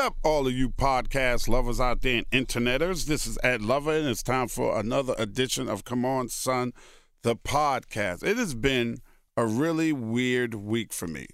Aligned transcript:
Up, 0.00 0.16
all 0.22 0.46
of 0.46 0.54
you 0.54 0.70
podcast 0.70 1.46
lovers 1.46 1.78
out 1.78 2.00
there 2.00 2.16
and 2.16 2.30
interneters? 2.30 3.04
This 3.04 3.26
is 3.26 3.38
Ed 3.42 3.60
Lover, 3.60 3.92
and 3.92 4.08
it's 4.08 4.22
time 4.22 4.48
for 4.48 4.78
another 4.78 5.14
edition 5.18 5.68
of 5.68 5.84
Come 5.84 6.06
On, 6.06 6.26
Son, 6.30 6.72
the 7.20 7.36
podcast. 7.36 8.24
It 8.24 8.38
has 8.38 8.54
been 8.54 9.02
a 9.36 9.44
really 9.44 9.92
weird 9.92 10.54
week 10.54 10.94
for 10.94 11.06
me. 11.06 11.26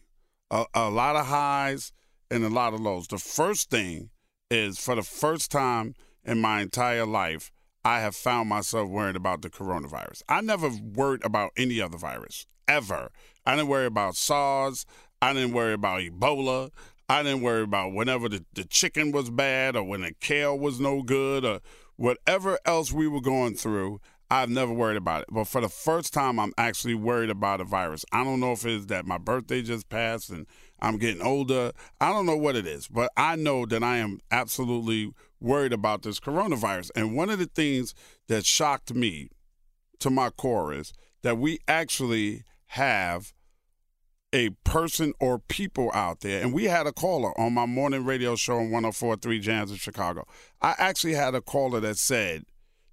A, 0.51 0.65
a 0.75 0.91
lot 0.91 1.15
of 1.15 1.27
highs 1.27 1.93
and 2.29 2.43
a 2.43 2.49
lot 2.49 2.75
of 2.75 2.81
lows. 2.81 3.07
The 3.07 3.19
first 3.19 3.71
thing 3.71 4.11
is 4.51 4.81
for 4.81 4.97
the 4.97 5.03
first 5.05 5.53
time 5.53 5.95
in 6.25 6.41
my 6.41 6.61
entire 6.61 7.07
life, 7.07 7.53
I 7.85 8.01
have 8.01 8.17
found 8.17 8.49
myself 8.49 8.91
worried 8.91 9.15
about 9.15 9.43
the 9.43 9.49
coronavirus. 9.49 10.23
I 10.29 10.41
never 10.41 10.71
worried 10.71 11.25
about 11.25 11.53
any 11.57 11.81
other 11.81 11.99
virus, 11.99 12.47
ever. 12.67 13.13
I 13.47 13.55
didn't 13.55 13.69
worry 13.69 13.87
about 13.87 14.17
SARS. 14.17 14.87
I 15.23 15.33
didn't 15.35 15.53
worry 15.53 15.75
about 15.75 16.01
Ebola. 16.01 16.71
I 17.09 17.23
didn't 17.23 17.43
worry 17.43 17.63
about 17.63 17.93
whenever 17.93 18.29
the, 18.29 18.45
the 18.55 18.65
chicken 18.65 19.13
was 19.13 19.31
bad 19.31 19.77
or 19.77 19.85
when 19.85 20.01
the 20.03 20.13
kale 20.21 20.59
was 20.59 20.81
no 20.81 21.03
good 21.03 21.45
or 21.45 21.61
whatever 21.97 22.59
else 22.65 22.93
we 22.93 23.07
were 23.07 23.21
going 23.21 23.55
through. 23.55 24.01
I've 24.29 24.51
never 24.51 24.73
worried 24.73 24.97
about 24.97 25.23
it. 25.23 25.29
But 25.31 25.45
for 25.45 25.61
the 25.61 25.69
first 25.69 26.13
time, 26.13 26.41
I'm 26.41 26.53
actually 26.59 26.95
worried 26.97 27.31
about 27.31 27.61
a 27.61 27.65
virus. 27.65 28.05
I 28.11 28.25
don't 28.25 28.41
know 28.41 28.53
if 28.53 28.67
it's 28.67 28.87
that 28.87 29.07
my 29.07 29.19
birthday 29.19 29.63
just 29.63 29.89
passed 29.89 30.31
and 30.31 30.47
I'm 30.81 30.99
getting 30.99 31.23
older. 31.23 31.71
I 32.01 32.11
don't 32.13 32.27
know 32.27 32.37
what 32.37 32.57
it 32.57 32.67
is, 32.67 32.89
but 32.89 33.13
I 33.17 33.37
know 33.37 33.67
that 33.67 33.85
I 33.85 33.99
am 33.99 34.19
absolutely 34.33 35.13
worried 35.41 35.73
about 35.73 36.03
this 36.03 36.19
coronavirus. 36.19 36.91
And 36.97 37.15
one 37.15 37.31
of 37.31 37.39
the 37.39 37.47
things 37.47 37.95
that 38.27 38.45
shocked 38.45 38.93
me 38.95 39.29
to 40.01 40.11
my 40.11 40.31
core 40.31 40.75
is 40.75 40.93
that 41.23 41.39
we 41.39 41.61
actually 41.69 42.43
have 42.71 43.33
a 44.37 44.51
person 44.65 45.15
or 45.19 45.39
people 45.39 45.91
out 45.95 46.21
there. 46.21 46.43
And 46.43 46.53
we 46.53 46.65
had 46.65 46.87
a 46.87 46.93
caller 46.93 47.39
on 47.41 47.55
my 47.55 47.65
morning 47.65 48.05
radio 48.05 48.37
show 48.37 48.59
on 48.59 48.71
1043 48.71 49.41
Jams 49.41 49.71
in 49.71 49.79
Chicago. 49.79 50.27
I 50.61 50.75
actually 50.77 51.15
had 51.15 51.35
a 51.35 51.41
caller 51.41 51.81
that 51.81 51.97
said 51.97 52.45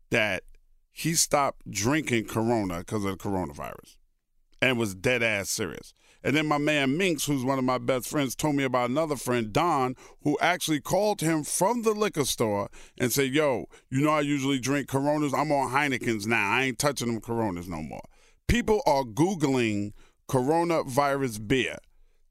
that 0.10 0.44
he 0.90 1.16
stopped 1.16 1.70
drinking 1.70 2.26
Corona 2.26 2.80
because 2.80 3.04
of 3.04 3.12
the 3.12 3.18
coronavirus 3.18 3.98
and 4.62 4.80
was 4.80 4.96
dead 4.96 5.22
ass 5.22 5.50
serious. 5.50 5.94
And 6.24 6.34
then 6.34 6.48
my 6.48 6.58
man 6.58 6.96
Minx, 6.96 7.26
who's 7.26 7.44
one 7.44 7.60
of 7.60 7.66
my 7.66 7.78
best 7.78 8.08
friends, 8.08 8.36
told 8.36 8.56
me 8.56 8.64
about 8.64 8.90
another 8.90 9.18
friend, 9.18 9.52
Don, 9.52 9.98
who 10.22 10.38
actually 10.40 10.80
called 10.80 11.20
him 11.20 11.44
from 11.44 11.82
the 11.82 11.92
liquor 11.92 12.24
store 12.24 12.70
and 12.98 13.12
said, 13.12 13.34
Yo, 13.34 13.66
you 13.90 14.00
know, 14.00 14.12
I 14.12 14.22
usually 14.22 14.60
drink 14.60 14.88
Coronas. 14.88 15.34
I'm 15.34 15.52
on 15.52 15.72
Heineken's 15.72 16.26
now. 16.26 16.52
I 16.52 16.64
ain't 16.64 16.80
touching 16.80 17.10
them 17.10 17.20
Coronas 17.20 17.68
no 17.68 17.82
more. 17.82 18.04
People 18.48 18.82
are 18.86 19.04
Googling 19.04 19.92
coronavirus 20.34 21.48
beer. 21.48 21.78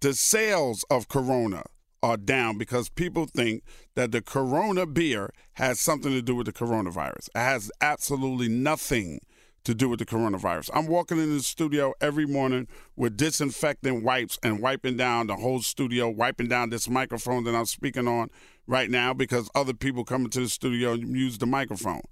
The 0.00 0.12
sales 0.12 0.84
of 0.90 1.06
Corona 1.06 1.62
are 2.02 2.16
down 2.16 2.58
because 2.58 2.88
people 2.88 3.26
think 3.26 3.62
that 3.94 4.10
the 4.10 4.20
Corona 4.20 4.86
beer 4.86 5.32
has 5.52 5.78
something 5.78 6.10
to 6.10 6.20
do 6.20 6.34
with 6.34 6.46
the 6.46 6.52
coronavirus. 6.52 7.28
It 7.28 7.38
has 7.38 7.70
absolutely 7.80 8.48
nothing 8.48 9.20
to 9.62 9.72
do 9.72 9.88
with 9.88 10.00
the 10.00 10.04
coronavirus. 10.04 10.70
I'm 10.74 10.88
walking 10.88 11.18
in 11.18 11.32
the 11.32 11.44
studio 11.44 11.94
every 12.00 12.26
morning 12.26 12.66
with 12.96 13.16
disinfectant 13.16 14.02
wipes 14.02 14.36
and 14.42 14.58
wiping 14.58 14.96
down 14.96 15.28
the 15.28 15.36
whole 15.36 15.62
studio, 15.62 16.08
wiping 16.08 16.48
down 16.48 16.70
this 16.70 16.88
microphone 16.88 17.44
that 17.44 17.54
I'm 17.54 17.66
speaking 17.66 18.08
on 18.08 18.30
right 18.66 18.90
now 18.90 19.14
because 19.14 19.48
other 19.54 19.74
people 19.74 20.04
come 20.04 20.24
into 20.24 20.40
the 20.40 20.48
studio 20.48 20.94
and 20.94 21.16
use 21.16 21.38
the 21.38 21.46
microphone. 21.46 22.02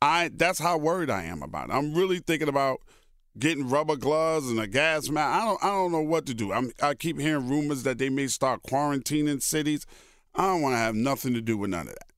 I 0.00 0.30
that's 0.32 0.60
how 0.60 0.78
worried 0.78 1.10
I 1.10 1.24
am 1.24 1.42
about 1.42 1.70
it. 1.70 1.72
I'm 1.72 1.94
really 1.94 2.20
thinking 2.20 2.48
about 2.48 2.80
getting 3.38 3.68
rubber 3.68 3.96
gloves 3.96 4.48
and 4.48 4.60
a 4.60 4.66
gas 4.66 5.08
mask. 5.08 5.42
I 5.42 5.44
don't 5.44 5.64
I 5.64 5.68
don't 5.68 5.92
know 5.92 6.02
what 6.02 6.26
to 6.26 6.34
do. 6.34 6.52
I'm, 6.52 6.72
I 6.82 6.94
keep 6.94 7.18
hearing 7.18 7.48
rumors 7.48 7.82
that 7.84 7.98
they 7.98 8.08
may 8.08 8.26
start 8.26 8.62
quarantining 8.62 9.42
cities. 9.42 9.86
I 10.34 10.46
don't 10.46 10.62
want 10.62 10.74
to 10.74 10.78
have 10.78 10.94
nothing 10.94 11.34
to 11.34 11.40
do 11.40 11.56
with 11.58 11.70
none 11.70 11.88
of 11.88 11.94
that. 11.94 12.10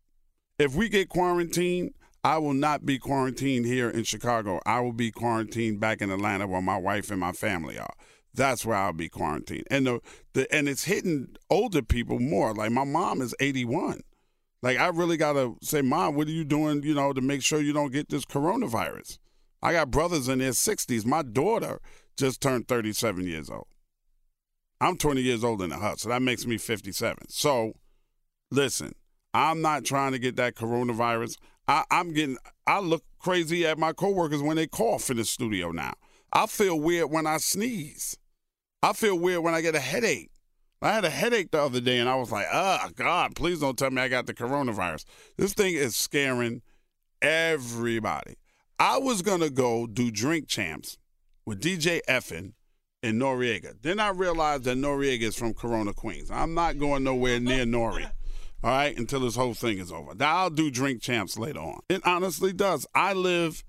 If 0.58 0.74
we 0.74 0.88
get 0.88 1.08
quarantined, 1.08 1.94
I 2.22 2.38
will 2.38 2.54
not 2.54 2.86
be 2.86 2.98
quarantined 2.98 3.66
here 3.66 3.90
in 3.90 4.04
Chicago. 4.04 4.60
I 4.64 4.80
will 4.80 4.92
be 4.92 5.10
quarantined 5.10 5.80
back 5.80 6.00
in 6.00 6.10
Atlanta 6.10 6.46
where 6.46 6.62
my 6.62 6.78
wife 6.78 7.10
and 7.10 7.20
my 7.20 7.32
family 7.32 7.78
are. 7.78 7.92
That's 8.32 8.64
where 8.64 8.76
I'll 8.76 8.92
be 8.92 9.08
quarantined. 9.08 9.66
And 9.70 9.86
the, 9.86 10.00
the 10.32 10.52
and 10.52 10.68
it's 10.68 10.84
hitting 10.84 11.36
older 11.50 11.82
people 11.82 12.18
more. 12.18 12.54
Like 12.54 12.72
my 12.72 12.84
mom 12.84 13.20
is 13.20 13.34
81. 13.40 14.02
Like 14.62 14.78
I 14.78 14.88
really 14.88 15.16
gotta 15.16 15.54
say, 15.60 15.82
Mom, 15.82 16.14
what 16.14 16.26
are 16.26 16.32
you 16.32 16.44
doing, 16.44 16.82
you 16.82 16.94
know, 16.94 17.12
to 17.12 17.20
make 17.20 17.42
sure 17.42 17.60
you 17.60 17.74
don't 17.74 17.92
get 17.92 18.08
this 18.08 18.24
coronavirus? 18.24 19.18
I 19.64 19.72
got 19.72 19.90
brothers 19.90 20.28
in 20.28 20.40
their 20.40 20.50
60s. 20.50 21.06
My 21.06 21.22
daughter 21.22 21.80
just 22.18 22.42
turned 22.42 22.68
37 22.68 23.26
years 23.26 23.48
old. 23.48 23.66
I'm 24.78 24.98
20 24.98 25.22
years 25.22 25.42
older 25.42 25.66
than 25.66 25.80
her, 25.80 25.94
so 25.96 26.10
that 26.10 26.20
makes 26.20 26.46
me 26.46 26.58
57. 26.58 27.30
So, 27.30 27.72
listen, 28.50 28.94
I'm 29.32 29.62
not 29.62 29.86
trying 29.86 30.12
to 30.12 30.18
get 30.18 30.36
that 30.36 30.54
coronavirus. 30.54 31.38
I, 31.66 31.84
I'm 31.90 32.12
getting, 32.12 32.36
I 32.66 32.80
look 32.80 33.02
crazy 33.18 33.66
at 33.66 33.78
my 33.78 33.94
coworkers 33.94 34.42
when 34.42 34.56
they 34.56 34.66
cough 34.66 35.08
in 35.08 35.16
the 35.16 35.24
studio 35.24 35.70
now. 35.70 35.94
I 36.30 36.46
feel 36.46 36.78
weird 36.78 37.10
when 37.10 37.26
I 37.26 37.38
sneeze. 37.38 38.18
I 38.82 38.92
feel 38.92 39.18
weird 39.18 39.42
when 39.42 39.54
I 39.54 39.62
get 39.62 39.74
a 39.74 39.80
headache. 39.80 40.30
I 40.82 40.92
had 40.92 41.06
a 41.06 41.10
headache 41.10 41.52
the 41.52 41.62
other 41.62 41.80
day 41.80 41.98
and 41.98 42.08
I 42.08 42.16
was 42.16 42.30
like, 42.30 42.46
oh, 42.52 42.90
God, 42.94 43.34
please 43.34 43.60
don't 43.60 43.78
tell 43.78 43.90
me 43.90 44.02
I 44.02 44.08
got 44.08 44.26
the 44.26 44.34
coronavirus. 44.34 45.06
This 45.38 45.54
thing 45.54 45.74
is 45.74 45.96
scaring 45.96 46.60
everybody. 47.22 48.34
I 48.84 48.98
was 48.98 49.22
to 49.22 49.48
go 49.48 49.86
do 49.86 50.10
drink 50.10 50.46
champs 50.46 50.98
with 51.46 51.62
DJ 51.62 52.02
EFN 52.06 52.52
and 53.02 53.18
Noreaga. 53.18 53.80
Then 53.80 53.98
I 53.98 54.10
realized 54.10 54.64
that 54.64 54.76
Noreaga 54.76 55.22
is 55.22 55.36
from 55.36 55.54
Corona, 55.54 55.94
Queens. 55.94 56.30
I'm 56.30 56.52
not 56.52 56.78
going 56.78 57.02
nowhere 57.02 57.40
near 57.40 57.64
Nori, 57.64 58.04
all 58.62 58.70
right, 58.70 58.94
until 58.94 59.20
this 59.20 59.36
whole 59.36 59.54
thing 59.54 59.78
is 59.78 59.90
over. 59.90 60.14
Now, 60.14 60.36
I'll 60.36 60.50
do 60.50 60.70
drink 60.70 61.00
champs 61.00 61.38
later 61.38 61.60
on. 61.60 61.80
It 61.88 62.02
honestly 62.04 62.52
does. 62.52 62.86
I 62.94 63.14
live, 63.14 63.64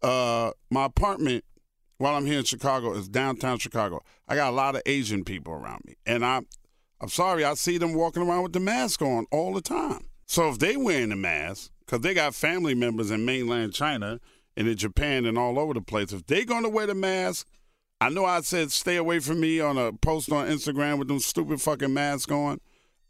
uh, 0.00 0.52
my 0.70 0.86
apartment 0.86 1.44
while 1.98 2.14
I'm 2.14 2.24
here 2.24 2.38
in 2.38 2.44
Chicago 2.44 2.94
is 2.94 3.06
downtown 3.06 3.58
Chicago. 3.58 4.02
I 4.26 4.34
got 4.34 4.48
a 4.48 4.56
lot 4.56 4.76
of 4.76 4.82
Asian 4.86 5.24
people 5.24 5.52
around 5.52 5.82
me. 5.84 5.96
And 6.06 6.24
I'm, 6.24 6.46
I'm 7.02 7.10
sorry, 7.10 7.44
I 7.44 7.52
see 7.52 7.76
them 7.76 7.92
walking 7.92 8.22
around 8.22 8.44
with 8.44 8.54
the 8.54 8.60
mask 8.60 9.02
on 9.02 9.26
all 9.30 9.52
the 9.52 9.60
time. 9.60 10.06
So 10.24 10.48
if 10.48 10.58
they 10.58 10.78
wearing 10.78 11.12
a 11.12 11.16
mask, 11.16 11.70
because 11.84 12.00
they 12.00 12.14
got 12.14 12.34
family 12.34 12.74
members 12.74 13.10
in 13.10 13.26
mainland 13.26 13.74
China 13.74 14.20
and 14.56 14.68
in 14.68 14.76
Japan 14.76 15.24
and 15.24 15.38
all 15.38 15.58
over 15.58 15.74
the 15.74 15.80
place, 15.80 16.12
if 16.12 16.26
they're 16.26 16.44
going 16.44 16.62
to 16.62 16.68
wear 16.68 16.86
the 16.86 16.94
mask, 16.94 17.46
I 18.00 18.08
know 18.08 18.24
I 18.24 18.40
said 18.40 18.70
stay 18.72 18.96
away 18.96 19.18
from 19.20 19.40
me 19.40 19.60
on 19.60 19.78
a 19.78 19.92
post 19.92 20.30
on 20.30 20.48
Instagram 20.48 20.98
with 20.98 21.08
them 21.08 21.20
stupid 21.20 21.60
fucking 21.60 21.94
masks 21.94 22.30
on. 22.30 22.60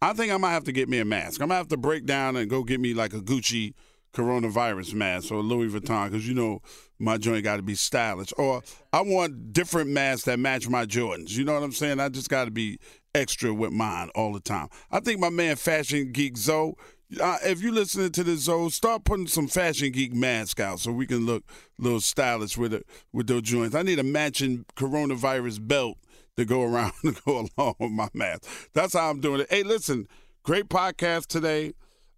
I 0.01 0.13
think 0.13 0.33
I 0.33 0.37
might 0.37 0.53
have 0.53 0.65
to 0.65 0.73
get 0.73 0.89
me 0.89 0.99
a 0.99 1.05
mask. 1.05 1.41
I'm 1.41 1.49
gonna 1.49 1.59
have 1.59 1.69
to 1.69 1.77
break 1.77 2.05
down 2.05 2.37
and 2.37 2.51
go 2.51 2.63
get 2.63 2.81
me 2.81 2.95
like 2.95 3.15
a 3.15 3.21
Gucci 3.21 3.73
coronavirus 4.15 4.95
mask 4.95 5.33
or 5.33 5.43
Louis 5.43 5.69
Vuitton 5.69 6.11
because 6.11 6.27
you 6.27 6.35
know 6.35 6.61
my 6.99 7.19
joint 7.19 7.45
got 7.45 7.57
to 7.57 7.63
be 7.63 7.75
stylish. 7.75 8.33
Or 8.39 8.63
I 8.93 9.01
want 9.01 9.53
different 9.53 9.91
masks 9.91 10.25
that 10.25 10.39
match 10.39 10.69
my 10.69 10.87
Jordans. 10.87 11.31
You 11.31 11.45
know 11.45 11.55
what 11.55 11.63
I'm 11.63 11.73
saying? 11.73 12.01
I 12.01 12.09
just 12.09 12.29
got 12.29 12.45
to 12.45 12.51
be 12.51 12.79
extra 13.15 13.53
with 13.53 13.73
mine 13.73 14.11
all 14.15 14.33
the 14.33 14.41
time. 14.41 14.69
I 14.91 15.01
think 15.01 15.21
my 15.21 15.31
man 15.31 15.57
Fashion 15.57 16.13
Geek 16.13 16.37
Zoe. 16.37 16.75
Uh, 17.21 17.39
if 17.45 17.61
you're 17.61 17.73
listening 17.73 18.11
to 18.13 18.25
this, 18.25 18.41
Zoe, 18.41 18.71
start 18.71 19.05
putting 19.05 19.27
some 19.27 19.49
Fashion 19.49 19.93
Geek 19.93 20.15
mask 20.15 20.61
out 20.61 20.81
so 20.81 20.93
we 20.93 21.07
can 21.07 21.27
look 21.27 21.45
a 21.79 21.83
little 21.83 22.01
stylish 22.01 22.57
with 22.57 22.73
it 22.73 22.87
with 23.13 23.27
those 23.27 23.43
joints. 23.43 23.75
I 23.75 23.83
need 23.83 23.99
a 23.99 24.05
matching 24.05 24.65
coronavirus 24.77 25.67
belt 25.67 25.99
to 26.37 26.45
go 26.45 26.63
around 26.63 26.93
to 27.03 27.13
go 27.25 27.49
along 27.57 27.75
with 27.79 27.91
my 27.91 28.09
mask. 28.15 28.71
That's 28.73 28.95
how 28.95 29.11
I'm 29.11 29.21
doing 29.21 29.41
it. 29.41 29.47
Hey, 29.51 29.63
listen, 29.63 30.09
great 30.43 30.69
podcast 30.69 31.27
today. 31.27 31.75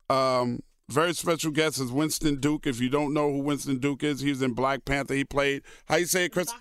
Um, 0.08 0.60
very 0.88 1.14
special 1.14 1.50
guest 1.50 1.81
is 1.81 1.90
Winston 1.90 2.37
Duke. 2.37 2.66
If 2.66 2.81
you 2.81 2.88
don't 2.88 3.12
know 3.12 3.32
who 3.32 3.38
Winston 3.40 3.78
Duke 3.78 4.04
is, 4.04 4.20
he's 4.20 4.40
in 4.40 4.52
Black 4.52 4.84
Panther. 4.84 5.14
He 5.14 5.25
played 5.25 5.62
how 5.87 5.96
you 5.96 6.06
say 6.06 6.26
it, 6.26 6.32
Chris? 6.32 6.52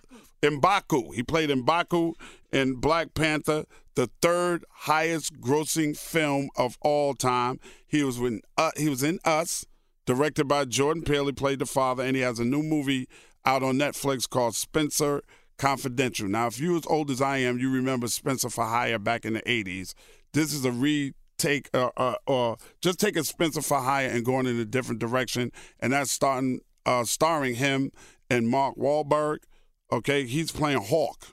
M'Baku. 0.42 1.14
He 1.14 1.24
played 1.24 1.50
M'Baku 1.50 2.14
in 2.52 2.76
Black 2.76 3.14
Panther, 3.14 3.66
the 3.96 4.10
third 4.22 4.66
highest 4.72 5.40
grossing 5.40 5.98
film 5.98 6.50
of 6.56 6.78
all 6.82 7.14
time. 7.14 7.60
He 7.88 8.04
was 8.04 8.18
in 8.20 8.42
uh, 8.58 8.72
he 8.78 8.90
was 8.90 9.04
in 9.04 9.20
Us, 9.26 9.66
directed 10.06 10.48
by 10.48 10.66
Jordan 10.66 11.04
Peele. 11.04 11.28
He 11.28 11.32
played 11.32 11.60
the 11.60 11.66
father, 11.66 12.04
and 12.04 12.16
he 12.16 12.22
has 12.22 12.40
a 12.40 12.46
new 12.46 12.62
movie 12.62 13.08
out 13.46 13.64
on 13.64 13.76
Netflix 13.76 14.30
called 14.30 14.56
Spenser 14.56 15.22
Confidential. 15.58 16.28
Now, 16.28 16.48
if 16.48 16.60
you're 16.60 16.78
as 16.78 16.86
old 16.88 17.10
as 17.10 17.22
I 17.22 17.38
am, 17.38 17.60
you 17.60 17.72
remember 17.72 18.08
Spenser 18.08 18.50
for 18.50 18.66
Hire 18.66 19.00
back 19.00 19.24
in 19.26 19.34
the 19.34 19.42
80s. 19.42 19.94
This 20.34 20.54
is 20.54 20.66
a 20.66 20.72
retake, 20.72 21.70
uh, 21.74 21.92
uh, 21.96 22.16
or 22.28 22.58
just 22.82 23.00
taking 23.00 23.24
Spenser 23.24 23.62
for 23.62 23.80
Hire 23.80 24.10
and 24.10 24.26
going 24.26 24.48
in 24.48 24.60
a 24.60 24.66
different 24.66 25.00
direction, 25.00 25.52
and 25.80 25.94
that's 25.94 26.12
starting, 26.12 26.60
uh, 26.86 27.06
starring 27.06 27.56
him 27.56 27.92
and 28.30 28.50
Mark 28.50 28.76
Wahlberg. 28.76 29.40
Okay, 29.96 30.26
he's 30.26 30.52
playing 30.52 30.82
Hawk, 30.82 31.28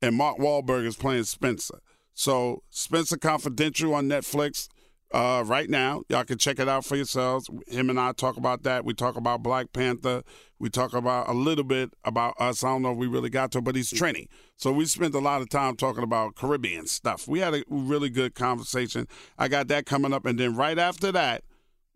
and 0.00 0.14
Mark 0.14 0.38
Wahlberg 0.38 0.86
is 0.86 0.94
playing 0.94 1.24
Spenser. 1.24 1.80
So, 2.14 2.62
Spenser 2.70 3.16
Confidential 3.16 3.96
on 3.96 4.06
Netflix 4.06 4.68
uh, 5.12 5.42
right 5.44 5.68
now. 5.68 6.02
Y'all 6.08 6.22
can 6.22 6.38
check 6.38 6.60
it 6.60 6.68
out 6.68 6.84
for 6.84 6.94
yourselves. 6.94 7.50
Him 7.66 7.90
and 7.90 7.98
I 7.98 8.12
talk 8.12 8.36
about 8.36 8.62
that. 8.62 8.84
We 8.84 8.94
talk 8.94 9.16
about 9.16 9.42
Black 9.42 9.72
Panther. 9.72 10.22
We 10.60 10.70
talk 10.70 10.94
about 10.94 11.28
a 11.28 11.32
little 11.32 11.64
bit 11.64 11.90
about 12.04 12.34
us. 12.38 12.62
I 12.62 12.68
don't 12.68 12.82
know 12.82 12.92
if 12.92 12.96
we 12.96 13.08
really 13.08 13.28
got 13.28 13.50
to, 13.52 13.60
but 13.60 13.74
he's 13.74 13.92
Trini. 13.92 14.28
So 14.56 14.70
we 14.70 14.84
spent 14.84 15.16
a 15.16 15.18
lot 15.18 15.42
of 15.42 15.48
time 15.48 15.74
talking 15.74 16.04
about 16.04 16.36
Caribbean 16.36 16.86
stuff. 16.86 17.26
We 17.26 17.40
had 17.40 17.54
a 17.54 17.64
really 17.68 18.08
good 18.08 18.36
conversation. 18.36 19.08
I 19.36 19.48
got 19.48 19.66
that 19.66 19.84
coming 19.84 20.12
up. 20.12 20.26
And 20.26 20.38
then 20.38 20.54
right 20.54 20.78
after 20.78 21.10
that, 21.10 21.42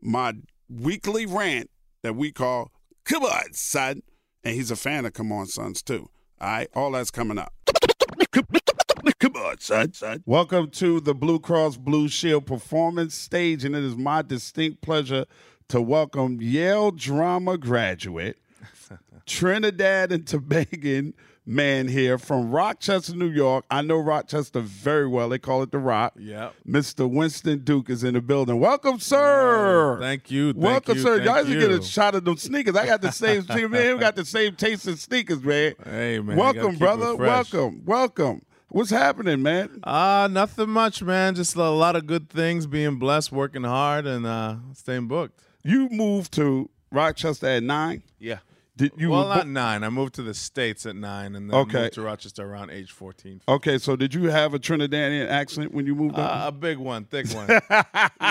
my 0.03 0.33
weekly 0.69 1.25
rant 1.25 1.71
that 2.03 2.17
we 2.17 2.33
call 2.33 2.73
Come 3.05 3.23
On, 3.23 3.53
Son. 3.53 4.03
And 4.45 4.55
he's 4.55 4.71
a 4.71 4.77
fan 4.77 5.07
of 5.07 5.15
Come 5.15 5.33
On 5.33 5.47
Sons, 5.47 5.81
too. 5.81 6.11
All 6.39 6.49
right, 6.49 6.69
all 6.75 6.91
that's 6.91 7.11
coming 7.11 7.39
up. 7.39 7.55
Come 9.19 9.37
on, 9.37 9.59
son, 9.59 9.95
son. 9.95 10.23
Welcome 10.27 10.69
to 10.73 11.01
the 11.01 11.15
Blue 11.15 11.39
Cross 11.39 11.79
Blue 11.79 12.09
Shield 12.09 12.45
performance 12.45 13.15
stage, 13.15 13.65
and 13.65 13.75
it 13.75 13.83
is 13.83 13.97
my 13.97 14.21
distinct 14.21 14.83
pleasure 14.83 15.25
to 15.69 15.81
welcome 15.81 16.43
Yale 16.43 16.91
drama 16.91 17.57
graduate, 17.57 18.37
Trinidad 19.27 20.13
and 20.13 20.27
Tobago 20.27 21.13
man 21.47 21.89
here 21.89 22.19
from 22.19 22.51
Rochester, 22.51 23.15
New 23.15 23.31
York. 23.31 23.65
I 23.71 23.83
know 23.83 23.99
Rochester 23.99 24.61
very 24.61 25.07
well. 25.07 25.29
They 25.29 25.39
call 25.39 25.63
it 25.63 25.71
the 25.71 25.79
Rock. 25.79 26.15
Yep. 26.19 26.55
Mr. 26.67 27.11
Winston 27.11 27.61
Duke 27.61 27.91
is 27.91 28.05
in 28.05 28.15
the 28.15 28.21
building. 28.21 28.61
Welcome, 28.61 28.99
sir. 28.99 29.99
Thank 30.01 30.31
you. 30.31 30.53
Thank 30.53 30.65
Welcome, 30.65 30.97
you, 30.97 31.03
sir. 31.03 31.23
Y'all 31.23 31.45
should 31.45 31.61
get 31.61 31.71
a 31.71 31.83
shot 31.83 32.15
of 32.15 32.25
them 32.25 32.37
sneakers. 32.37 32.77
I 32.77 32.87
got 32.87 33.01
the 33.01 33.13
same. 33.13 33.45
man, 33.71 33.95
we 33.95 34.01
got 34.01 34.17
the 34.17 34.25
same 34.25 34.55
taste 34.57 34.87
in 34.87 34.97
sneakers, 34.97 35.43
man. 35.43 35.75
Hey, 35.85 36.19
man, 36.21 36.37
Welcome, 36.37 36.77
brother. 36.77 37.15
Welcome. 37.17 37.83
Welcome. 37.85 38.43
What's 38.69 38.91
happening, 38.91 39.41
man? 39.41 39.81
Uh, 39.85 40.29
nothing 40.31 40.69
much, 40.69 41.01
man. 41.01 41.37
Just 41.37 41.55
a 41.55 41.71
lot 41.71 41.95
of 41.95 42.07
good 42.07 42.29
things, 42.29 42.67
being 42.67 42.99
blessed, 42.99 43.31
working 43.31 43.63
hard, 43.63 44.05
and 44.05 44.27
uh, 44.27 44.57
staying 44.73 45.07
booked. 45.07 45.41
You 45.63 45.89
moved 45.91 46.33
to 46.33 46.69
Rochester 46.91 47.47
at 47.47 47.63
nine. 47.63 48.03
Yeah. 48.19 48.39
Did 48.77 48.93
you? 48.97 49.11
well, 49.11 49.29
not 49.29 49.47
nine. 49.47 49.85
I 49.85 49.89
moved 49.89 50.15
to 50.15 50.23
the 50.23 50.35
States 50.35 50.85
at 50.85 50.97
nine, 50.97 51.37
and 51.37 51.49
then 51.49 51.57
Okay. 51.57 51.83
moved 51.83 51.95
to 51.95 52.03
Rochester 52.03 52.45
around 52.45 52.71
age 52.71 52.91
14. 52.91 53.41
okay, 53.49 53.79
so 53.79 53.95
did 53.95 54.13
you 54.15 54.31
have 54.31 54.53
a 54.53 54.59
Trinidadian 54.59 55.29
accent 55.29 55.73
when 55.73 55.87
you 55.87 55.95
moved 55.95 56.19
Uh, 56.19 56.45
a 56.47 56.53
big 56.53 56.79
one, 56.79 57.05
thick 57.05 57.27
one. 57.31 57.47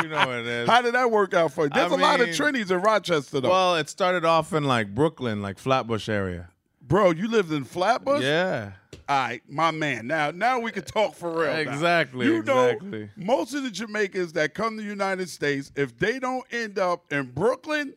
you 0.04 0.10
know 0.10 0.28
what 0.28 0.40
it 0.40 0.48
is. 0.48 0.68
How 0.70 0.82
did 0.82 0.96
that 0.96 1.10
work 1.10 1.34
out 1.34 1.54
for 1.54 1.64
you? 1.66 1.70
There's 1.70 1.92
I 1.92 1.96
a 1.96 1.98
lot 1.98 2.20
of 2.20 2.28
mean- 2.28 2.36
Trinis 2.36 2.72
in 2.72 2.82
Rochester, 2.82 3.40
though. 3.40 3.50
well, 3.50 3.76
it 3.78 3.88
started 3.90 4.26
off 4.26 4.52
in 4.54 4.66
like 4.66 4.94
Brooklyn, 4.94 5.42
like 5.42 5.58
Flatbush 5.58 6.10
area. 6.10 6.50
Bro, 6.82 7.12
you 7.12 7.30
lived 7.30 7.52
in 7.54 7.64
Flatbush. 7.64 8.22
Yeah. 8.24 8.72
All 9.08 9.18
right, 9.18 9.42
my 9.50 9.72
man. 9.72 10.08
Now, 10.08 10.32
now 10.32 10.60
we 10.60 10.72
can 10.72 10.84
talk 10.84 11.16
for 11.16 11.32
real. 11.32 11.54
now. 11.54 11.58
Exactly, 11.60 12.26
You 12.26 12.44
know, 12.44 12.68
exactly. 12.68 13.10
most 13.16 13.54
of 13.54 13.64
the 13.64 13.72
Jamaicans 13.72 14.34
that 14.34 14.54
come 14.54 14.76
to 14.78 14.84
the 14.84 14.90
United 14.90 15.30
States, 15.30 15.72
if 15.76 15.98
they 15.98 16.20
don't 16.20 16.46
end 16.52 16.78
up 16.80 17.12
in 17.12 17.32
Brooklyn, 17.32 17.94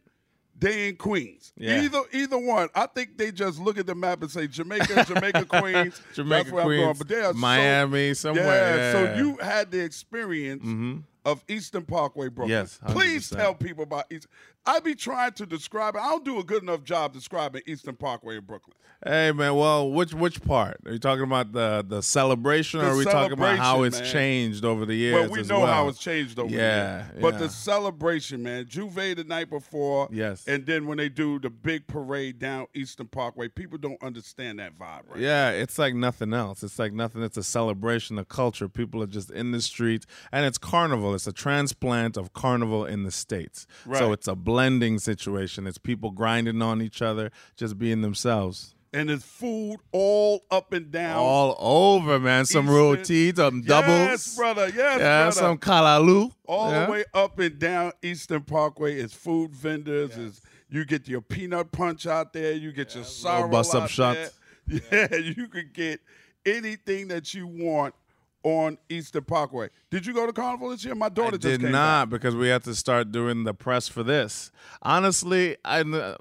they 0.58 0.88
in 0.88 0.97
Queens. 0.97 1.53
Yeah. 1.56 1.82
Either 1.82 2.00
either 2.12 2.38
one. 2.38 2.69
I 2.75 2.87
think 2.87 3.19
they 3.19 3.31
just 3.32 3.58
look 3.61 3.79
at 3.79 3.87
the 3.87 3.94
map 3.94 4.23
and 4.23 4.31
say 4.31 4.47
Jamaica, 4.47 5.05
Jamaica, 5.06 5.44
Queens. 5.61 6.00
Jamaica, 6.14 6.44
That's 6.44 6.53
where 6.53 6.62
I'm 6.62 6.67
Queens, 6.67 6.82
going. 6.85 6.97
But 6.99 7.08
they 7.08 7.20
are 7.20 7.32
so- 7.32 7.38
Miami, 7.38 8.14
somewhere. 8.14 8.76
Yeah, 8.76 8.93
so. 8.93 9.06
Mm-hmm. 9.06 9.19
you 9.19 9.37
had 9.38 9.70
the 9.70 9.81
experience 9.85 11.03
of 11.25 11.44
Eastern 11.49 11.85
Parkway, 11.85 12.29
Brooklyn. 12.29 12.50
Yes, 12.50 12.79
Please 12.88 13.31
100%. 13.31 13.37
tell 13.37 13.55
people 13.55 13.82
about 13.85 14.05
East. 14.11 14.29
I 14.66 14.80
be 14.80 14.94
trying 14.94 15.32
to 15.32 15.46
describe 15.46 15.94
it. 15.96 16.00
I 16.00 16.08
don't 16.10 16.24
do 16.24 16.38
a 16.38 16.44
good 16.44 16.62
enough 16.62 16.82
job 16.82 17.12
describing 17.12 17.62
Eastern 17.66 17.96
Parkway 17.96 18.36
in 18.36 18.44
Brooklyn. 18.44 18.74
Hey 19.04 19.30
man, 19.30 19.54
well, 19.54 19.90
which 19.90 20.14
which 20.14 20.42
part 20.42 20.78
are 20.86 20.92
you 20.92 20.98
talking 20.98 21.22
about 21.24 21.52
the 21.52 21.84
the 21.86 22.02
celebration, 22.02 22.80
The 22.80 22.86
or 22.86 22.90
are 22.92 22.96
we 22.96 23.04
talking 23.04 23.34
about 23.34 23.58
how 23.58 23.82
it's 23.82 24.00
man. 24.00 24.10
changed 24.10 24.64
over 24.64 24.86
the 24.86 24.94
years? 24.94 25.14
Well, 25.14 25.30
we 25.30 25.42
know 25.42 25.60
well? 25.60 25.66
how 25.72 25.88
it's 25.88 25.98
changed 25.98 26.38
over 26.38 26.50
Yeah, 26.50 27.04
the 27.08 27.12
years. 27.12 27.22
But 27.22 27.34
yeah. 27.34 27.40
the 27.40 27.48
celebration, 27.50 28.42
man, 28.42 28.64
J'ouvert 28.64 29.16
the 29.16 29.24
night 29.24 29.50
before. 29.50 30.08
Yes. 30.10 30.48
And 30.48 30.64
then 30.64 30.86
when 30.86 30.96
they 30.96 31.10
do 31.10 31.38
the 31.38 31.50
big 31.50 31.86
parade 31.86 32.38
down 32.38 32.68
Eastern 32.74 33.06
Parkway, 33.06 33.48
people 33.48 33.76
don't 33.76 34.02
understand 34.02 34.58
that 34.60 34.78
vibe, 34.78 35.02
right? 35.10 35.18
Yeah, 35.20 35.50
it's 35.50 35.78
like 35.78 35.94
nothing 35.94 36.32
else. 36.32 36.62
It's 36.62 36.78
like 36.78 36.94
nothing. 36.94 37.22
It's 37.22 37.36
a 37.36 37.44
celebration 37.44 38.18
of 38.18 38.28
culture. 38.28 38.66
People 38.66 39.02
are 39.02 39.06
just 39.06 39.30
in 39.30 39.52
the 39.52 39.60
streets, 39.60 40.06
and 40.32 40.46
it's 40.46 40.58
carnival. 40.58 41.14
It's 41.14 41.26
a 41.26 41.32
transplant 41.34 42.16
of 42.16 42.32
carnival 42.32 42.86
in 42.86 43.02
the 43.02 43.10
states. 43.10 43.66
Right. 43.84 43.98
So 43.98 44.12
it's 44.12 44.26
a 44.26 44.34
blending 44.56 44.99
situation. 44.99 45.67
It's 45.67 45.76
people 45.76 46.11
grinding 46.11 46.62
on 46.62 46.81
each 46.81 47.03
other, 47.03 47.31
just 47.56 47.79
being 47.79 48.00
themselves. 48.00 48.75
And 48.91 49.11
it's 49.11 49.23
food 49.23 49.76
all 49.93 50.44
up 50.50 50.73
and 50.73 50.91
down. 50.91 51.19
All 51.19 51.56
over, 51.58 52.19
man. 52.19 52.47
Some 52.47 52.64
Eastern- 52.64 52.75
roti, 52.75 53.35
some 53.35 53.61
doubles. 53.61 53.90
Yes, 53.90 54.37
brother. 54.37 54.69
Yes, 54.69 54.99
yeah, 54.99 55.25
brother. 55.25 55.33
some 55.33 55.59
callaloo. 55.59 56.33
all 56.47 56.71
yeah. 56.71 56.87
the 56.87 56.92
way 56.92 57.04
up 57.12 57.38
and 57.38 57.59
down 57.59 57.92
Eastern 58.02 58.42
Parkway 58.45 58.99
is 58.99 59.12
food 59.12 59.54
vendors. 59.54 60.16
Is 60.16 60.40
you 60.71 60.87
get 60.87 61.07
your 61.07 61.21
peanut 61.21 61.71
punch 61.71 62.07
out 62.07 62.33
there, 62.33 62.52
you 62.54 62.73
get 62.73 62.95
your 62.95 63.04
sorrel 63.04 63.50
buss 63.50 63.75
up 63.75 63.90
shut. 63.90 64.14
there. 64.14 64.30
Yeah, 64.90 65.19
you 65.19 65.47
could 65.47 65.75
get 65.75 66.00
anything 66.47 67.09
that 67.09 67.35
you 67.35 67.47
want 67.47 67.95
on 68.43 68.78
Eastern 68.88 69.25
Parkway. 69.25 69.69
Did 69.90 70.07
you 70.07 70.14
go 70.14 70.26
to 70.26 70.33
Carnival 70.33 70.71
this 70.71 70.85
year? 70.85 70.95
My 70.95 71.09
daughter 71.09 71.35
I 71.37 71.38
just 71.38 71.61
did 71.61 71.71
not 71.71 72.05
back. 72.05 72.11
because 72.11 72.35
we 72.37 72.49
had 72.49 72.62
to 72.64 72.75
start 72.75 73.11
doing 73.12 73.45
the 73.45 73.55
press 73.55 73.88
for 73.88 74.02
this. 74.02 74.50
Honestly, 74.83 75.57
I 75.64 75.81
uh, 75.81 76.16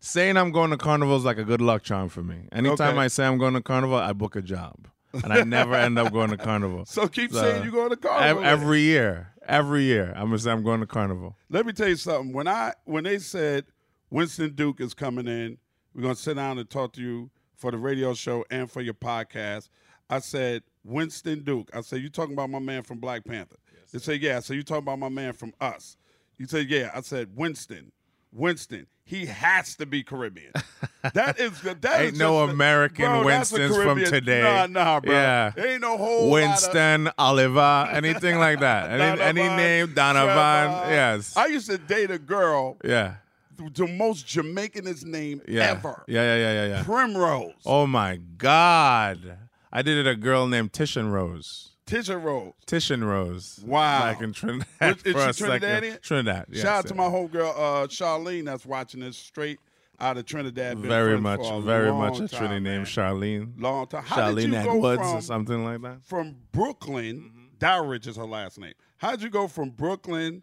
saying 0.00 0.36
I'm 0.36 0.52
going 0.52 0.70
to 0.70 0.76
carnival 0.76 1.16
is 1.16 1.24
like 1.24 1.38
a 1.38 1.44
good 1.44 1.60
luck 1.60 1.82
charm 1.82 2.08
for 2.08 2.22
me. 2.22 2.48
Anytime 2.52 2.90
Okay. 2.94 2.98
I 3.00 3.08
say 3.08 3.26
I'm 3.26 3.38
going 3.38 3.54
to 3.54 3.60
carnival, 3.62 3.96
I 3.96 4.12
book 4.12 4.36
a 4.36 4.42
job, 4.42 4.86
and 5.12 5.32
I 5.32 5.42
never 5.42 5.74
end 5.74 5.98
up 5.98 6.12
going 6.12 6.30
to 6.30 6.36
carnival. 6.36 6.84
So 6.86 7.08
keep 7.08 7.32
So, 7.32 7.40
saying 7.42 7.62
you're 7.64 7.72
going 7.72 7.90
to 7.90 7.96
Carnival. 7.96 8.44
every 8.44 8.80
year, 8.82 9.32
every 9.46 9.82
year, 9.84 10.12
I'm 10.14 10.26
gonna 10.26 10.38
say 10.38 10.50
I'm 10.52 10.62
going 10.62 10.80
to 10.80 10.86
carnival. 10.86 11.36
Let 11.50 11.66
me 11.66 11.72
tell 11.72 11.88
you 11.88 11.96
something. 11.96 12.32
When 12.32 12.46
I 12.46 12.74
when 12.84 13.04
they 13.04 13.18
said 13.18 13.64
Winston 14.10 14.54
Duke 14.54 14.80
is 14.80 14.94
coming 14.94 15.26
in, 15.26 15.58
we're 15.94 16.02
gonna 16.02 16.14
sit 16.14 16.34
down 16.34 16.58
and 16.58 16.68
talk 16.70 16.92
to 16.94 17.02
you 17.02 17.30
for 17.56 17.70
the 17.72 17.78
radio 17.78 18.14
show 18.14 18.44
and 18.50 18.70
for 18.70 18.80
your 18.80 18.94
podcast. 18.94 19.68
I 20.10 20.18
said 20.18 20.62
Winston 20.84 21.42
Duke. 21.42 21.70
I 21.74 21.80
said 21.80 22.00
you 22.00 22.08
talking 22.08 22.34
about 22.34 22.50
my 22.50 22.58
man 22.58 22.82
from 22.82 22.98
Black 22.98 23.24
Panther. 23.24 23.56
they 23.92 23.98
said 23.98 24.20
yeah. 24.20 24.36
I 24.36 24.40
said 24.40 24.56
you 24.56 24.62
talking 24.62 24.84
about 24.84 24.98
my 24.98 25.08
man 25.08 25.32
from 25.32 25.52
Us. 25.60 25.96
You 26.38 26.46
said 26.46 26.68
yeah. 26.68 26.90
I 26.94 27.00
said 27.00 27.30
Winston. 27.34 27.92
Winston. 28.32 28.86
He 29.06 29.26
has 29.26 29.76
to 29.76 29.86
be 29.86 30.02
Caribbean. 30.02 30.52
That 31.12 31.38
is 31.38 31.60
the 31.60 31.74
that 31.82 32.00
Ain't 32.00 32.12
is 32.14 32.18
no 32.18 32.38
American 32.44 33.04
bro, 33.04 33.24
Winstons 33.24 33.76
from 33.76 34.02
today. 34.02 34.40
Nah, 34.40 34.66
nah, 34.66 35.00
bro. 35.00 35.12
Yeah. 35.12 35.52
Ain't 35.54 35.82
no 35.82 35.98
whole 35.98 36.20
lot 36.20 36.24
of- 36.24 36.30
Winston, 36.30 37.10
Oliver, 37.18 37.90
anything 37.92 38.38
like 38.38 38.60
that. 38.60 38.88
Any, 39.20 39.20
any 39.20 39.42
name, 39.54 39.92
Donovan. 39.92 40.34
Trevor. 40.34 40.90
Yes. 40.90 41.36
I 41.36 41.44
used 41.48 41.68
to 41.68 41.76
date 41.76 42.10
a 42.10 42.18
girl 42.18 42.78
yeah. 42.82 43.16
the 43.58 43.86
most 43.86 44.26
Jamaicanest 44.26 45.04
name 45.04 45.42
Yeah. 45.46 45.72
ever. 45.72 46.04
Yeah. 46.08 46.22
Yeah. 46.22 46.36
Yeah. 46.36 46.52
Yeah. 46.52 46.76
Yeah. 46.76 46.82
Primrose. 46.84 47.52
Oh 47.66 47.86
my 47.86 48.16
God. 48.38 49.36
I 49.76 49.82
did 49.82 49.98
it 49.98 50.08
a 50.08 50.14
girl 50.14 50.46
named 50.46 50.72
Titian 50.72 51.10
Rose. 51.10 51.70
Tisha 51.84 52.22
Rose. 52.22 52.52
Titian 52.64 53.02
Rose. 53.02 53.60
Wow. 53.66 54.02
Back 54.02 54.22
in 54.22 54.32
Trinidad. 54.32 54.66
Is 55.04 55.14
a 55.16 55.32
she 55.32 55.44
Trinidadian? 55.44 56.00
Trinidad. 56.00 56.46
Yes, 56.48 56.62
Shout 56.62 56.76
out 56.76 56.86
to 56.86 56.94
my 56.94 57.04
homegirl 57.04 57.50
uh, 57.50 57.86
Charlene 57.88 58.44
that's 58.44 58.64
watching 58.64 59.00
this 59.00 59.16
straight 59.16 59.58
out 59.98 60.16
of 60.16 60.26
Trinidad. 60.26 60.78
Very 60.78 61.20
much, 61.20 61.40
very 61.64 61.92
much 61.92 62.20
a 62.20 62.28
time, 62.28 62.28
Trini 62.28 62.50
man. 62.50 62.62
named 62.62 62.86
Charlene. 62.86 63.60
Long 63.60 63.86
time. 63.88 64.04
How 64.04 64.32
did 64.32 64.44
you 64.44 64.54
Charlene 64.54 64.64
go 64.64 64.70
Edwards 64.76 65.02
from, 65.02 65.16
or 65.16 65.20
something 65.20 65.64
like 65.64 65.82
that. 65.82 66.04
from 66.04 66.36
Brooklyn? 66.52 67.32
Dowridge 67.58 68.06
is 68.06 68.16
her 68.16 68.24
last 68.26 68.58
name. 68.58 68.74
How'd 68.98 69.22
you 69.22 69.28
go 69.28 69.48
from 69.48 69.70
Brooklyn 69.70 70.42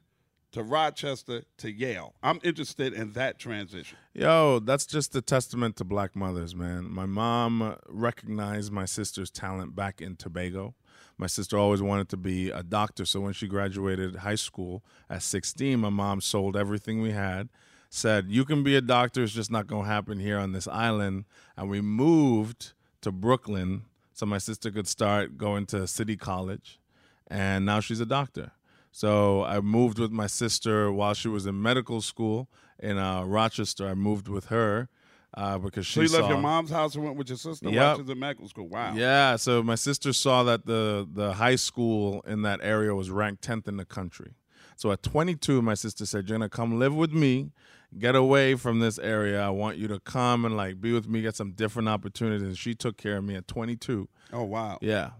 to 0.52 0.64
Rochester 0.64 1.44
to 1.58 1.72
Yale? 1.72 2.14
I'm 2.22 2.40
interested 2.44 2.94
in 2.94 3.14
that 3.14 3.40
transition. 3.40 3.98
Yo, 4.14 4.60
that's 4.60 4.86
just 4.86 5.16
a 5.16 5.22
testament 5.22 5.76
to 5.78 5.84
black 5.84 6.16
mothers, 6.16 6.56
man. 6.56 6.90
My 6.92 7.06
mom 7.06 7.78
recognized 7.88 8.72
my 8.72 8.86
sister's 8.86 9.32
talent 9.32 9.76
back 9.76 10.02
in 10.02 10.16
Tobago. 10.16 10.76
My 11.18 11.28
sister 11.28 11.58
always 11.58 11.82
wanted 11.82 12.10
to 12.10 12.18
be 12.18 12.50
a 12.50 12.64
doctor, 12.64 13.06
so 13.06 13.20
when 13.22 13.34
she 13.34 13.48
graduated 13.48 14.18
high 14.18 14.36
school 14.36 14.84
at 15.10 15.24
16, 15.24 15.80
my 15.80 15.90
mom 15.90 16.20
sold 16.20 16.58
everything 16.58 17.02
we 17.02 17.12
had, 17.12 17.50
said, 17.90 18.28
You 18.30 18.44
can 18.44 18.64
be 18.64 18.76
a 18.76 18.82
doctor, 18.82 19.24
it's 19.24 19.34
just 19.34 19.52
not 19.52 19.68
to 19.68 19.84
happen 19.84 20.20
here 20.20 20.40
on 20.40 20.52
this 20.52 20.68
island. 20.68 21.26
And 21.56 21.70
we 21.70 21.80
moved 21.82 22.74
to 23.02 23.12
Brooklyn 23.12 23.84
so 24.14 24.26
my 24.26 24.38
sister 24.38 24.72
could 24.72 24.88
start 24.88 25.38
going 25.38 25.66
to 25.68 25.88
City 25.88 26.18
College, 26.18 26.80
and 27.28 27.66
now 27.66 27.80
she's 27.80 28.00
a 28.00 28.06
doctor. 28.06 28.52
So 28.92 29.44
I 29.44 29.60
moved 29.62 30.00
with 30.00 30.12
my 30.12 30.28
sister 30.28 30.92
while 30.92 31.14
she 31.14 31.28
was 31.30 31.46
in 31.46 31.62
medical 31.62 32.02
school 32.02 32.50
in 32.80 32.98
uh, 32.98 33.24
Rochester. 33.24 33.88
I 33.88 33.94
moved 33.94 34.28
with 34.28 34.46
her 34.48 34.90
uh, 35.36 35.58
because 35.58 35.86
she 35.86 35.94
So 35.96 36.02
you 36.02 36.10
left 36.10 36.24
saw- 36.24 36.30
your 36.30 36.42
mom's 36.42 36.72
house 36.72 36.96
and 36.96 37.04
went 37.06 37.16
with 37.16 37.30
your 37.30 37.38
sister 37.38 37.70
Yep. 37.70 37.76
while 37.76 37.96
she 37.96 38.02
was 38.02 38.10
in 38.12 38.20
medical 38.20 38.48
school. 38.50 38.68
Wow. 38.68 38.94
Yeah, 38.96 39.38
so 39.38 39.64
my 39.64 39.76
sister 39.76 40.12
saw 40.14 40.44
that 40.44 40.66
the 40.66 41.08
the 41.12 41.34
high 41.34 41.56
school 41.56 42.22
in 42.28 42.42
that 42.42 42.60
area 42.62 42.94
was 42.94 43.10
ranked 43.10 43.42
10th 43.48 43.68
in 43.68 43.78
the 43.78 43.86
country. 43.86 44.34
So 44.76 44.92
at 44.92 45.04
22, 45.04 45.62
my 45.62 45.76
sister 45.76 46.06
said, 46.06 46.28
"You're 46.28 46.38
gonna 46.40 46.50
come 46.50 46.78
live 46.80 46.94
with 46.96 47.14
me, 47.14 47.52
get 47.98 48.16
away 48.16 48.56
from 48.56 48.80
this 48.80 48.98
area. 49.00 49.40
I 49.42 49.50
want 49.52 49.78
you 49.78 49.88
to 49.88 50.00
come 50.00 50.44
and 50.44 50.58
like 50.58 50.82
be 50.82 50.92
with 50.92 51.08
me, 51.08 51.22
get 51.22 51.36
some 51.36 51.52
different 51.52 51.88
opportunities." 51.88 52.42
And 52.42 52.58
she 52.58 52.74
took 52.76 52.98
care 52.98 53.18
of 53.18 53.24
me 53.24 53.36
at 53.36 53.48
22. 53.48 54.10
Oh 54.34 54.44
wow. 54.44 54.80
Yeah. 54.82 55.12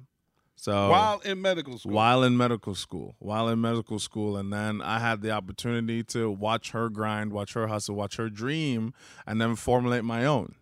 So 0.62 0.92
While 0.92 1.20
in 1.22 1.42
medical 1.42 1.80
school. 1.80 1.92
while 1.92 2.22
in 2.22 2.38
medical 2.38 2.76
school, 2.76 3.16
while 3.18 3.50
in 3.50 3.60
medical 3.60 3.98
school, 3.98 4.38
and 4.38 4.54
then 4.54 4.80
I 4.84 5.00
had 5.00 5.22
the 5.24 5.32
opportunity 5.32 6.04
to 6.04 6.30
watch 6.30 6.70
her 6.70 6.88
grind, 6.88 7.34
watch 7.34 7.54
her 7.54 7.66
hustle, 7.66 7.96
watch 7.96 8.18
her 8.18 8.30
dream, 8.30 8.94
and 9.26 9.42
then 9.42 9.56
formulate 9.56 10.04
my 10.04 10.24
own. 10.24 10.54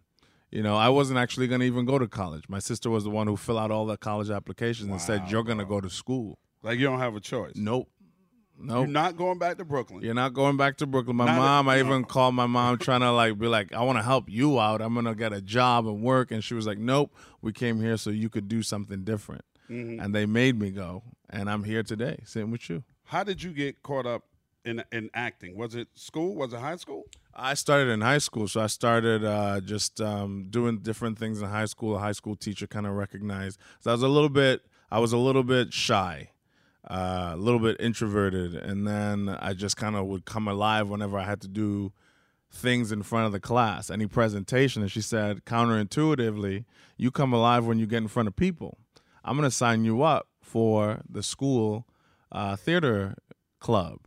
You 0.52 0.64
know, 0.64 0.78
I 0.78 0.88
wasn't 0.88 1.20
actually 1.20 1.48
going 1.48 1.60
to 1.60 1.68
even 1.68 1.84
go 1.84 2.00
to 2.00 2.08
college. 2.08 2.46
My 2.48 2.60
sister 2.60 2.90
was 2.90 3.04
the 3.04 3.10
one 3.10 3.28
who 3.28 3.36
filled 3.36 3.60
out 3.60 3.72
all 3.72 3.86
the 3.86 3.98
college 3.98 4.30
applications 4.30 4.90
and 4.90 5.02
said, 5.02 5.30
"You're 5.30 5.44
going 5.44 5.58
to 5.58 5.66
go 5.66 5.82
to 5.82 5.90
school." 5.90 6.40
Like 6.64 6.80
you 6.80 6.86
don't 6.86 7.00
have 7.00 7.18
a 7.18 7.20
choice. 7.20 7.52
Nope, 7.56 7.90
nope. 8.58 8.78
You're 8.78 8.88
not 8.88 9.18
going 9.18 9.38
back 9.38 9.58
to 9.58 9.66
Brooklyn. 9.66 10.02
You're 10.02 10.14
not 10.14 10.34
going 10.34 10.56
back 10.56 10.78
to 10.78 10.88
Brooklyn. 10.88 11.18
My 11.18 11.26
Not 11.26 11.36
a- 11.36 11.40
mom, 11.40 11.68
I 11.68 11.76
no. 11.82 11.86
even 11.86 12.06
called 12.06 12.36
my 12.36 12.46
mom 12.48 12.78
trying 12.88 13.02
to 13.02 13.12
like 13.12 13.38
be 13.38 13.48
like, 13.48 13.74
I 13.74 13.84
want 13.84 13.98
to 13.98 14.04
help 14.04 14.30
you 14.30 14.62
out. 14.62 14.82
I'm 14.82 14.96
gonna 14.96 15.14
get 15.14 15.34
a 15.34 15.42
job 15.42 15.86
and 15.88 16.02
work. 16.02 16.32
And 16.32 16.42
she 16.42 16.54
was 16.54 16.66
like, 16.66 16.78
Nope, 16.78 17.14
we 17.42 17.52
came 17.52 17.82
here 17.82 17.98
so 17.98 18.12
you 18.12 18.30
could 18.30 18.48
do 18.48 18.64
something 18.64 19.04
different. 19.04 19.42
Mm-hmm. 19.70 20.00
And 20.00 20.16
they 20.16 20.26
made 20.26 20.60
me 20.60 20.72
go, 20.72 21.04
and 21.30 21.50
I'm 21.50 21.64
here 21.64 21.84
today, 21.84 22.22
sitting 22.26 22.52
with 22.52 22.70
you. 22.70 22.84
How 23.06 23.24
did 23.24 23.44
you 23.44 23.52
get 23.52 23.84
caught 23.84 24.06
up 24.06 24.24
in 24.66 24.84
in 24.92 25.10
acting? 25.14 25.56
Was 25.58 25.76
it 25.76 25.88
school? 25.94 26.36
Was 26.36 26.54
it 26.54 26.60
high 26.60 26.76
school? 26.76 27.06
I 27.34 27.54
started 27.54 27.90
in 27.90 28.02
high 28.02 28.18
school, 28.18 28.48
so 28.48 28.62
I 28.62 28.68
started 28.68 29.24
uh, 29.24 29.62
just 29.62 30.02
um, 30.02 30.48
doing 30.50 30.80
different 30.80 31.18
things 31.18 31.42
in 31.42 31.48
high 31.48 31.66
school. 31.66 31.96
A 31.96 32.00
high 32.00 32.12
school 32.12 32.36
teacher 32.36 32.68
kind 32.68 32.86
of 32.86 32.94
recognized. 32.94 33.60
So 33.80 33.92
I 33.92 33.94
was 33.94 34.04
a 34.04 34.08
little 34.08 34.30
bit, 34.30 34.66
I 34.92 35.00
was 35.00 35.14
a 35.14 35.18
little 35.18 35.44
bit 35.44 35.72
shy, 35.72 36.32
uh, 36.90 37.32
a 37.34 37.38
little 37.38 37.60
bit 37.60 37.78
introverted, 37.80 38.56
and 38.56 38.88
then 38.88 39.30
I 39.40 39.54
just 39.54 39.78
kind 39.78 39.96
of 39.96 40.08
would 40.08 40.26
come 40.26 40.48
alive 40.48 40.90
whenever 40.90 41.18
I 41.18 41.24
had 41.24 41.42
to 41.42 41.48
do 41.48 41.94
things 42.52 42.92
in 42.92 43.04
front 43.04 43.28
of 43.28 43.32
the 43.32 43.40
class, 43.40 43.90
any 43.90 44.08
presentation. 44.08 44.82
And 44.82 44.92
she 44.92 45.02
said, 45.02 45.46
counterintuitively, 45.46 46.66
you 46.98 47.12
come 47.12 47.32
alive 47.32 47.66
when 47.66 47.80
you 47.80 47.86
get 47.86 47.98
in 47.98 48.08
front 48.08 48.28
of 48.28 48.36
people. 48.36 48.80
I'm 49.24 49.38
going 49.38 49.50
to 49.50 49.56
sign 49.56 49.86
you 49.86 50.04
up 50.04 50.28
for 50.42 51.02
the 51.10 51.24
school 51.24 51.86
uh, 52.32 52.56
theater 52.56 53.16
club. 53.60 54.00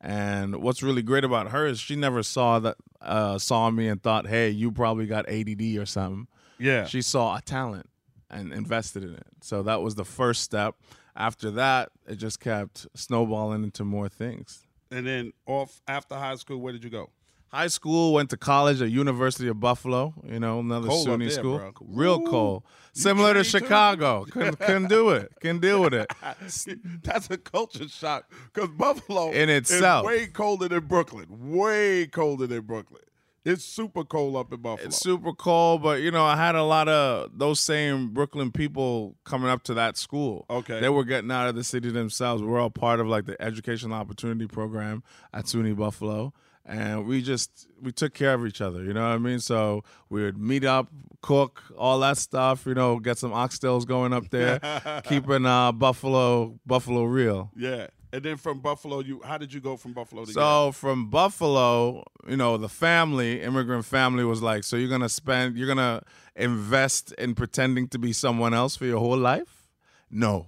And 0.00 0.56
what's 0.56 0.82
really 0.82 1.02
great 1.02 1.24
about 1.24 1.50
her 1.50 1.66
is 1.66 1.80
she 1.80 1.96
never 1.96 2.22
saw 2.22 2.58
that 2.58 2.76
uh, 3.00 3.38
saw 3.38 3.70
me 3.70 3.88
and 3.88 4.02
thought, 4.02 4.26
"Hey, 4.26 4.50
you 4.50 4.70
probably 4.70 5.06
got 5.06 5.26
ADD 5.28 5.78
or 5.78 5.86
something." 5.86 6.28
Yeah. 6.58 6.84
She 6.84 7.00
saw 7.00 7.36
a 7.36 7.40
talent 7.40 7.88
and 8.30 8.52
invested 8.52 9.02
in 9.02 9.14
it. 9.14 9.26
So 9.42 9.62
that 9.62 9.80
was 9.80 9.94
the 9.94 10.04
first 10.04 10.42
step. 10.42 10.76
After 11.16 11.50
that, 11.52 11.90
it 12.06 12.16
just 12.16 12.40
kept 12.40 12.86
snowballing 12.94 13.62
into 13.64 13.84
more 13.84 14.08
things. 14.08 14.66
And 14.90 15.06
then 15.06 15.32
off 15.46 15.80
after 15.88 16.16
high 16.16 16.34
school, 16.36 16.58
where 16.58 16.72
did 16.72 16.84
you 16.84 16.90
go? 16.90 17.10
High 17.54 17.68
school, 17.68 18.12
went 18.12 18.30
to 18.30 18.36
college 18.36 18.82
at 18.82 18.90
University 18.90 19.46
of 19.46 19.60
Buffalo. 19.60 20.12
You 20.26 20.40
know, 20.40 20.58
another 20.58 20.88
Cold 20.88 21.06
SUNY 21.06 21.18
there, 21.20 21.30
school. 21.30 21.58
bro. 21.58 21.72
Real 21.82 22.20
Ooh. 22.20 22.26
cold, 22.26 22.62
similar 22.92 23.32
to? 23.32 23.44
Chicago. 23.44 24.24
couldn't, 24.28 24.58
couldn't 24.58 24.88
do 24.88 25.10
it. 25.10 25.32
Couldn't 25.40 25.60
deal 25.60 25.80
with 25.80 25.94
it. 25.94 26.12
That's 27.04 27.30
a 27.30 27.38
culture 27.38 27.86
shock 27.86 28.28
because 28.52 28.70
Buffalo 28.70 29.30
In 29.30 29.48
itself. 29.50 30.04
is 30.04 30.06
way 30.06 30.26
colder 30.26 30.66
than 30.68 30.84
Brooklyn. 30.86 31.26
Way 31.30 32.08
colder 32.08 32.48
than 32.48 32.62
Brooklyn. 32.62 33.02
It's 33.44 33.62
super 33.62 34.02
cold 34.02 34.34
up 34.34 34.52
in 34.52 34.60
Buffalo. 34.60 34.88
It's 34.88 34.96
super 34.96 35.32
cold, 35.32 35.82
but 35.82 36.00
you 36.00 36.10
know, 36.10 36.24
I 36.24 36.34
had 36.36 36.56
a 36.56 36.64
lot 36.64 36.88
of 36.88 37.38
those 37.38 37.60
same 37.60 38.08
Brooklyn 38.08 38.50
people 38.50 39.14
coming 39.24 39.48
up 39.48 39.62
to 39.64 39.74
that 39.74 39.96
school. 39.96 40.46
Okay. 40.50 40.80
They 40.80 40.88
were 40.88 41.04
getting 41.04 41.30
out 41.30 41.48
of 41.48 41.54
the 41.54 41.62
city 41.62 41.90
themselves. 41.90 42.42
We're 42.42 42.58
all 42.58 42.70
part 42.70 42.98
of 42.98 43.06
like 43.06 43.26
the 43.26 43.40
educational 43.40 43.92
opportunity 43.92 44.48
program 44.48 45.04
at 45.32 45.44
SUNY 45.44 45.76
Buffalo. 45.76 46.32
And 46.66 47.06
we 47.06 47.20
just 47.20 47.66
we 47.82 47.92
took 47.92 48.14
care 48.14 48.32
of 48.34 48.46
each 48.46 48.60
other, 48.62 48.82
you 48.82 48.94
know 48.94 49.02
what 49.02 49.14
I 49.14 49.18
mean? 49.18 49.38
So 49.38 49.84
we 50.08 50.22
would 50.22 50.38
meet 50.38 50.64
up, 50.64 50.88
cook, 51.20 51.62
all 51.76 51.98
that 52.00 52.16
stuff, 52.16 52.64
you 52.64 52.74
know, 52.74 52.98
get 52.98 53.18
some 53.18 53.32
oxtails 53.32 53.86
going 53.86 54.14
up 54.14 54.30
there, 54.30 54.60
keeping 55.04 55.44
uh 55.44 55.72
Buffalo 55.72 56.58
Buffalo 56.66 57.04
real. 57.04 57.50
yeah. 57.56 57.88
And 58.14 58.22
then 58.22 58.36
from 58.36 58.60
Buffalo, 58.60 59.00
you 59.00 59.20
how 59.24 59.38
did 59.38 59.52
you 59.52 59.60
go 59.60 59.76
from 59.76 59.92
Buffalo 59.92 60.24
to? 60.24 60.30
So 60.32 60.70
from 60.70 61.10
Buffalo, 61.10 62.04
you 62.28 62.36
know, 62.36 62.56
the 62.56 62.68
family, 62.68 63.42
immigrant 63.42 63.84
family 63.84 64.22
was 64.24 64.40
like, 64.40 64.62
so 64.62 64.76
you're 64.76 64.88
gonna 64.88 65.08
spend, 65.08 65.56
you're 65.56 65.66
gonna 65.66 66.00
invest 66.36 67.12
in 67.18 67.34
pretending 67.34 67.88
to 67.88 67.98
be 67.98 68.12
someone 68.12 68.54
else 68.54 68.76
for 68.76 68.84
your 68.86 69.00
whole 69.00 69.18
life? 69.18 69.68
No. 70.10 70.46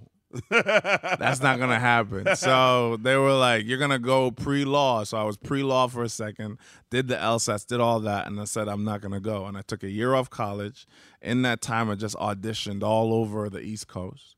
That's 0.49 1.41
not 1.41 1.59
gonna 1.59 1.79
happen. 1.79 2.35
So 2.35 2.97
they 2.97 3.15
were 3.15 3.33
like, 3.33 3.65
"You're 3.65 3.77
gonna 3.77 3.99
go 3.99 4.31
pre-law." 4.31 5.03
So 5.03 5.17
I 5.17 5.23
was 5.23 5.37
pre-law 5.37 5.87
for 5.87 6.03
a 6.03 6.09
second, 6.09 6.57
did 6.89 7.07
the 7.07 7.15
LSATs, 7.15 7.65
did 7.65 7.79
all 7.79 7.99
that, 8.01 8.27
and 8.27 8.39
I 8.39 8.43
said 8.43 8.67
I'm 8.67 8.83
not 8.83 9.01
gonna 9.01 9.19
go. 9.19 9.45
And 9.45 9.57
I 9.57 9.61
took 9.61 9.83
a 9.83 9.89
year 9.89 10.13
off 10.13 10.29
college. 10.29 10.85
In 11.21 11.41
that 11.43 11.61
time, 11.61 11.89
I 11.89 11.95
just 11.95 12.15
auditioned 12.17 12.83
all 12.83 13.13
over 13.13 13.49
the 13.49 13.59
East 13.61 13.87
Coast. 13.87 14.35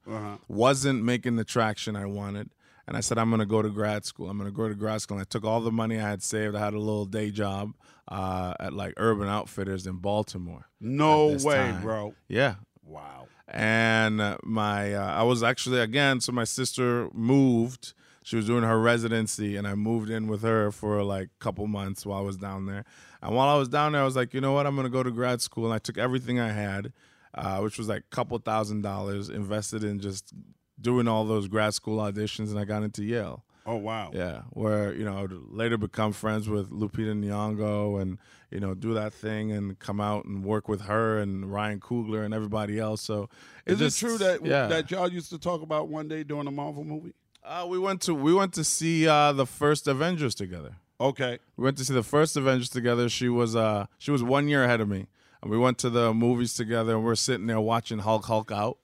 Wasn't 0.48 1.04
making 1.04 1.36
the 1.36 1.44
traction 1.44 1.96
I 1.96 2.06
wanted, 2.06 2.50
and 2.88 2.96
I 2.96 3.00
said 3.00 3.18
I'm 3.18 3.30
gonna 3.30 3.46
go 3.46 3.62
to 3.62 3.70
grad 3.70 4.06
school. 4.06 4.30
I'm 4.30 4.38
gonna 4.38 4.52
go 4.52 4.68
to 4.68 4.76
grad 4.76 5.02
school. 5.02 5.18
And 5.18 5.26
I 5.26 5.28
took 5.30 5.44
all 5.44 5.62
the 5.62 5.72
money 5.72 5.98
I 5.98 6.10
had 6.10 6.24
saved. 6.24 6.56
I 6.56 6.60
had 6.60 6.74
a 6.74 6.80
little 6.80 7.06
day 7.06 7.32
job 7.32 7.74
uh, 8.08 8.54
at 8.60 8.74
like 8.74 8.94
Urban 8.98 9.28
Outfitters 9.28 9.88
in 9.88 9.98
Baltimore. 9.98 10.68
no 10.80 11.38
way, 11.44 11.56
time. 11.56 11.82
bro. 11.82 12.14
Yeah, 12.28 12.56
Wow. 12.90 13.28
And 13.50 14.38
my 14.44 14.94
uh, 14.94 15.06
I 15.06 15.24
was 15.24 15.44
actually 15.44 15.80
again 15.80 16.22
so 16.22 16.32
my 16.32 16.44
sister 16.44 17.10
moved. 17.14 17.94
She 18.22 18.36
was 18.36 18.46
doing 18.46 18.64
her 18.64 18.80
residency 18.80 19.56
and 19.56 19.68
I 19.68 19.74
moved 19.74 20.10
in 20.10 20.28
with 20.28 20.44
her 20.44 20.72
for 20.72 21.04
like 21.04 21.28
a 21.28 21.44
couple 21.44 21.66
months 21.66 22.06
while 22.06 22.20
I 22.20 22.22
was 22.22 22.38
down 22.38 22.68
there. 22.68 22.86
And 23.24 23.36
while 23.36 23.48
I 23.50 23.58
was 23.58 23.68
down 23.70 23.94
there 23.94 24.02
I 24.02 24.06
was 24.06 24.16
like 24.16 24.34
you 24.34 24.42
know 24.42 24.54
what? 24.54 24.68
I'm 24.68 24.76
gonna 24.76 24.90
go 24.90 25.04
to 25.04 25.12
grad 25.12 25.42
school. 25.42 25.66
And 25.66 25.74
I 25.74 25.80
took 25.80 25.98
everything 25.98 26.40
I 26.40 26.52
had 26.52 26.94
uh, 27.34 27.60
which 27.60 27.78
was 27.78 27.88
like 27.88 28.02
a 28.12 28.16
couple 28.16 28.38
thousand 28.40 28.82
dollars 28.82 29.30
invested 29.30 29.84
in 29.84 30.00
just 30.00 30.34
doing 30.80 31.08
all 31.08 31.26
those 31.26 31.48
grad 31.48 31.74
school 31.74 31.98
auditions 32.00 32.50
and 32.50 32.60
I 32.60 32.66
got 32.66 32.84
into 32.84 33.04
Yale. 33.04 33.44
Oh 33.66 33.76
wow. 33.76 34.10
yeah, 34.14 34.44
where 34.52 34.94
you 34.94 35.06
know 35.06 35.16
I 35.18 35.22
would 35.22 35.52
later 35.52 35.78
become 35.78 36.12
friends 36.12 36.50
with 36.50 36.72
Lupita 36.72 37.14
Nyong'o 37.14 38.02
and 38.02 38.18
you 38.52 38.60
know 38.60 38.74
do 38.74 38.94
that 38.96 39.14
thing 39.14 39.52
and 39.52 39.78
come 39.80 40.02
out 40.02 40.26
and 40.26 40.44
work 40.44 40.68
with 40.68 40.82
her 40.82 41.20
and 41.20 41.52
Ryan 41.52 41.80
Coogler 41.80 42.24
and 42.26 42.34
everybody 42.34 42.80
else. 42.80 43.02
So 43.02 43.30
Is 43.66 43.80
just- 43.80 44.02
it 44.02 44.06
true 44.08 44.18
that 44.20 44.46
yeah. 44.46 44.68
that 44.68 44.90
y'all 44.92 45.12
used 45.12 45.30
to 45.32 45.38
talk 45.38 45.62
about 45.62 45.88
one 45.90 46.08
day 46.08 46.24
doing 46.24 46.48
a 46.48 46.52
Marvel 46.52 46.84
movie? 46.84 47.14
uh, 47.44 47.66
we 47.68 47.80
went 47.80 48.02
to 48.02 48.14
we 48.14 48.34
went 48.34 48.54
to 48.54 48.64
see 48.64 49.08
uh, 49.08 49.32
the 49.34 49.46
first 49.46 49.88
Avengers 49.88 50.36
together. 50.36 50.76
Okay. 51.02 51.40
We 51.56 51.64
went 51.64 51.78
to 51.78 51.86
see 51.86 51.94
the 51.94 52.04
first 52.04 52.36
Avengers 52.36 52.70
together. 52.70 53.08
She 53.08 53.30
was 53.30 53.56
uh 53.56 53.86
she 53.98 54.12
was 54.12 54.22
one 54.24 54.48
year 54.50 54.64
ahead 54.66 54.82
of 54.82 54.90
me, 54.90 55.08
and 55.42 55.50
we 55.50 55.58
went 55.58 55.78
to 55.80 55.90
the 55.90 56.14
movies 56.14 56.54
together. 56.54 56.96
and 56.96 57.04
We're 57.06 57.16
sitting 57.16 57.48
there 57.48 57.62
watching 57.62 58.00
Hulk 58.00 58.26
Hulk 58.26 58.52
out, 58.52 58.78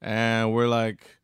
and 0.00 0.52
we're 0.52 0.66
like, 0.66 1.18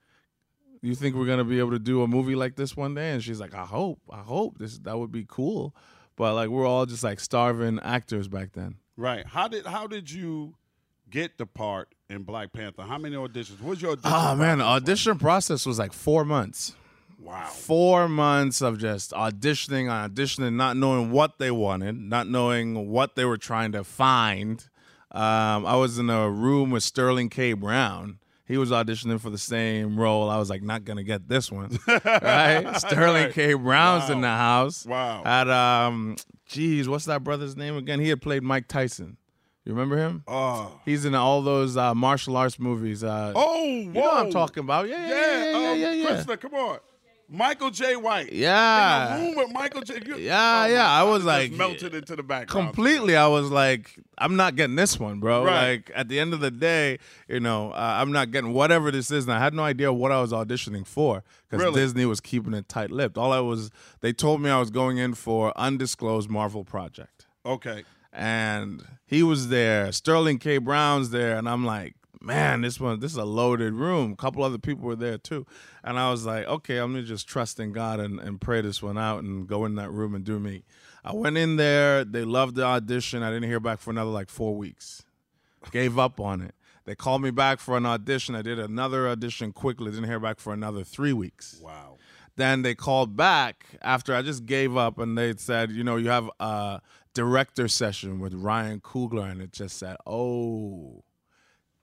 "You 0.80 0.95
think 0.95 1.16
we're 1.16 1.26
gonna 1.26 1.45
be 1.45 1.59
able 1.59 1.73
to 1.73 1.78
do 1.80 2.02
a 2.02 2.07
movie 2.09 2.37
like 2.37 2.54
this 2.54 2.76
one 2.76 2.95
day?" 2.95 3.11
And 3.11 3.23
she's 3.23 3.40
like, 3.40 3.54
"I 3.54 3.64
hope, 3.64 4.00
I 4.11 4.21
hope 4.21 4.59
this 4.59 4.78
that 4.78 4.97
would 4.99 5.11
be 5.12 5.25
cool." 5.28 5.75
But 6.18 6.34
like 6.34 6.48
we're 6.48 6.66
all 6.66 6.84
just 6.84 7.04
like 7.04 7.20
starving 7.20 7.78
actors 7.80 8.28
back 8.28 8.52
then. 8.52 8.75
Right. 8.96 9.25
How 9.25 9.48
did 9.48 9.64
how 9.64 9.87
did 9.87 10.10
you 10.10 10.56
get 11.08 11.38
the 11.38 11.46
part 11.46 11.94
in 12.10 12.25
Black 12.25 12.52
Panther? 12.52 12.82
How 12.82 12.98
many 12.98 13.16
auditions? 13.16 13.60
What's 13.60 13.80
your 13.80 13.92
audition? 13.92 14.10
Oh 14.12 14.34
man, 14.34 14.60
audition 14.60 15.18
process 15.18 15.64
was 15.64 15.78
like 15.78 15.92
four 15.92 16.25
months. 16.25 16.75
Wow. 17.20 17.46
Four 17.46 18.08
months 18.08 18.60
of 18.60 18.78
just 18.78 19.12
auditioning, 19.12 19.87
auditioning, 19.87 20.54
not 20.54 20.76
knowing 20.76 21.10
what 21.10 21.38
they 21.38 21.50
wanted, 21.50 21.96
not 21.96 22.28
knowing 22.28 22.88
what 22.88 23.16
they 23.16 23.25
were 23.25 23.38
trying 23.38 23.72
to 23.72 23.84
find. 23.84 24.68
Um, 25.10 25.66
I 25.66 25.76
was 25.76 25.98
in 25.98 26.10
a 26.10 26.30
room 26.30 26.70
with 26.70 26.82
Sterling 26.82 27.28
K. 27.28 27.54
Brown. 27.54 28.18
He 28.49 28.57
was 28.57 28.71
auditioning 28.71 29.21
for 29.21 29.28
the 29.31 29.38
same 29.38 30.00
role. 30.00 30.31
I 30.31 30.38
was 30.38 30.49
like, 30.50 30.62
not 30.62 30.85
gonna 30.85 31.05
get 31.05 31.28
this 31.28 31.52
one, 31.52 31.78
right? 32.05 32.75
Sterling 32.81 33.25
Right. 33.26 33.35
K. 33.35 33.52
Brown's 33.55 34.09
in 34.11 34.23
the 34.23 34.28
house. 34.28 34.87
Wow. 34.87 35.23
Had 35.25 35.49
um, 35.50 36.17
geez, 36.47 36.88
what's 36.88 37.05
that 37.05 37.23
brother's 37.23 37.57
name 37.57 37.76
again? 37.76 38.00
He 38.00 38.09
had 38.09 38.23
played 38.23 38.43
Mike 38.43 38.67
Tyson. 38.67 39.19
You 39.67 39.73
remember 39.75 39.99
him? 39.99 40.25
Oh. 40.26 40.81
He's 40.87 41.05
in 41.05 41.14
all 41.14 41.43
those 41.43 41.76
uh, 41.76 41.95
martial 41.95 42.38
arts 42.38 42.59
movies. 42.59 43.05
Uh, 43.05 43.35
Oh, 43.37 43.64
you 43.64 43.90
know 43.93 44.00
what 44.00 44.17
I'm 44.26 44.33
talking 44.33 44.62
about? 44.64 44.88
Yeah, 44.88 44.97
yeah, 44.97 45.09
Yeah, 45.09 45.37
yeah, 45.45 45.50
yeah, 45.50 45.71
um, 45.73 45.78
yeah. 45.78 45.93
yeah. 45.93 46.07
Krista, 46.25 46.40
come 46.40 46.55
on. 46.55 46.78
Michael 47.30 47.70
Jai 47.70 47.94
White. 47.97 48.32
Yeah. 48.32 49.16
In 49.16 49.20
the 49.20 49.26
room 49.26 49.37
with 49.37 49.52
Michael 49.52 49.82
J. 49.82 50.00
You, 50.06 50.16
Yeah, 50.16 50.64
oh 50.66 50.73
yeah, 50.73 50.88
I 50.90 51.02
was 51.02 51.25
like- 51.25 51.52
melted 51.52 51.94
into 51.94 52.16
the 52.16 52.23
background. 52.23 52.68
completely 52.68 53.16
i 53.16 53.26
was 53.26 53.50
like 53.50 53.99
i'm 54.16 54.37
not 54.37 54.56
getting 54.56 54.76
this 54.76 54.99
one 54.99 55.20
bro 55.20 55.44
Right. 55.44 55.70
like 55.70 55.90
at 55.94 56.08
the 56.08 56.18
end 56.18 56.32
of 56.32 56.40
the 56.40 56.50
day 56.50 56.99
you 57.28 57.40
know 57.40 57.70
uh, 57.73 57.97
i'm 58.00 58.12
not 58.12 58.30
getting 58.30 58.52
whatever 58.54 58.90
this 58.90 59.11
is 59.11 59.25
and 59.25 59.32
i 59.35 59.38
had 59.38 59.52
no 59.52 59.62
idea 59.62 59.92
what 59.92 60.11
i 60.11 60.20
was 60.20 60.32
auditioning 60.32 60.87
for 60.87 61.23
because 61.49 61.62
Really? 61.64 61.80
disney 61.82 62.06
was 62.06 62.20
keeping 62.20 62.54
it 62.54 62.68
tight-lipped 62.68 63.18
all 63.18 63.32
i 63.32 63.40
was 63.40 63.70
they 64.00 64.12
told 64.12 64.40
me 64.40 64.49
i 64.50 64.58
was 64.58 64.70
going 64.70 64.97
in 64.99 65.12
for 65.14 65.52
undisclosed 65.56 66.30
marvel 66.30 66.64
project 66.64 67.26
Okay. 67.44 67.85
and 68.12 68.82
he 69.06 69.23
was 69.23 69.49
there 69.49 69.92
sterling 69.92 70.38
k 70.38 70.56
brown's 70.58 71.11
there 71.11 71.37
and 71.37 71.49
i'm 71.49 71.64
like 71.64 71.94
man 72.20 72.62
this 72.62 72.80
one 72.80 73.00
this 73.00 73.12
is 73.12 73.18
a 73.18 73.25
loaded 73.25 73.75
room. 73.75 74.12
A 74.12 74.16
couple 74.16 74.42
other 74.42 74.58
people 74.58 74.84
were 74.87 74.96
there 74.96 75.18
too. 75.18 75.46
And 75.84 75.98
i 75.98 76.10
was 76.10 76.26
like 76.26 76.46
okay 76.46 76.78
i'm 76.78 76.92
gonna 76.92 77.04
just 77.04 77.28
trust 77.28 77.60
in 77.60 77.72
god 77.72 78.00
and, 78.00 78.18
and 78.20 78.40
pray 78.40 78.60
this 78.60 78.82
one 78.82 78.98
out 78.98 79.22
and 79.22 79.46
go 79.46 79.64
in 79.64 79.76
that 79.76 79.90
room 79.90 80.14
and 80.14 80.25
do 80.25 80.38
me. 80.38 80.64
I 81.04 81.14
went 81.14 81.38
in 81.38 81.56
there. 81.56 82.04
They 82.04 82.25
loved 82.25 82.56
the 82.56 82.64
audition. 82.64 83.22
I 83.22 83.30
didn't 83.30 83.48
hear 83.48 83.60
back 83.60 83.78
for 83.78 83.90
another 83.90 84.10
like 84.10 84.28
four 84.28 84.56
weeks. 84.56 85.04
Gave 85.70 85.98
up 85.98 86.20
on 86.20 86.42
it. 86.42 86.54
They 86.84 86.94
called 86.94 87.22
me 87.22 87.30
back 87.30 87.60
for 87.60 87.76
an 87.76 87.87
audition. 87.87 88.34
I 88.34 88.42
did 88.42 88.58
another 88.58 89.08
audition 89.08 89.52
quickly. 89.52 89.90
Didn't 89.90 90.06
hear 90.06 90.20
back 90.20 90.38
for 90.40 90.52
another 90.52 90.84
three 90.84 91.12
weeks. 91.12 91.60
Wow. 91.62 91.96
then 92.37 92.62
they 92.62 92.75
called 92.75 93.16
back 93.16 93.66
after 93.82 94.14
I 94.14 94.22
just 94.22 94.46
gave 94.46 94.76
up 94.76 94.98
and 94.98 95.16
they 95.18 95.34
said, 95.37 95.70
you 95.70 95.84
know, 95.84 95.96
you 95.96 96.08
have 96.08 96.30
a 96.40 96.80
director 97.14 97.68
session 97.68 98.20
with 98.20 98.32
Ryan 98.32 98.80
Coogler, 98.80 99.30
and 99.30 99.42
it 99.42 99.52
just 99.52 99.76
said, 99.76 99.96
oh, 100.06 101.02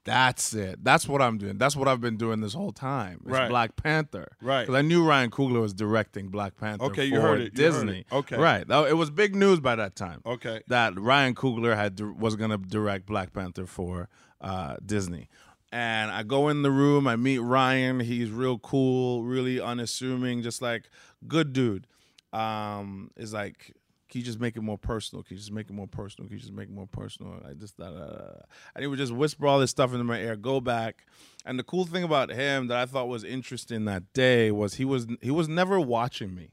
that's 0.05 0.53
it. 0.53 0.83
That's 0.83 1.07
what 1.07 1.21
I'm 1.21 1.37
doing. 1.37 1.57
That's 1.57 1.75
what 1.75 1.87
I've 1.87 1.99
been 1.99 2.15
doing 2.15 2.39
this 2.39 2.53
whole 2.53 2.71
time. 2.71 3.21
It's 3.23 3.31
Right. 3.31 3.49
Black 3.49 3.75
Panther. 3.75 4.37
Right. 4.39 4.61
Because 4.61 4.75
I 4.75 4.81
knew 4.83 5.03
Ryan 5.03 5.31
Coogler 5.31 5.59
was 5.59 5.73
directing 5.73 6.29
Black 6.29 6.55
Panther. 6.57 6.85
Okay, 6.85 7.05
you 7.05 7.19
heard 7.19 7.41
it. 7.41 7.57
You 7.57 7.63
heard 7.63 7.73
Disney. 7.73 7.99
it. 8.01 8.13
Okay. 8.13 8.37
Right. 8.37 8.65
It 8.69 8.95
was 8.95 9.09
big 9.09 9.35
news 9.35 9.59
by 9.59 9.75
that 9.75 9.95
time. 9.95 10.21
Okay. 10.25 10.61
That 10.67 10.97
Ryan 10.99 11.33
Coogler 11.33 11.75
had 11.75 11.99
was 11.99 12.35
going 12.35 12.51
to 12.51 12.57
direct 12.57 13.07
Black 13.07 13.33
Panther 13.33 13.65
for 13.65 14.07
uh, 14.41 14.75
Disney. 14.85 15.27
And 15.71 16.11
I 16.11 16.23
go 16.23 16.47
in 16.49 16.61
the 16.61 16.71
room, 16.71 17.07
I 17.07 17.15
meet 17.15 17.39
Ryan. 17.39 17.99
He's 17.99 18.29
real 18.29 18.59
cool, 18.59 19.23
really 19.23 19.59
unassuming, 19.59 20.41
just 20.43 20.61
like 20.61 20.89
good 21.27 21.51
dude. 21.51 21.87
Um, 22.31 23.11
is 23.17 23.33
like, 23.33 23.73
can 24.15 24.21
you 24.21 24.25
just 24.25 24.39
make 24.39 24.55
it 24.55 24.61
more 24.61 24.77
personal? 24.77 25.23
Can 25.23 25.35
you 25.35 25.39
just 25.39 25.51
make 25.51 25.69
it 25.69 25.73
more 25.73 25.87
personal? 25.87 26.29
Can 26.29 26.37
you 26.37 26.41
just 26.41 26.53
make 26.53 26.69
it 26.69 26.73
more 26.73 26.87
personal? 26.87 27.33
I 27.45 27.51
just 27.51 27.77
da, 27.77 27.89
da, 27.89 28.05
da, 28.05 28.27
and 28.73 28.81
he 28.81 28.87
would 28.87 28.97
just 28.97 29.11
whisper 29.11 29.45
all 29.45 29.59
this 29.59 29.71
stuff 29.71 29.91
into 29.91 30.05
my 30.05 30.21
ear. 30.21 30.37
Go 30.37 30.61
back. 30.61 31.05
And 31.45 31.59
the 31.59 31.63
cool 31.63 31.83
thing 31.83 32.01
about 32.01 32.31
him 32.31 32.67
that 32.67 32.77
I 32.77 32.85
thought 32.85 33.09
was 33.09 33.25
interesting 33.25 33.83
that 33.85 34.13
day 34.13 34.51
was 34.51 34.75
he 34.75 34.85
was 34.85 35.05
he 35.19 35.31
was 35.31 35.49
never 35.49 35.81
watching 35.81 36.33
me. 36.33 36.51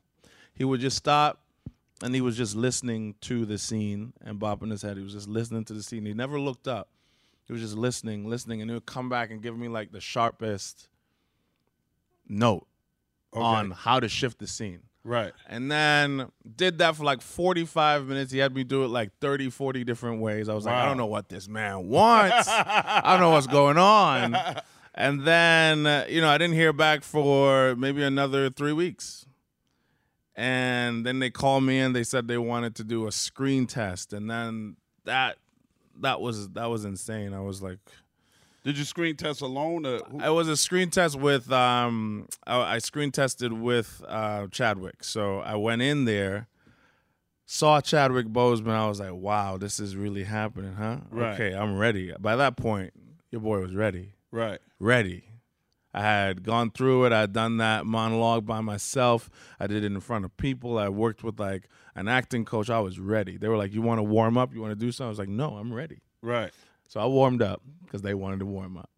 He 0.52 0.64
would 0.64 0.80
just 0.80 0.96
stop 0.96 1.44
and 2.02 2.16
he 2.16 2.20
was 2.20 2.36
just 2.36 2.56
listening 2.56 3.14
to 3.20 3.46
the 3.46 3.58
scene 3.58 4.12
and 4.20 4.40
bopping 4.40 4.72
his 4.72 4.82
head. 4.82 4.96
He 4.96 5.04
was 5.04 5.12
just 5.12 5.28
listening 5.28 5.64
to 5.66 5.72
the 5.72 5.84
scene. 5.84 6.04
He 6.04 6.14
never 6.14 6.40
looked 6.40 6.66
up. 6.66 6.88
He 7.46 7.52
was 7.52 7.62
just 7.62 7.76
listening, 7.76 8.28
listening, 8.28 8.60
and 8.60 8.68
he 8.72 8.74
would 8.74 8.86
come 8.86 9.08
back 9.08 9.30
and 9.30 9.40
give 9.40 9.56
me 9.56 9.68
like 9.68 9.92
the 9.92 10.00
sharpest 10.00 10.88
note 12.28 12.66
on 13.32 13.70
how 13.70 14.00
to 14.00 14.08
shift 14.08 14.40
the 14.40 14.48
scene. 14.48 14.80
Right. 15.04 15.32
And 15.48 15.70
then 15.70 16.30
did 16.56 16.78
that 16.78 16.96
for 16.96 17.04
like 17.04 17.22
45 17.22 18.06
minutes. 18.06 18.30
He 18.30 18.38
had 18.38 18.54
me 18.54 18.62
do 18.62 18.84
it 18.84 18.88
like 18.88 19.10
30, 19.20 19.50
40 19.50 19.84
different 19.84 20.20
ways. 20.20 20.48
I 20.48 20.54
was 20.54 20.64
like, 20.64 20.74
I 20.74 20.86
don't 20.86 20.96
know 20.96 21.06
what 21.06 21.28
this 21.28 21.48
man 21.48 21.88
wants. 21.88 22.46
I 22.48 23.02
don't 23.10 23.20
know 23.20 23.30
what's 23.30 23.46
going 23.46 23.78
on. 23.78 24.36
And 24.94 25.22
then, 25.22 25.86
uh, 25.86 26.04
you 26.08 26.20
know, 26.20 26.28
I 26.28 26.36
didn't 26.36 26.54
hear 26.54 26.72
back 26.72 27.02
for 27.02 27.74
maybe 27.76 28.02
another 28.02 28.50
three 28.50 28.74
weeks. 28.74 29.24
And 30.36 31.06
then 31.06 31.18
they 31.18 31.30
called 31.30 31.64
me 31.64 31.78
and 31.78 31.96
they 31.96 32.04
said 32.04 32.28
they 32.28 32.38
wanted 32.38 32.74
to 32.76 32.84
do 32.84 33.06
a 33.06 33.12
screen 33.12 33.66
test. 33.66 34.12
And 34.12 34.30
then 34.30 34.76
that 35.04 35.38
that 36.00 36.20
was 36.20 36.50
that 36.50 36.66
was 36.66 36.84
insane. 36.84 37.32
I 37.32 37.40
was 37.40 37.62
like, 37.62 37.78
Did 38.64 38.78
you 38.78 38.84
screen 38.84 39.16
test 39.16 39.40
alone? 39.40 39.84
Or 39.86 39.98
who- 39.98 40.20
it 40.22 40.28
was 40.30 40.48
a 40.48 40.56
screen 40.56 40.90
test 40.90 41.18
with 41.18 41.50
um 41.52 42.28
I, 42.46 42.74
I 42.74 42.78
screen 42.78 43.10
tested 43.10 43.52
with 43.52 44.02
uh 44.06 44.46
Chadwick. 44.50 45.02
So 45.04 45.40
I 45.40 45.56
went 45.56 45.82
in 45.82 46.04
there, 46.04 46.48
saw 47.46 47.80
Chadwick 47.80 48.26
Boseman. 48.26 48.70
I 48.72 48.86
was 48.88 49.00
like, 49.00 49.12
wow, 49.14 49.56
this 49.56 49.80
is 49.80 49.96
really 49.96 50.24
happening, 50.24 50.74
huh? 50.74 50.98
Right. 51.10 51.34
Okay, 51.34 51.54
I'm 51.56 51.76
ready. 51.76 52.12
By 52.18 52.36
that 52.36 52.56
point, 52.56 52.92
your 53.30 53.40
boy 53.40 53.60
was 53.60 53.74
ready. 53.74 54.12
right. 54.30 54.60
Ready. 54.78 55.24
I 55.94 56.00
had 56.00 56.42
gone 56.42 56.70
through 56.70 57.04
it. 57.04 57.12
I 57.12 57.20
had 57.20 57.34
done 57.34 57.58
that 57.58 57.84
monologue 57.84 58.46
by 58.46 58.62
myself. 58.62 59.28
I 59.60 59.66
did 59.66 59.84
it 59.84 59.92
in 59.92 60.00
front 60.00 60.24
of 60.24 60.34
people. 60.38 60.78
I 60.78 60.88
worked 60.88 61.22
with 61.22 61.38
like 61.38 61.68
an 61.94 62.08
acting 62.08 62.46
coach. 62.46 62.70
I 62.70 62.80
was 62.80 62.98
ready. 62.98 63.36
They 63.36 63.46
were 63.48 63.58
like, 63.58 63.74
"You 63.74 63.82
want 63.82 63.98
to 63.98 64.02
warm 64.02 64.38
up? 64.38 64.54
You 64.54 64.62
want 64.62 64.70
to 64.72 64.74
do 64.86 64.90
something?" 64.90 65.08
I 65.08 65.10
was 65.10 65.18
like, 65.18 65.28
"No, 65.28 65.56
I'm 65.58 65.70
ready." 65.72 65.98
Right. 66.22 66.50
So 66.92 67.00
I 67.00 67.06
warmed 67.06 67.40
up 67.40 67.62
because 67.86 68.02
they 68.02 68.12
wanted 68.12 68.40
to 68.40 68.44
warm 68.44 68.76
up. 68.76 68.90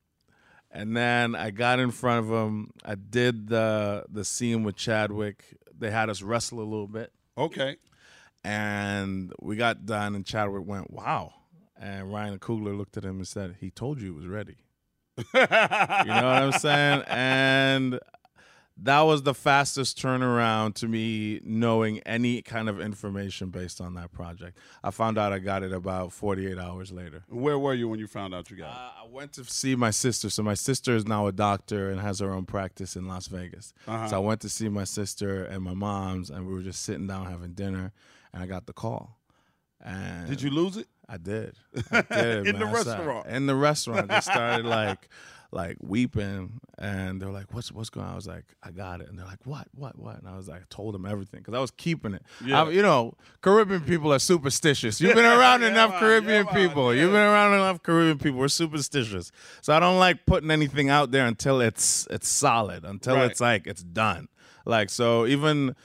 And 0.73 0.97
then 0.97 1.37
I 1.37 1.53
got 1.53 1.79
in 1.79 1.93
front 1.93 2.25
of 2.25 2.29
them. 2.29 2.73
I 2.85 2.97
did 2.97 3.47
the 3.47 4.05
the 4.11 4.25
scene 4.25 4.65
with 4.65 4.75
Chadwick. 4.75 5.45
They 5.79 5.93
had 5.93 6.11
us 6.11 6.21
wrestle 6.21 6.59
a 6.59 6.67
little 6.67 6.89
bit, 6.89 7.13
Okay. 7.39 7.77
and 8.43 9.33
we 9.41 9.55
got 9.55 9.87
done. 9.87 10.17
And 10.17 10.27
Chadwick 10.27 10.67
went, 10.67 10.91
"Wow!" 10.91 11.35
And 11.77 12.13
Ryan 12.13 12.41
Coogler 12.41 12.77
looked 12.77 12.97
at 12.97 13.05
him 13.05 13.19
and 13.19 13.29
said, 13.29 13.59
"He 13.61 13.71
told 13.71 14.01
you 14.01 14.07
he 14.07 14.11
was 14.11 14.27
ready." 14.27 14.57
you 15.17 15.25
know 15.33 15.47
what 16.03 16.43
I'm 16.43 16.51
saying? 16.53 17.05
And 17.07 18.01
that 18.77 19.01
was 19.03 19.23
the 19.23 19.35
fastest 19.35 19.97
turnaround 20.01 20.75
to 20.75 20.89
me 20.89 21.41
knowing 21.45 22.01
any 22.01 22.43
kind 22.43 22.69
of 22.69 22.81
information 22.81 23.51
based 23.51 23.81
on 23.81 23.95
that 23.95 24.11
project. 24.13 24.59
I 24.83 24.91
found 24.91 25.17
out 25.17 25.33
I 25.33 25.39
got 25.39 25.63
it 25.63 25.73
about 25.73 26.13
48 26.13 26.59
hours 26.59 26.91
later. 26.91 27.23
Where 27.29 27.59
were 27.59 27.75
you 27.75 27.89
when 27.89 28.01
you 28.01 28.07
found 28.09 28.35
out 28.35 28.51
you 28.51 28.57
got 28.57 28.71
it? 28.71 28.77
Uh, 28.77 29.05
I 29.05 29.07
went 29.09 29.33
to 29.35 29.45
see 29.45 29.77
my 29.77 29.91
sister. 29.91 30.29
So 30.29 30.43
my 30.43 30.55
sister 30.55 30.95
is 30.97 31.07
now 31.07 31.27
a 31.29 31.33
doctor 31.33 31.91
and 31.91 32.01
has 32.01 32.19
her 32.19 32.33
own 32.33 32.47
practice 32.47 32.97
in 32.97 33.07
Las 33.07 33.29
Vegas. 33.29 33.73
Uh-huh. 33.87 34.09
So 34.09 34.17
I 34.17 34.19
went 34.19 34.41
to 34.41 34.49
see 34.49 34.69
my 34.69 34.85
sister 34.85 35.45
and 35.45 35.63
my 35.63 35.75
mom's, 35.75 36.29
and 36.31 36.47
we 36.47 36.53
were 36.53 36.63
just 36.63 36.83
sitting 36.83 37.07
down 37.07 37.27
having 37.27 37.53
dinner, 37.53 37.93
and 38.33 38.43
I 38.43 38.47
got 38.47 38.67
the 38.67 38.73
call. 38.73 39.19
And 39.81 40.27
Did 40.29 40.43
you 40.43 40.51
lose 40.51 40.77
it? 40.79 40.89
I 41.09 41.19
did. 41.19 41.55
I 41.93 42.01
did 42.11 42.47
In 42.49 42.59
the 42.59 42.65
man. 42.65 42.75
Sat- 42.77 42.87
restaurant? 42.97 43.27
In 43.29 43.47
the 43.47 43.55
restaurant, 43.55 44.09
they 44.09 44.21
started 44.21 44.65
like, 44.67 45.09
like 45.55 45.77
weeping, 45.81 46.61
and 46.79 47.23
they're 47.23 47.31
like, 47.31 47.55
"What's 47.55 47.71
what's 47.71 47.89
going 47.89 48.05
on?" 48.07 48.13
I 48.13 48.17
was 48.17 48.27
like, 48.27 48.45
"I 48.63 48.73
got 48.73 49.01
it," 49.01 49.09
and 49.09 49.17
they're 49.19 49.25
like, 49.25 49.39
"What? 49.47 49.69
What? 49.75 49.97
What?" 49.99 50.19
And 50.19 50.29
I 50.29 50.37
was 50.37 50.49
like, 50.49 50.63
I 50.63 50.65
told 50.69 50.95
them 50.95 51.07
everything 51.07 51.41
because 51.41 51.55
I 51.55 51.61
was 51.61 51.71
keeping 51.71 52.13
it. 52.15 52.23
Yeah. 52.45 52.65
I- 52.65 52.71
you 52.71 52.83
know, 52.83 53.15
Caribbean 53.41 53.83
people 53.83 54.13
are 54.13 54.19
superstitious. 54.19 55.01
You've 55.01 55.15
been 55.15 55.25
around 55.25 55.61
Yeah, 55.63 55.69
enough 55.69 55.99
Caribbean 56.01 56.45
yeah, 56.47 56.53
man, 56.53 56.69
people. 56.69 56.93
You've 56.95 57.13
been 57.13 57.21
around 57.21 57.55
enough 57.55 57.83
Caribbean 57.83 58.19
people. 58.19 58.41
We're 58.41 58.49
superstitious. 58.49 59.31
So 59.63 59.73
I 59.73 59.79
don't 59.81 59.99
like 60.01 60.27
putting 60.27 60.51
anything 60.51 60.91
out 60.91 61.13
there 61.13 61.25
until 61.27 61.61
it's 61.61 62.07
it's 62.11 62.29
solid, 62.29 62.85
until 62.85 63.15
Right. 63.15 63.31
it's 63.31 63.41
like 63.41 63.67
it's 63.69 63.83
done. 63.85 64.29
Like 64.67 64.91
so, 64.91 65.25
even 65.27 65.77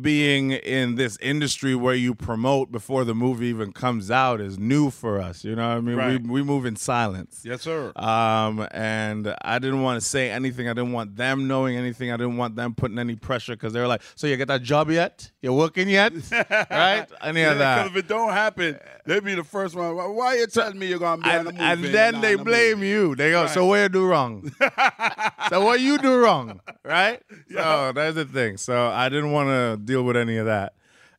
being 0.00 0.50
in 0.52 0.96
this 0.96 1.16
industry 1.20 1.74
where 1.74 1.94
you 1.94 2.14
promote 2.14 2.70
before 2.70 3.04
the 3.04 3.14
movie 3.14 3.46
even 3.46 3.72
comes 3.72 4.10
out 4.10 4.40
is 4.40 4.58
new 4.58 4.90
for 4.90 5.18
us. 5.20 5.44
You 5.44 5.56
know 5.56 5.68
what 5.68 5.76
I 5.78 5.80
mean? 5.80 5.96
Right. 5.96 6.22
We 6.22 6.28
we 6.28 6.42
move 6.42 6.66
in 6.66 6.76
silence. 6.76 7.40
Yes, 7.44 7.62
sir. 7.62 7.92
Um, 7.96 8.66
and 8.70 9.34
I 9.42 9.58
didn't 9.58 9.82
want 9.82 10.00
to 10.00 10.06
say 10.06 10.30
anything. 10.30 10.68
I 10.68 10.72
didn't 10.74 10.92
want 10.92 11.16
them 11.16 11.48
knowing 11.48 11.76
anything. 11.76 12.10
I 12.12 12.16
didn't 12.16 12.36
want 12.36 12.54
them 12.56 12.74
putting 12.74 12.98
any 12.98 13.16
pressure 13.16 13.54
because 13.54 13.72
they 13.72 13.80
were 13.80 13.86
like, 13.86 14.02
"So 14.14 14.26
you 14.26 14.36
get 14.36 14.48
that 14.48 14.62
job 14.62 14.90
yet? 14.90 15.30
You're 15.40 15.54
working 15.54 15.88
yet? 15.88 16.12
right? 16.70 17.06
Any 17.22 17.40
yeah, 17.40 17.52
of 17.52 17.58
that?" 17.58 17.84
Because 17.84 17.90
if 17.98 18.04
it 18.04 18.08
don't 18.08 18.32
happen, 18.32 18.78
they'd 19.06 19.24
be 19.24 19.34
the 19.34 19.44
first 19.44 19.74
one. 19.74 19.96
Why- 19.96 20.06
Why 20.06 20.34
you 20.34 20.46
telling 20.46 20.78
me 20.78 20.86
you're 20.88 20.98
gonna 20.98 21.22
be 21.22 21.30
on 21.30 21.44
the 21.44 21.50
and, 21.50 21.58
movie? 21.58 21.64
and 21.64 21.84
and 21.84 21.94
then 21.94 22.20
they 22.20 22.34
the 22.34 22.44
blame 22.44 22.74
movie? 22.78 22.88
you. 22.88 23.14
They 23.16 23.30
go, 23.30 23.42
Right. 23.42 23.50
"So 23.50 23.64
what 23.64 23.78
you 23.80 23.88
do 23.88 24.06
wrong? 24.06 24.52
so 25.48 25.64
what 25.64 25.80
you 25.80 25.98
do 25.98 26.16
wrong, 26.18 26.60
right?" 26.84 27.22
So 27.50 27.92
that's 27.94 28.16
the 28.16 28.24
thing. 28.26 28.58
So 28.58 28.88
I 28.88 29.08
didn't 29.08 29.32
want 29.32 29.48
to 29.48 29.77
deal 29.78 30.02
with 30.02 30.16
any 30.16 30.36
of 30.36 30.46
that. 30.46 30.74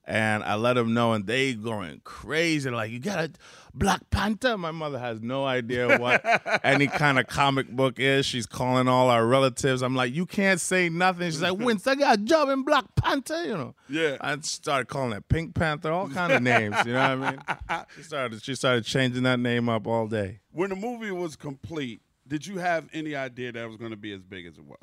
And 0.06 0.43
I 0.43 0.56
let 0.56 0.74
them 0.74 0.95
know, 0.95 1.13
and 1.13 1.28
they 1.28 1.54
going 1.54 2.02
crazy. 2.04 2.67
Like, 2.72 2.89
you 2.89 3.00
got 3.00 3.19
a 3.19 3.32
Black 3.76 4.10
Panther? 4.10 4.58
My 4.58 4.72
mother 4.72 4.98
has 4.98 5.22
no 5.22 5.45
idea 5.45 6.00
what 6.00 6.26
any 6.63 6.88
kind 6.88 7.19
of 7.19 7.28
comic 7.28 7.69
book 7.69 8.00
is. 8.00 8.26
She's 8.26 8.48
calling 8.48 8.88
all 8.88 9.10
our 9.10 9.24
relatives. 9.24 9.84
I'm 9.84 9.95
like, 9.95 10.12
you 10.15 10.26
can't 10.26 10.60
say 10.60 10.89
nothing. 10.89 11.30
She's 11.30 11.43
like, 11.43 11.60
Wince, 11.60 11.86
I 11.86 11.93
got 11.93 12.17
a 12.17 12.22
job 12.24 12.50
in 12.50 12.63
Black 12.63 12.86
Panther, 12.95 13.43
you 13.43 13.56
know. 13.56 13.76
Yeah. 13.88 14.17
I 14.19 14.36
started 14.39 14.88
calling 14.88 15.13
it 15.13 15.28
Pink 15.30 15.54
Panther, 15.54 15.91
all 15.91 16.10
kind 16.10 16.34
of 16.34 16.41
names. 16.41 16.76
You 16.88 16.93
know 16.93 17.15
what 17.17 17.28
I 17.28 17.32
mean? 17.32 17.86
She 17.95 18.02
started. 18.04 18.41
She 18.41 18.56
started 18.56 18.86
changing 18.86 19.24
that 19.24 19.39
name 19.39 19.69
up 19.69 19.86
all 19.86 20.08
day. 20.08 20.39
When 20.52 20.72
the 20.72 20.76
movie 20.76 21.12
was 21.12 21.36
complete, 21.36 22.02
did 22.28 22.48
you 22.48 22.58
have 22.58 22.89
any 22.93 23.15
idea 23.15 23.52
that 23.52 23.63
it 23.63 23.67
was 23.67 23.78
going 23.78 23.91
to 23.91 23.98
be 23.98 24.12
as 24.12 24.22
big 24.24 24.48
as 24.48 24.58
it 24.58 24.63
was? 24.65 24.80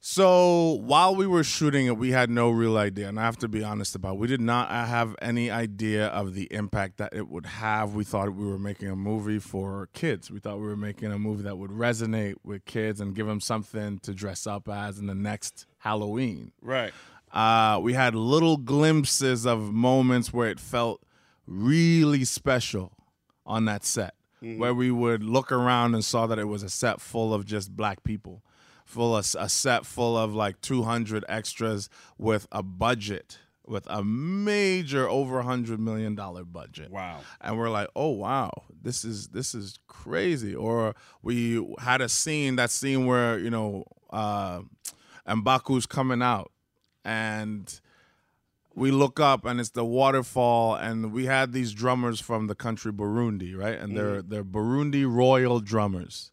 So 0.00 0.78
while 0.84 1.16
we 1.16 1.26
were 1.26 1.42
shooting 1.42 1.86
it, 1.86 1.98
we 1.98 2.12
had 2.12 2.30
no 2.30 2.50
real 2.50 2.76
idea, 2.78 3.08
and 3.08 3.18
I 3.18 3.24
have 3.24 3.36
to 3.38 3.48
be 3.48 3.64
honest 3.64 3.96
about. 3.96 4.14
It. 4.14 4.18
We 4.18 4.28
did 4.28 4.40
not 4.40 4.70
have 4.70 5.16
any 5.20 5.50
idea 5.50 6.06
of 6.06 6.34
the 6.34 6.44
impact 6.52 6.98
that 6.98 7.12
it 7.12 7.28
would 7.28 7.46
have. 7.46 7.94
We 7.94 8.04
thought 8.04 8.32
we 8.34 8.46
were 8.46 8.58
making 8.60 8.88
a 8.88 8.96
movie 8.96 9.40
for 9.40 9.88
kids. 9.94 10.30
We 10.30 10.38
thought 10.38 10.60
we 10.60 10.66
were 10.66 10.76
making 10.76 11.10
a 11.10 11.18
movie 11.18 11.42
that 11.42 11.58
would 11.58 11.72
resonate 11.72 12.36
with 12.44 12.64
kids 12.64 13.00
and 13.00 13.14
give 13.14 13.26
them 13.26 13.40
something 13.40 13.98
to 14.00 14.14
dress 14.14 14.46
up 14.46 14.68
as 14.68 14.98
in 14.98 15.06
the 15.06 15.16
next 15.16 15.66
Halloween. 15.78 16.52
Right. 16.62 16.92
Uh, 17.32 17.80
we 17.82 17.92
had 17.94 18.14
little 18.14 18.56
glimpses 18.56 19.46
of 19.46 19.72
moments 19.72 20.32
where 20.32 20.48
it 20.48 20.60
felt 20.60 21.02
really 21.46 22.24
special 22.24 22.92
on 23.44 23.64
that 23.64 23.84
set, 23.84 24.14
where 24.40 24.74
we 24.74 24.90
would 24.90 25.24
look 25.24 25.50
around 25.50 25.94
and 25.94 26.04
saw 26.04 26.26
that 26.26 26.38
it 26.38 26.44
was 26.44 26.62
a 26.62 26.68
set 26.68 27.00
full 27.00 27.34
of 27.34 27.44
just 27.44 27.76
black 27.76 28.04
people, 28.04 28.42
full 28.88 29.14
of 29.14 29.36
a 29.38 29.48
set 29.48 29.84
full 29.84 30.16
of 30.16 30.34
like 30.34 30.60
200 30.62 31.24
extras 31.28 31.90
with 32.16 32.46
a 32.50 32.62
budget, 32.62 33.38
with 33.66 33.86
a 33.88 34.02
major 34.02 35.06
over 35.06 35.34
a 35.34 35.44
100 35.44 35.78
million 35.78 36.14
dollar 36.14 36.42
budget. 36.42 36.90
Wow. 36.90 37.20
And 37.40 37.58
we're 37.58 37.68
like, 37.68 37.88
oh 37.94 38.08
wow, 38.08 38.50
this 38.82 39.04
is 39.04 39.28
this 39.28 39.54
is 39.54 39.78
crazy. 39.88 40.54
Or 40.54 40.94
we 41.22 41.64
had 41.78 42.00
a 42.00 42.08
scene, 42.08 42.56
that 42.56 42.70
scene 42.70 43.04
where 43.04 43.38
you 43.38 43.50
know, 43.50 43.84
uh, 44.10 44.62
Mbaku's 45.28 45.84
coming 45.84 46.22
out, 46.22 46.50
and 47.04 47.80
we 48.74 48.90
look 48.90 49.20
up 49.20 49.44
and 49.44 49.60
it's 49.60 49.70
the 49.70 49.84
waterfall 49.84 50.76
and 50.76 51.12
we 51.12 51.26
had 51.26 51.52
these 51.52 51.72
drummers 51.72 52.20
from 52.20 52.46
the 52.46 52.54
country 52.54 52.92
Burundi, 52.92 53.54
right? 53.54 53.78
And 53.78 53.94
they're 53.96 54.22
they're 54.22 54.44
Burundi 54.44 55.04
royal 55.06 55.60
drummers. 55.60 56.30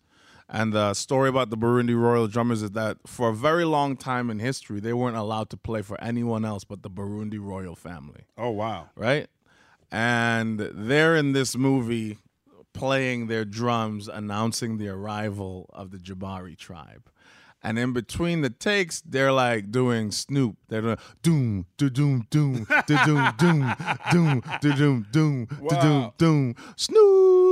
And 0.47 0.73
the 0.73 0.93
story 0.93 1.27
about 1.29 1.49
the 1.49 1.58
Burundi 1.58 1.99
royal 1.99 2.27
drummers 2.27 2.62
is 2.62 2.71
that 2.71 2.97
for 3.08 3.29
a 3.29 3.34
very 3.34 3.65
long 3.65 3.97
time 3.97 4.29
in 4.29 4.38
history, 4.39 4.79
they 4.79 4.93
weren't 4.93 5.17
allowed 5.17 5.49
to 5.49 5.58
play 5.58 5.81
for 5.81 5.99
anyone 6.01 6.45
else 6.45 6.63
but 6.63 6.84
the 6.84 6.89
Burundi 6.89 7.39
royal 7.39 7.75
family, 7.75 8.25
Oh 8.38 8.51
wow. 8.51 8.89
right? 8.95 9.27
And 9.91 10.60
they're 10.60 11.15
in 11.15 11.31
this 11.34 11.55
movie 11.55 12.19
playing 12.73 13.27
their 13.27 13.45
drums, 13.45 14.08
announcing 14.08 14.77
the 14.77 14.89
arrival 14.89 15.69
of 15.73 15.91
the 15.91 15.97
Jabari 15.97 16.58
tribe. 16.58 17.10
And 17.63 17.79
in 17.79 17.93
between 17.93 18.41
the 18.41 18.51
takes, 18.51 19.01
they're 19.01 19.31
like 19.31 19.71
doing 19.71 20.12
Snoop. 20.12 20.58
They're 20.67 20.81
doing 20.81 20.97
doom, 21.23 21.65
do 21.77 21.89
doom, 21.89 22.27
doom, 22.29 22.67
do 22.86 22.97
doom, 23.05 23.34
doom, 23.38 23.75
doom, 24.12 24.43
do 24.62 24.73
doom, 24.73 25.05
doom, 25.12 25.45
do 25.49 25.75
doom, 25.81 26.12
doom, 26.19 26.55
Snoop. 26.75 27.44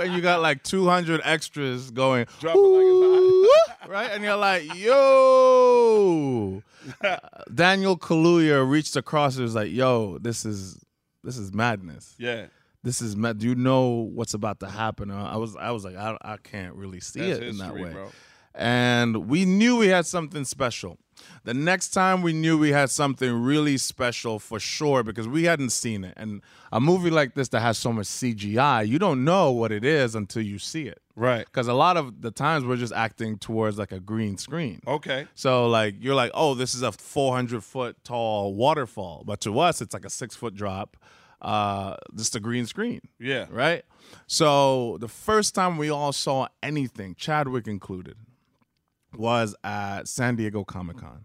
And 0.00 0.12
you 0.14 0.20
got 0.20 0.40
like 0.42 0.62
200 0.62 1.20
extras 1.24 1.90
going, 1.90 2.26
Drop 2.40 2.54
like 2.56 2.64
it's 2.64 3.02
hot. 3.04 3.86
"Ooh," 3.88 3.90
right? 3.92 4.10
And 4.12 4.24
you're 4.24 4.36
like, 4.36 4.74
yo. 4.74 6.62
Uh, 7.04 7.18
Daniel 7.54 7.96
Kaluuya 7.98 8.68
reached 8.68 8.96
across. 8.96 9.36
It 9.36 9.42
was 9.42 9.54
like, 9.54 9.70
yo, 9.70 10.16
this 10.18 10.46
is 10.46 10.82
this 11.22 11.36
is 11.36 11.52
madness 11.52 12.14
Yeah. 12.18 12.46
this 12.82 13.02
is 13.02 13.14
mad. 13.14 13.38
Do 13.38 13.46
you 13.46 13.54
know 13.54 14.08
what's 14.14 14.32
about 14.32 14.60
to 14.60 14.66
happen? 14.68 15.10
I 15.10 15.36
was, 15.36 15.54
I 15.56 15.72
was 15.72 15.84
like, 15.84 15.96
I, 15.96 16.16
I 16.22 16.38
can't 16.38 16.74
really 16.74 17.00
see 17.00 17.20
That's 17.20 17.38
it 17.40 17.48
in 17.48 17.58
that 17.58 17.74
way. 17.74 17.92
bro. 17.92 18.08
And 18.54 19.28
we 19.28 19.44
knew 19.44 19.76
we 19.76 19.88
had 19.88 20.06
something 20.06 20.44
special. 20.44 20.98
The 21.44 21.54
next 21.54 21.90
time 21.90 22.22
we 22.22 22.32
knew 22.32 22.58
we 22.58 22.72
had 22.72 22.90
something 22.90 23.32
really 23.32 23.78
special 23.78 24.38
for 24.38 24.60
sure 24.60 25.02
because 25.02 25.26
we 25.28 25.44
hadn't 25.44 25.70
seen 25.70 26.04
it. 26.04 26.14
And 26.16 26.42
a 26.72 26.80
movie 26.80 27.10
like 27.10 27.34
this 27.34 27.48
that 27.48 27.60
has 27.60 27.78
so 27.78 27.92
much 27.92 28.06
CGI, 28.06 28.86
you 28.86 28.98
don't 28.98 29.24
know 29.24 29.50
what 29.50 29.72
it 29.72 29.84
is 29.84 30.14
until 30.14 30.42
you 30.42 30.58
see 30.58 30.86
it. 30.86 31.00
Right. 31.16 31.44
Because 31.44 31.66
a 31.66 31.74
lot 31.74 31.96
of 31.96 32.22
the 32.22 32.30
times 32.30 32.64
we're 32.64 32.76
just 32.76 32.92
acting 32.92 33.38
towards 33.38 33.78
like 33.78 33.92
a 33.92 34.00
green 34.00 34.38
screen. 34.38 34.80
Okay. 34.86 35.26
So 35.34 35.66
like 35.68 35.96
you're 36.00 36.14
like, 36.14 36.30
oh, 36.34 36.54
this 36.54 36.74
is 36.74 36.82
a 36.82 36.92
400 36.92 37.62
foot 37.62 37.96
tall 38.04 38.54
waterfall, 38.54 39.22
but 39.26 39.40
to 39.42 39.58
us 39.60 39.80
it's 39.80 39.94
like 39.94 40.04
a 40.04 40.10
six 40.10 40.34
foot 40.34 40.54
drop, 40.54 40.96
uh, 41.42 41.96
just 42.16 42.36
a 42.36 42.40
green 42.40 42.66
screen. 42.66 43.00
Yeah. 43.18 43.46
Right. 43.50 43.84
So 44.26 44.98
the 45.00 45.08
first 45.08 45.54
time 45.54 45.78
we 45.78 45.90
all 45.90 46.12
saw 46.12 46.48
anything, 46.62 47.14
Chadwick 47.14 47.66
included, 47.66 48.16
was 49.14 49.54
at 49.64 50.08
San 50.08 50.36
Diego 50.36 50.64
Comic 50.64 50.98
Con. 50.98 51.24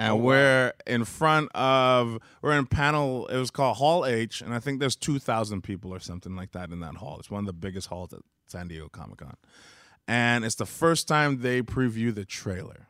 And 0.00 0.22
we're 0.22 0.72
in 0.86 1.04
front 1.04 1.50
of 1.56 2.18
we're 2.40 2.56
in 2.56 2.66
panel. 2.66 3.26
It 3.26 3.36
was 3.36 3.50
called 3.50 3.78
Hall 3.78 4.06
H, 4.06 4.40
and 4.40 4.54
I 4.54 4.60
think 4.60 4.78
there's 4.78 4.94
two 4.94 5.18
thousand 5.18 5.62
people 5.62 5.92
or 5.92 5.98
something 5.98 6.36
like 6.36 6.52
that 6.52 6.70
in 6.70 6.78
that 6.80 6.94
hall. 6.94 7.16
It's 7.18 7.32
one 7.32 7.40
of 7.40 7.46
the 7.46 7.52
biggest 7.52 7.88
halls 7.88 8.12
at 8.12 8.20
San 8.46 8.68
Diego 8.68 8.88
Comic 8.88 9.18
Con, 9.18 9.34
and 10.06 10.44
it's 10.44 10.54
the 10.54 10.66
first 10.66 11.08
time 11.08 11.40
they 11.40 11.62
preview 11.62 12.14
the 12.14 12.24
trailer. 12.24 12.86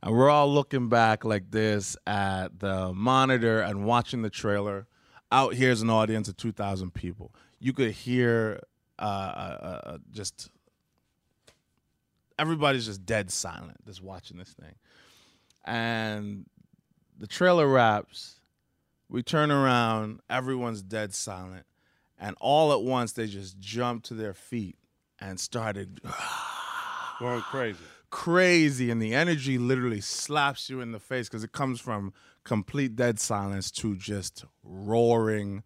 And 0.00 0.14
we're 0.14 0.30
all 0.30 0.52
looking 0.52 0.88
back 0.88 1.24
like 1.24 1.50
this 1.50 1.96
at 2.06 2.60
the 2.60 2.92
monitor 2.92 3.60
and 3.60 3.84
watching 3.84 4.22
the 4.22 4.30
trailer. 4.30 4.86
Out 5.32 5.54
here's 5.54 5.82
an 5.82 5.90
audience 5.90 6.28
of 6.28 6.36
two 6.36 6.52
thousand 6.52 6.94
people. 6.94 7.34
You 7.58 7.72
could 7.72 7.90
hear 7.90 8.60
uh, 9.00 9.02
uh, 9.02 9.80
uh, 9.84 9.98
just 10.12 10.50
everybody's 12.38 12.86
just 12.86 13.04
dead 13.06 13.30
silent, 13.30 13.84
just 13.86 14.02
watching 14.02 14.38
this 14.38 14.52
thing 14.52 14.74
and 15.64 16.44
the 17.18 17.26
trailer 17.26 17.66
wraps. 17.66 18.40
We 19.08 19.22
turn 19.22 19.50
around, 19.50 20.20
everyone's 20.28 20.82
dead 20.82 21.14
silent, 21.14 21.66
and 22.18 22.36
all 22.40 22.72
at 22.72 22.82
once 22.82 23.12
they 23.12 23.26
just 23.26 23.58
jumped 23.58 24.06
to 24.06 24.14
their 24.14 24.34
feet 24.34 24.76
and 25.20 25.38
started 25.38 26.00
Going 27.20 27.42
crazy. 27.42 27.78
crazy, 28.10 28.90
and 28.90 29.00
the 29.00 29.14
energy 29.14 29.58
literally 29.58 30.00
slaps 30.00 30.68
you 30.68 30.80
in 30.80 30.92
the 30.92 30.98
face 30.98 31.28
because 31.28 31.44
it 31.44 31.52
comes 31.52 31.80
from 31.80 32.12
complete 32.42 32.96
dead 32.96 33.20
silence 33.20 33.70
to 33.70 33.96
just 33.96 34.44
roaring 34.62 35.62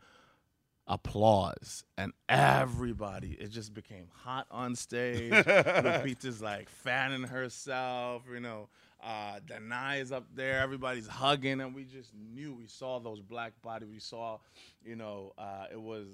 applause 0.88 1.85
and 1.98 2.12
everybody 2.29 3.37
it 3.38 3.48
just 3.51 3.74
became 3.74 4.07
hot 4.24 4.46
on 4.51 4.74
stage 4.74 5.31
lupita's 5.33 6.40
like 6.40 6.68
fanning 6.68 7.22
herself 7.24 8.22
you 8.33 8.40
know 8.40 8.68
uh 9.05 9.38
Danai 9.46 10.01
is 10.01 10.12
up 10.12 10.24
there 10.35 10.61
everybody's 10.61 11.07
hugging 11.07 11.61
and 11.61 11.74
we 11.74 11.85
just 11.85 12.12
knew 12.14 12.55
we 12.55 12.66
saw 12.66 12.98
those 12.98 13.20
black 13.20 13.53
bodies 13.62 13.88
we 13.92 13.98
saw 14.01 14.38
you 14.83 14.96
know 14.96 15.33
uh 15.37 15.66
it 15.70 15.81
was 15.81 16.07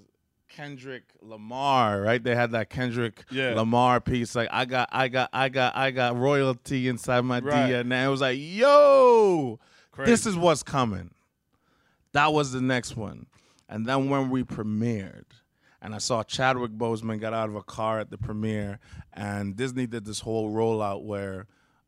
Kendrick 0.46 1.04
Lamar, 1.20 2.00
right? 2.02 2.22
They 2.22 2.34
had 2.34 2.52
that 2.52 2.68
Kendrick 2.70 3.24
Yeah. 3.30 3.54
Lamar 3.54 3.98
piece, 4.00 4.37
like 4.37 4.48
I 4.52 4.66
got, 4.66 4.88
I 4.92 5.08
got, 5.08 5.30
I 5.32 5.48
got, 5.48 5.74
I 5.74 5.90
got 5.90 6.16
royalty 6.16 6.87
inside 6.87 7.22
my 7.22 7.40
Right. 7.40 7.70
DNA. 7.72 8.04
It 8.04 8.08
was 8.08 8.20
like, 8.20 8.38
yo, 8.38 9.58
this 9.96 10.26
is 10.26 10.37
what's 10.37 10.62
coming. 10.62 11.10
That 12.12 12.32
was 12.32 12.52
the 12.52 12.60
next 12.60 12.94
one. 12.96 13.26
And 13.68 13.87
then 13.87 14.11
when 14.11 14.31
we 14.31 14.44
premiered, 14.44 15.24
and 15.81 15.94
I 15.94 15.98
saw 15.98 16.22
Chadwick 16.22 16.72
Boseman 16.72 17.20
get 17.20 17.35
out 17.35 17.48
of 17.50 17.57
a 17.57 17.62
car 17.62 18.00
at 18.00 18.11
the 18.11 18.18
premiere, 18.18 18.79
and 19.12 19.55
Disney 19.55 19.87
did 19.87 20.05
this 20.05 20.20
whole 20.20 20.50
rollout 20.50 21.05
where 21.05 21.46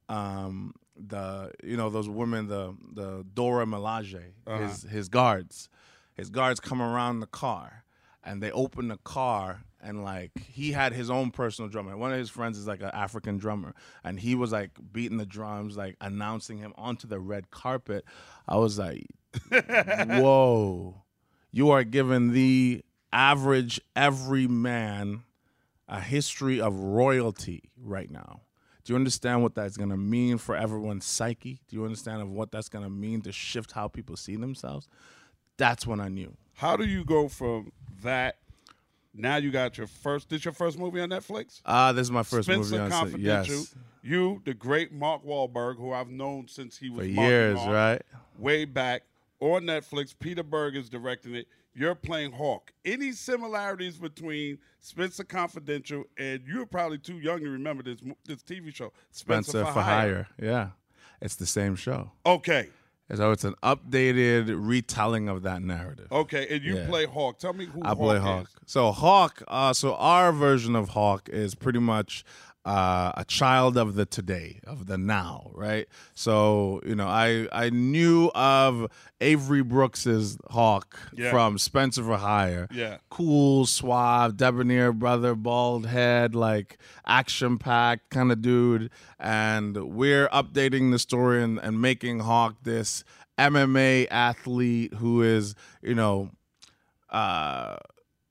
um, 0.08 0.74
the 0.96 1.50
you 1.64 1.76
know 1.76 1.90
those 1.90 2.08
women, 2.08 2.46
the 2.46 2.76
the 2.92 3.24
Dora 3.34 3.66
Milaje, 3.66 4.32
his 4.46 4.82
his 4.82 5.08
guards, 5.08 5.68
his 6.14 6.30
guards 6.30 6.60
come 6.60 6.80
around 6.82 7.20
the 7.20 7.26
car, 7.26 7.84
and 8.22 8.42
they 8.42 8.50
open 8.50 8.88
the 8.88 8.98
car. 8.98 9.62
And 9.80 10.02
like 10.02 10.32
he 10.38 10.72
had 10.72 10.92
his 10.92 11.10
own 11.10 11.30
personal 11.30 11.70
drummer. 11.70 11.96
One 11.96 12.12
of 12.12 12.18
his 12.18 12.30
friends 12.30 12.58
is 12.58 12.66
like 12.66 12.80
an 12.80 12.90
African 12.92 13.38
drummer, 13.38 13.74
and 14.02 14.18
he 14.18 14.34
was 14.34 14.50
like 14.50 14.72
beating 14.92 15.18
the 15.18 15.26
drums, 15.26 15.76
like 15.76 15.96
announcing 16.00 16.58
him 16.58 16.72
onto 16.76 17.06
the 17.06 17.20
red 17.20 17.50
carpet. 17.50 18.04
I 18.48 18.56
was 18.56 18.78
like, 18.78 19.06
whoa, 19.50 21.02
you 21.56 21.70
are 21.70 21.84
giving 21.84 22.32
the 22.32 22.84
average 23.14 23.80
every 23.96 24.46
man 24.46 25.22
a 25.88 25.98
history 25.98 26.60
of 26.60 26.78
royalty 26.78 27.70
right 27.82 28.10
now. 28.10 28.42
Do 28.84 28.92
you 28.92 28.96
understand 28.96 29.42
what 29.42 29.54
that's 29.54 29.78
going 29.78 29.88
to 29.88 29.96
mean 29.96 30.36
for 30.36 30.54
everyone's 30.54 31.06
psyche? 31.06 31.62
Do 31.66 31.76
you 31.76 31.84
understand 31.86 32.20
of 32.20 32.30
what 32.30 32.52
that's 32.52 32.68
going 32.68 32.84
to 32.84 32.90
mean 32.90 33.22
to 33.22 33.32
shift 33.32 33.72
how 33.72 33.88
people 33.88 34.18
see 34.18 34.36
themselves? 34.36 34.86
That's 35.56 35.86
when 35.86 35.98
I 35.98 36.08
knew. 36.08 36.36
How 36.56 36.76
do 36.76 36.84
you 36.84 37.06
go 37.06 37.26
from 37.26 37.72
that? 38.02 38.36
Now 39.14 39.36
you 39.36 39.50
got 39.50 39.78
your 39.78 39.86
first. 39.86 40.28
Did 40.28 40.44
your 40.44 40.52
first 40.52 40.78
movie 40.78 41.00
on 41.00 41.08
Netflix? 41.08 41.62
Ah, 41.64 41.90
this 41.92 42.02
is 42.02 42.10
my 42.10 42.22
first 42.22 42.50
Spenser 42.50 42.72
movie 42.72 42.78
on. 42.78 42.90
Confidential. 42.90 43.56
Yes, 43.56 43.74
You, 44.02 44.42
the 44.44 44.52
great 44.52 44.92
Mark 44.92 45.24
Wahlberg, 45.24 45.78
who 45.78 45.94
I've 45.94 46.10
known 46.10 46.48
since 46.48 46.76
he 46.76 46.90
was 46.90 47.06
for 47.06 47.12
Marky 47.14 47.30
years, 47.30 47.56
Mark, 47.56 47.70
right? 47.70 48.02
way 48.38 48.66
back. 48.66 49.04
On 49.40 49.62
Netflix. 49.62 50.14
Peter 50.18 50.42
Berg 50.42 50.76
is 50.76 50.88
directing 50.88 51.34
it. 51.34 51.46
You're 51.74 51.94
playing 51.94 52.32
Hawk. 52.32 52.72
Any 52.86 53.12
similarities 53.12 53.98
between 53.98 54.58
Spenser 54.80 55.24
Confidential 55.28 56.04
and 56.16 56.40
you're 56.46 56.64
probably 56.64 56.96
too 56.98 57.18
young 57.18 57.40
to 57.40 57.50
remember 57.50 57.82
this 57.82 57.98
this 58.24 58.42
TV 58.42 58.74
show, 58.74 58.92
Spenser, 59.12 59.50
Spenser 59.52 59.66
for, 59.66 59.72
for 59.74 59.80
Hire. 59.82 60.14
Hire. 60.14 60.28
Yeah, 60.40 60.68
it's 61.20 61.36
the 61.36 61.44
same 61.46 61.76
show. 61.76 62.12
Okay, 62.24 62.68
So 63.14 63.30
it's 63.30 63.44
an 63.44 63.54
updated 63.62 64.54
retelling 64.58 65.28
of 65.28 65.42
that 65.42 65.60
narrative. 65.62 66.08
okay, 66.10 66.46
and 66.50 66.64
you 66.64 66.76
Yeah. 66.76 66.86
play 66.86 67.04
Hawk. 67.04 67.38
Tell 67.38 67.52
me 67.52 67.66
who 67.66 67.82
I 67.84 67.94
play 67.94 68.18
Hawk 68.18 68.38
Hawk. 68.38 68.46
is. 68.64 68.72
So 68.72 68.90
Hawk. 68.92 69.42
Uh, 69.46 69.72
so 69.74 69.94
our 69.96 70.32
version 70.32 70.74
of 70.74 70.90
Hawk 70.90 71.28
is 71.28 71.54
pretty 71.54 71.78
much 71.80 72.24
uh, 72.66 73.12
a 73.16 73.24
child 73.24 73.76
of 73.78 73.94
the 73.94 74.04
today, 74.04 74.58
of 74.66 74.86
the 74.86 74.98
now, 74.98 75.52
right? 75.54 75.86
So 76.14 76.80
you 76.84 76.94
know, 76.96 77.06
I 77.06 77.46
I 77.52 77.70
knew 77.70 78.30
of 78.34 78.90
Avery 79.20 79.62
Brooks's 79.62 80.36
Hawk 80.50 80.98
Yeah. 81.14 81.30
from 81.30 81.58
Spenser 81.58 82.02
for 82.02 82.16
Hire. 82.16 82.66
Yeah. 82.72 82.98
cool, 83.08 83.64
suave, 83.66 84.36
debonair 84.36 84.92
brother, 84.92 85.34
bald 85.36 85.86
head, 85.86 86.34
like 86.34 86.76
action 87.06 87.56
packed 87.56 88.10
kind 88.10 88.30
of 88.32 88.42
dude. 88.42 88.90
And 89.18 89.94
we're 89.94 90.28
updating 90.28 90.90
the 90.90 90.98
story 90.98 91.42
and, 91.44 91.58
and 91.60 91.80
making 91.80 92.20
Hawk 92.20 92.56
this 92.64 93.04
MMA 93.38 94.08
athlete 94.10 94.94
who 94.94 95.22
is, 95.22 95.54
you 95.82 95.94
know, 95.94 96.30
uh, 97.10 97.76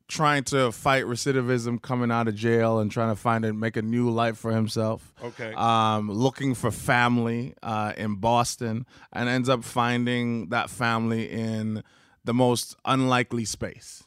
trying 0.08 0.44
to 0.44 0.72
fight 0.72 1.06
recidivism 1.06 1.82
coming 1.82 2.12
out 2.12 2.28
of 2.28 2.36
jail 2.36 2.80
and 2.80 2.92
trying 2.92 3.10
to 3.10 3.16
find 3.20 3.44
and 3.44 3.60
make 3.60 3.76
a 3.76 3.82
new 3.82 4.10
life 4.10 4.38
for 4.38 4.52
himself. 4.52 5.14
Okay. 5.24 5.52
Um, 5.56 6.12
looking 6.12 6.54
for 6.54 6.70
family 6.72 7.56
uh, 7.64 7.94
in 7.98 8.16
Boston 8.16 8.86
and 9.12 9.28
ends 9.30 9.50
up 9.50 9.64
finding 9.64 10.50
that 10.50 10.70
family 10.70 11.30
in 11.32 11.84
the 12.24 12.34
most 12.34 12.76
unlikely 12.86 13.46
space. 13.46 14.04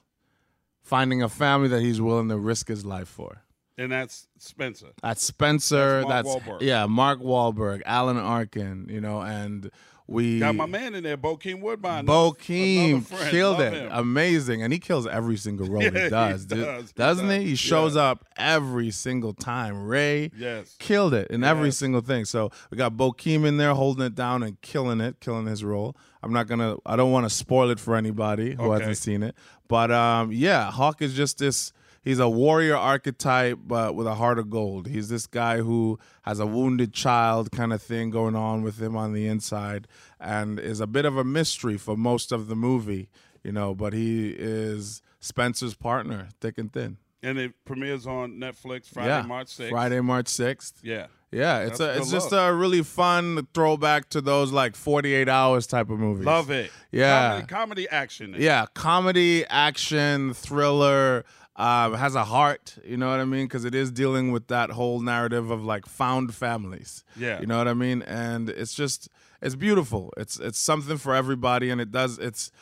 Finding 0.83 1.23
a 1.23 1.29
family 1.29 1.69
that 1.69 1.81
he's 1.83 2.01
willing 2.01 2.29
to 2.29 2.39
risk 2.39 2.69
his 2.69 2.85
life 2.87 3.09
for. 3.09 3.43
and 3.77 3.93
that's 3.93 4.27
Spenser. 4.39 4.89
That's 5.03 5.23
Spenser. 5.23 6.05
That's 6.09 6.27
Mark 6.27 6.43
That's, 6.45 6.49
Wahlberg. 6.49 6.63
yeah, 6.63 6.87
Mark 6.87 7.21
Wahlberg, 7.21 7.83
Alan 7.85 8.17
Arkin. 8.17 8.87
You 8.89 9.01
know, 9.01 9.21
and 9.21 9.71
we 10.09 10.39
Got 10.39 10.55
my 10.55 10.65
man 10.67 10.95
in 10.95 11.05
there, 11.05 11.19
Bokeem 11.19 11.61
Woodbine. 11.61 12.07
Bo 12.07 12.29
another- 12.29 12.39
Keem 12.41 13.31
killed 13.31 13.59
Love 13.59 13.73
it. 13.75 13.83
him. 13.83 13.91
Amazing. 13.93 14.63
And 14.63 14.73
he 14.73 14.79
kills 14.79 15.07
every 15.07 15.37
single 15.37 15.67
role 15.69 15.83
Yeah, 15.85 15.91
he 15.91 16.01
he 16.05 16.09
does. 16.09 16.47
does. 16.47 16.47
dude. 16.47 16.87
He 16.87 16.93
Doesn't 16.97 17.29
does. 17.29 17.37
he? 17.43 17.45
He 17.51 17.55
shows 17.57 17.95
Yeah. 17.95 18.03
up 18.03 18.25
every 18.37 18.91
single 18.91 19.35
time. 19.35 19.87
Ray 19.87 20.31
Yes. 20.37 20.75
killed 20.79 21.13
it 21.13 21.31
in 21.31 21.45
every 21.45 21.71
single 21.71 22.01
thing. 22.01 22.25
So 22.25 22.51
we 22.71 22.79
got 22.79 22.95
Bokeem 22.95 23.45
in 23.47 23.59
there 23.59 23.75
holding 23.75 24.05
it 24.07 24.15
down 24.15 24.43
and 24.43 24.59
killing 24.63 25.01
it, 25.03 25.21
killing 25.21 25.47
his 25.47 25.63
role. 25.63 25.95
I'm 26.23 26.33
not 26.33 26.47
gonna 26.49 26.77
I 26.87 26.97
don't 26.97 27.13
want 27.13 27.27
to 27.27 27.31
spoil 27.31 27.71
it 27.71 27.79
for 27.79 27.95
anybody 27.95 28.55
who 28.55 28.73
Okay. 28.73 28.81
hasn't 28.81 28.97
seen 28.97 29.23
it. 29.23 29.35
But 29.69 29.91
um 29.93 30.33
yeah, 30.33 30.71
Hawk 30.71 31.03
is 31.03 31.13
just 31.15 31.39
this 31.39 31.73
he's 32.03 32.19
a 32.19 32.29
warrior 32.29 32.77
archetype 32.77 33.59
but 33.67 33.95
with 33.95 34.07
a 34.07 34.15
heart 34.15 34.39
of 34.39 34.51
gold. 34.51 34.87
He's 34.87 35.09
this 35.09 35.27
guy 35.27 35.59
who 35.59 35.99
has 36.23 36.41
a 36.41 36.47
wounded 36.47 36.93
child 36.93 37.51
kind 37.53 37.73
of 37.73 37.83
thing 37.83 38.11
going 38.11 38.37
on 38.37 38.63
with 38.63 38.81
him 38.81 38.97
on 38.97 39.13
the 39.13 39.27
inside 39.27 39.89
and 40.21 40.59
is 40.59 40.81
a 40.81 40.87
bit 40.87 41.05
of 41.05 41.17
a 41.17 41.25
mystery 41.25 41.77
for 41.77 41.97
most 41.97 42.33
of 42.33 42.49
the 42.49 42.57
movie, 42.57 43.09
you 43.43 43.53
know, 43.53 43.75
but 43.75 43.93
he 43.93 44.31
is 44.31 45.03
Spenser's 45.21 45.75
partner, 45.75 46.29
thick 46.41 46.59
and 46.59 46.73
thin. 46.73 46.99
And 47.23 47.37
it 47.39 47.53
premieres 47.65 48.07
on 48.07 48.35
Netflix 48.35 48.87
Friday, 48.87 49.09
yeah. 49.09 49.23
March 49.23 49.49
6th. 49.49 49.71
Friday, 49.71 50.01
March 50.01 50.27
6th. 50.27 50.75
Yeah. 50.83 51.07
Yeah, 51.31 51.59
it's 51.61 51.79
That's 51.79 51.81
a, 51.81 52.01
it's 52.01 52.11
just 52.11 52.33
a 52.33 52.55
really 52.55 52.83
fun 52.83 53.47
throwback 53.53 54.09
to 54.11 54.23
those 54.23 54.51
like 54.51 54.75
48 54.75 55.29
hours 55.29 55.67
type 55.67 55.91
of 55.91 55.99
movies. 55.99 56.25
Love 56.25 56.51
it. 56.51 56.71
Yeah. 56.91 57.31
Comedy, 57.31 57.47
comedy 57.47 57.89
action. 57.91 58.35
Yeah, 58.39 58.65
comedy, 58.73 59.45
action, 59.47 60.33
thriller, 60.33 61.27
um, 61.59 61.95
has 61.95 62.15
a 62.15 62.25
heart, 62.25 62.79
you 62.85 62.97
know 62.97 63.11
what 63.11 63.19
I 63.19 63.25
mean? 63.25 63.47
Because 63.47 63.65
it 63.65 63.75
is 63.75 63.91
dealing 63.91 64.31
with 64.31 64.47
that 64.47 64.71
whole 64.71 65.01
narrative 65.01 65.51
of 65.51 65.65
like 65.65 65.87
found 65.87 66.33
families. 66.33 67.05
Yeah. 67.17 67.41
You 67.41 67.47
know 67.47 67.59
what 67.59 67.67
I 67.67 67.75
mean? 67.75 68.03
And 68.03 68.49
it's 68.49 68.73
just 68.73 69.09
it's 69.43 69.57
beautiful. 69.57 70.15
It's 70.17 70.39
it's 70.39 70.59
something 70.59 70.99
for 70.99 71.15
everybody 71.15 71.71
and 71.71 71.81
it 71.81 71.91
does 71.91 72.19
it's 72.19 72.53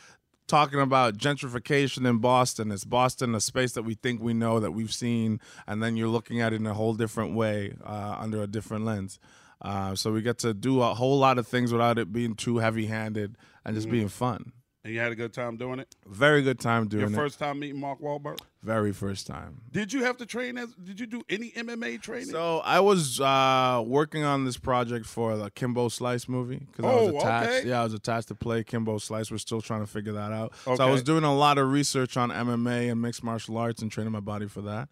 talking 0.47 0.79
about 0.81 1.15
gentrification 1.17 2.07
in 2.09 2.17
Boston. 2.17 2.71
It's 2.71 2.85
Boston, 2.85 3.35
a 3.35 3.41
space 3.41 3.73
that 3.73 3.83
we 3.83 3.93
think 3.93 4.21
we 4.21 4.33
know, 4.33 4.59
that 4.59 4.71
we've 4.71 4.93
seen, 4.93 5.41
and 5.67 5.83
then 5.83 5.95
you're 5.95 6.07
looking 6.07 6.41
at 6.41 6.53
it 6.53 6.55
in 6.55 6.65
a 6.65 6.73
whole 6.73 6.93
different 6.93 7.35
way, 7.35 7.73
uh, 7.85 8.15
under 8.17 8.41
a 8.41 8.47
different 8.47 8.85
lens. 8.85 9.19
Uh, 9.61 9.93
so 9.93 10.11
we 10.11 10.21
get 10.21 10.37
to 10.39 10.53
do 10.53 10.81
a 10.81 10.93
whole 10.93 11.19
lot 11.19 11.37
of 11.37 11.47
things 11.47 11.71
without 11.71 11.99
it 11.99 12.13
being 12.13 12.33
too 12.33 12.59
heavy-handed 12.59 13.35
and 13.65 13.75
just 13.75 13.89
being 13.89 14.07
fun. 14.07 14.53
And 14.87 14.93
you 14.95 15.01
had 15.01 15.11
a 15.11 15.15
good 15.15 15.33
time 15.33 15.57
doing 15.57 15.79
it? 15.79 15.93
Very 16.07 16.41
good 16.41 16.61
time 16.61 16.87
doing 16.87 17.03
it. 17.03 17.09
Your 17.09 17.19
first 17.19 17.39
time 17.39 17.59
meeting 17.59 17.77
Mark 17.77 17.99
Wahlberg? 17.99 18.39
Very 18.63 18.93
first 18.93 19.27
time. 19.27 19.59
Did 19.69 19.91
you 19.91 20.05
have 20.05 20.15
to 20.15 20.25
train 20.25 20.57
as 20.57 20.73
did 20.75 20.97
you 20.97 21.05
do 21.05 21.23
any 21.27 21.51
MMA 21.51 22.01
training? 22.01 22.27
So 22.29 22.59
I 22.59 22.79
was 22.79 23.19
uh, 23.19 23.83
working 23.85 24.23
on 24.23 24.45
this 24.45 24.55
project 24.55 25.05
for 25.05 25.35
the 25.35 25.49
Kimbo 25.51 25.89
Slice 25.89 26.29
movie 26.29 26.65
because 26.71 26.85
I 26.85 26.95
was 26.95 27.13
Oh, 27.13 27.17
attached. 27.17 27.49
okay. 27.49 27.67
Yeah, 27.67 27.81
I 27.81 27.83
was 27.83 27.93
attached 27.95 28.29
to 28.29 28.35
play 28.35 28.63
Kimbo 28.63 28.97
Slice. 28.97 29.29
We're 29.29 29.39
still 29.39 29.59
trying 29.59 29.81
to 29.81 29.87
figure 29.87 30.13
that 30.13 30.31
out. 30.31 30.53
Okay. 30.65 30.77
So 30.77 30.87
I 30.87 30.89
was 30.89 31.03
doing 31.03 31.25
a 31.25 31.35
lot 31.35 31.57
of 31.57 31.69
research 31.69 32.15
on 32.15 32.29
MMA 32.29 32.89
and 32.89 33.01
mixed 33.01 33.25
martial 33.25 33.57
arts 33.57 33.81
and 33.81 33.91
training 33.91 34.13
my 34.13 34.21
body 34.21 34.47
for 34.47 34.61
that. 34.61 34.87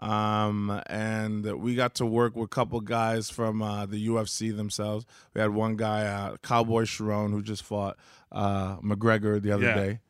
Um, 0.00 0.80
and 0.86 1.44
we 1.60 1.74
got 1.74 1.94
to 1.96 2.06
work 2.06 2.36
with 2.36 2.46
a 2.46 2.48
couple 2.48 2.80
guys 2.80 3.30
from 3.30 3.62
uh, 3.62 3.86
the 3.86 4.06
UFC 4.08 4.56
themselves. 4.56 5.06
We 5.34 5.40
had 5.40 5.50
one 5.50 5.76
guy, 5.76 6.04
uh, 6.06 6.36
Cowboy 6.42 6.82
Cerrone, 6.84 7.30
who 7.30 7.42
just 7.42 7.64
fought 7.64 7.96
uh, 8.30 8.76
McGregor 8.78 9.40
the 9.42 9.52
other 9.52 9.64
Yeah. 9.66 9.74
day. 9.74 10.00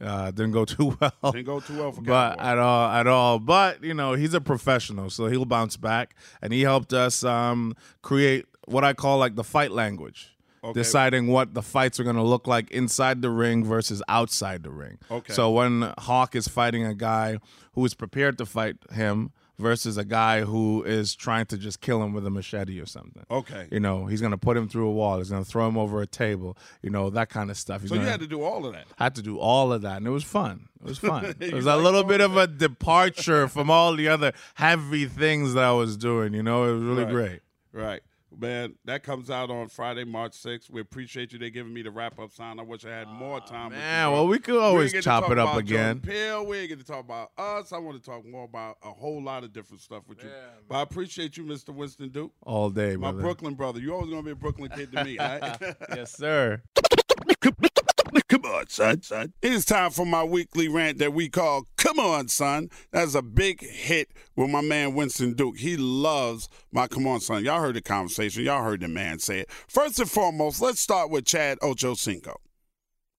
Uh, 0.00 0.30
didn't 0.30 0.52
go 0.52 0.64
too 0.64 0.96
well. 1.00 1.32
Didn't 1.32 1.46
go 1.46 1.60
too 1.60 1.78
well 1.78 1.92
for 1.92 2.02
but 2.02 2.36
Cowboy. 2.36 2.42
at 2.50 2.58
all, 2.58 2.90
at 2.90 3.06
all. 3.06 3.38
But 3.38 3.82
you 3.82 3.94
know, 3.94 4.14
he's 4.14 4.34
a 4.34 4.40
professional, 4.40 5.10
so 5.10 5.26
he'll 5.26 5.44
bounce 5.44 5.76
back. 5.76 6.14
And 6.42 6.52
he 6.52 6.62
helped 6.62 6.92
us 6.92 7.24
um, 7.24 7.74
create 8.02 8.46
what 8.66 8.84
I 8.84 8.92
call 8.92 9.18
like 9.18 9.34
the 9.34 9.42
fight 9.44 9.70
language, 9.72 10.36
Okay. 10.64 10.72
deciding 10.80 11.28
what 11.28 11.54
the 11.54 11.62
fights 11.62 12.00
are 12.00 12.04
going 12.04 12.16
to 12.16 12.22
look 12.22 12.46
like 12.46 12.70
inside 12.70 13.22
the 13.22 13.30
ring 13.30 13.64
versus 13.64 14.02
outside 14.08 14.62
the 14.64 14.70
ring. 14.70 14.98
Okay. 15.10 15.32
So 15.32 15.50
when 15.50 15.92
Hawk 15.98 16.34
is 16.34 16.48
fighting 16.48 16.84
a 16.84 16.94
guy 16.94 17.38
who 17.74 17.84
is 17.84 17.94
prepared 17.94 18.38
to 18.38 18.46
fight 18.46 18.76
him 18.92 19.30
versus 19.60 19.96
a 19.96 20.04
guy 20.04 20.42
who 20.42 20.84
is 20.84 21.16
trying 21.16 21.44
to 21.44 21.58
just 21.58 21.80
kill 21.80 22.00
him 22.02 22.12
with 22.12 22.24
a 22.24 22.30
machete 22.30 22.78
or 22.80 22.86
something. 22.86 23.24
Okay. 23.28 23.66
You 23.72 23.80
know, 23.80 24.06
he's 24.06 24.20
going 24.20 24.30
to 24.30 24.38
put 24.38 24.56
him 24.56 24.68
through 24.68 24.86
a 24.88 24.92
wall. 24.92 25.18
He's 25.18 25.30
going 25.30 25.42
to 25.44 25.50
throw 25.50 25.66
him 25.66 25.76
over 25.76 26.00
a 26.00 26.06
table. 26.06 26.56
You 26.80 26.90
know, 26.90 27.10
that 27.10 27.28
kind 27.28 27.50
of 27.50 27.56
stuff. 27.56 27.80
He's 27.80 27.90
so 27.90 27.96
you 27.96 28.00
gonna- 28.02 28.10
had 28.12 28.20
to 28.20 28.26
do 28.28 28.42
all 28.42 28.66
of 28.66 28.72
that. 28.74 28.86
had 28.96 29.14
to 29.16 29.22
do 29.22 29.38
all 29.38 29.72
of 29.72 29.82
that, 29.82 29.96
and 29.96 30.06
it 30.06 30.10
was 30.10 30.22
fun. 30.24 30.68
It 30.80 30.86
was 30.88 30.98
fun. 31.10 31.34
It 31.40 31.52
was 31.54 31.66
a 31.66 31.76
little 31.76 32.04
bit 32.04 32.20
of 32.20 32.28
of 32.32 32.36
a 32.36 32.46
departure 32.46 33.48
from 33.48 33.70
all 33.70 33.94
the 33.96 34.06
other 34.08 34.32
heavy 34.54 35.06
things 35.06 35.54
that 35.54 35.64
I 35.64 35.72
was 35.72 35.96
doing. 35.96 36.34
You 36.34 36.42
know, 36.42 36.64
it 36.64 36.74
was 36.74 36.82
really 36.82 37.04
Right. 37.04 37.12
great. 37.12 37.40
Right. 37.72 38.00
Man, 38.36 38.74
that 38.84 39.02
comes 39.02 39.30
out 39.30 39.50
on 39.50 39.68
Friday, 39.68 40.04
March 40.04 40.32
6th. 40.32 40.70
We 40.70 40.80
appreciate 40.80 41.32
you. 41.32 41.38
They 41.38 41.50
giving 41.50 41.72
me 41.72 41.82
the 41.82 41.90
wrap 41.90 42.18
up 42.18 42.32
sign. 42.32 42.60
I 42.60 42.62
wish 42.62 42.84
I 42.84 42.90
had 42.90 43.08
more 43.08 43.40
ah, 43.42 43.46
time. 43.46 43.68
with 43.70 43.78
you, 43.78 43.84
Man, 43.84 44.08
bro. 44.08 44.12
well, 44.12 44.28
we 44.28 44.38
could 44.38 44.60
always 44.60 44.92
get 44.92 44.98
to 44.98 45.04
chop 45.04 45.30
it 45.30 45.38
up 45.38 45.56
again. 45.56 46.00
Jordan 46.00 46.00
Peele. 46.02 46.46
We 46.46 46.58
ain't 46.58 46.68
get 46.68 46.78
to 46.78 46.84
talk 46.84 47.00
about 47.00 47.30
us. 47.38 47.72
I 47.72 47.78
want 47.78 48.02
to 48.02 48.10
talk 48.10 48.26
more 48.26 48.44
about 48.44 48.76
a 48.82 48.90
whole 48.90 49.22
lot 49.22 49.44
of 49.44 49.52
different 49.52 49.80
stuff 49.80 50.02
with 50.08 50.22
you. 50.22 50.30
but 50.68 50.76
I 50.76 50.82
appreciate 50.82 51.36
you, 51.36 51.44
Mr. 51.44 51.70
Winston 51.70 52.10
Duke. 52.10 52.32
All 52.42 52.70
day, 52.70 52.96
My 52.96 53.10
brother. 53.10 53.22
Brooklyn 53.22 53.54
brother. 53.54 53.80
You 53.80 53.94
always 53.94 54.10
gonna 54.10 54.22
be 54.22 54.32
a 54.32 54.36
Brooklyn 54.36 54.70
kid 54.74 54.92
to 54.92 55.04
me, 55.04 55.18
all 55.18 55.38
right? 55.38 55.58
yes, 55.96 56.12
sir. 56.12 56.62
Come 58.28 58.44
on, 58.44 58.68
son, 58.68 59.02
son. 59.02 59.32
It 59.42 59.52
is 59.52 59.64
time 59.64 59.90
for 59.90 60.06
my 60.06 60.22
weekly 60.24 60.68
rant 60.68 60.98
that 60.98 61.12
we 61.12 61.28
call 61.28 61.66
Come 61.76 61.98
On, 61.98 62.28
Son. 62.28 62.68
That's 62.92 63.14
a 63.14 63.22
big 63.22 63.62
hit 63.62 64.10
with 64.36 64.50
my 64.50 64.60
man 64.60 64.94
Winston 64.94 65.34
Duke. 65.34 65.58
He 65.58 65.76
loves 65.76 66.48
my 66.72 66.86
Come 66.86 67.06
On, 67.06 67.20
Son. 67.20 67.44
Y'all 67.44 67.60
heard 67.60 67.76
the 67.76 67.82
conversation. 67.82 68.44
Y'all 68.44 68.62
heard 68.62 68.80
the 68.80 68.88
man 68.88 69.18
say 69.18 69.40
it. 69.40 69.50
First 69.50 69.98
and 69.98 70.10
foremost, 70.10 70.60
let's 70.60 70.80
start 70.80 71.10
with 71.10 71.24
Chad 71.24 71.58
Ocho 71.62 71.94
Ochocinco. 71.94 72.34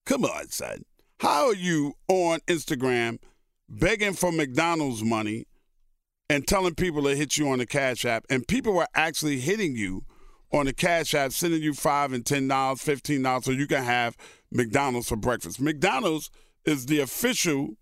Come 0.06 0.25
on, 0.25 0.47
son. 0.49 0.84
How 1.19 1.47
are 1.47 1.56
you 1.56 1.93
on 2.08 2.39
Instagram 2.47 3.19
begging 3.69 4.13
for 4.13 4.32
McDonald's 4.32 5.04
money 5.04 5.45
and 6.30 6.47
telling 6.47 6.75
people 6.75 7.04
to 7.04 7.15
hit 7.15 7.38
you 7.38 7.49
on 7.49 7.60
the 7.60 7.65
Cash 7.65 8.06
App, 8.06 8.25
and 8.30 8.47
people 8.47 8.73
were 8.73 8.88
actually 8.95 9.39
hitting 9.39 9.75
you 9.75 10.04
on 10.52 10.65
the 10.65 10.73
Cash 10.73 11.13
App, 11.13 11.32
sending 11.32 11.62
you 11.62 11.73
five 11.73 12.13
and 12.13 12.25
ten 12.25 12.47
dollars, 12.47 12.82
fifteen 12.82 13.21
dollars, 13.21 13.45
so 13.45 13.52
you 13.52 13.67
can 13.67 13.84
have 13.84 14.15
McDonald's 14.51 15.09
for 15.09 15.15
breakfast. 15.15 15.62
McDonald's 15.62 16.29
is 16.65 16.85
the 16.85 16.99
official 16.99 17.75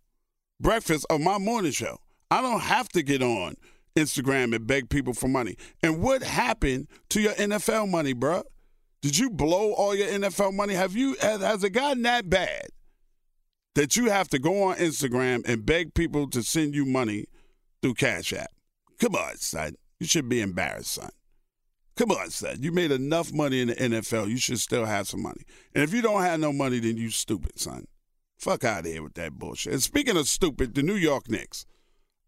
breakfast 0.60 1.06
of 1.10 1.22
my 1.22 1.38
morning 1.38 1.72
show. 1.72 1.98
I 2.30 2.42
don't 2.42 2.62
have 2.62 2.90
to 2.90 3.04
get 3.04 3.22
on 3.22 3.56
Instagram 3.96 4.56
and 4.56 4.68
beg 4.68 4.90
people 4.90 5.14
for 5.14 5.28
money. 5.28 5.58
And 5.82 6.02
what 6.02 6.22
happened 6.22 6.88
to 7.10 7.22
your 7.22 7.34
NFL 7.34 7.90
money, 7.90 8.14
bruh? 8.14 8.44
Did 9.02 9.18
you 9.18 9.30
blow 9.30 9.74
all 9.74 9.96
your 9.96 10.08
NFL 10.08 10.54
money? 10.54 10.74
Have 10.74 10.96
you 10.96 11.16
has, 11.22 11.64
it 11.64 11.70
gotten 11.70 12.02
that 12.04 12.30
bad 12.30 12.68
that 13.76 13.96
you 13.96 14.10
have 14.10 14.28
to 14.30 14.40
go 14.40 14.64
on 14.64 14.78
Instagram 14.78 15.48
and 15.48 15.66
beg 15.66 15.94
people 15.94 16.30
to 16.32 16.42
send 16.44 16.74
you 16.74 16.86
money 16.86 17.26
through 17.82 17.94
Cash 17.94 18.34
App? 18.34 18.52
Come 19.00 19.16
on, 19.16 19.38
son. 19.38 19.76
You 20.00 20.08
should 20.08 20.28
be 20.28 20.42
embarrassed, 20.42 20.94
son. 20.94 21.12
Come 21.98 22.12
on, 22.12 22.30
son. 22.30 22.58
You 22.62 22.72
made 22.72 22.92
enough 22.92 23.34
money 23.34 23.60
in 23.60 23.70
the 23.70 23.76
NFL. 23.76 24.30
You 24.30 24.38
should 24.38 24.60
still 24.60 24.86
have 24.86 25.08
some 25.08 25.24
money. 25.24 25.42
And 25.74 25.84
if 25.84 25.94
you 25.94 26.04
don't 26.04 26.22
have 26.22 26.40
no 26.40 26.54
money, 26.54 26.80
then 26.80 26.96
you 26.96 27.10
stupid, 27.10 27.60
son. 27.60 27.88
Fuck 28.38 28.64
out 28.64 28.82
of 28.82 28.86
here 28.86 29.02
with 29.02 29.16
that 29.16 29.34
bullshit. 29.34 29.74
And 29.74 29.82
speaking 29.82 30.16
of 30.16 30.28
stupid, 30.28 30.76
the 30.76 30.84
New 30.84 30.96
York 30.96 31.28
Knicks. 31.28 31.66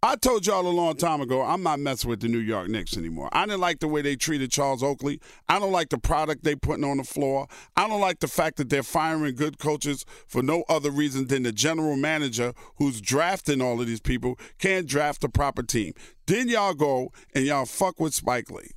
I 0.02 0.16
told 0.16 0.48
y'all 0.48 0.66
a 0.66 0.70
long 0.70 0.96
time 0.96 1.20
ago, 1.20 1.42
I'm 1.42 1.62
not 1.62 1.80
messing 1.80 2.10
with 2.10 2.22
the 2.22 2.30
New 2.30 2.40
York 2.40 2.70
Knicks 2.70 2.98
anymore. 2.98 3.30
I 3.34 3.46
didn't 3.46 3.60
like 3.60 3.80
the 3.80 3.88
way 3.90 4.02
they 4.02 4.16
treated 4.16 4.50
Charles 4.50 4.82
Oakley. 4.82 5.20
I 5.50 5.60
don't 5.60 5.74
like 5.74 5.90
the 5.90 5.98
product 5.98 6.44
they 6.44 6.56
putting 6.56 6.86
on 6.86 6.98
the 6.98 7.04
floor. 7.04 7.48
I 7.76 7.88
don't 7.88 8.00
like 8.00 8.22
the 8.22 8.30
fact 8.30 8.58
that 8.58 8.70
they're 8.70 8.82
firing 8.82 9.36
good 9.36 9.60
coaches 9.60 10.06
for 10.26 10.42
no 10.42 10.64
other 10.70 10.90
reason 10.90 11.28
than 11.28 11.44
the 11.44 11.52
general 11.52 11.98
manager 11.98 12.54
who's 12.78 13.02
drafting 13.02 13.62
all 13.62 13.82
of 13.82 13.88
these 13.88 14.00
people 14.00 14.40
can't 14.58 14.88
draft 14.88 15.20
the 15.20 15.30
proper 15.30 15.64
team. 15.64 15.94
Then 16.28 16.48
y'all 16.48 16.74
go 16.74 17.12
and 17.36 17.46
y'all 17.46 17.66
fuck 17.66 18.00
with 18.00 18.14
Spike 18.14 18.50
Lee. 18.50 18.72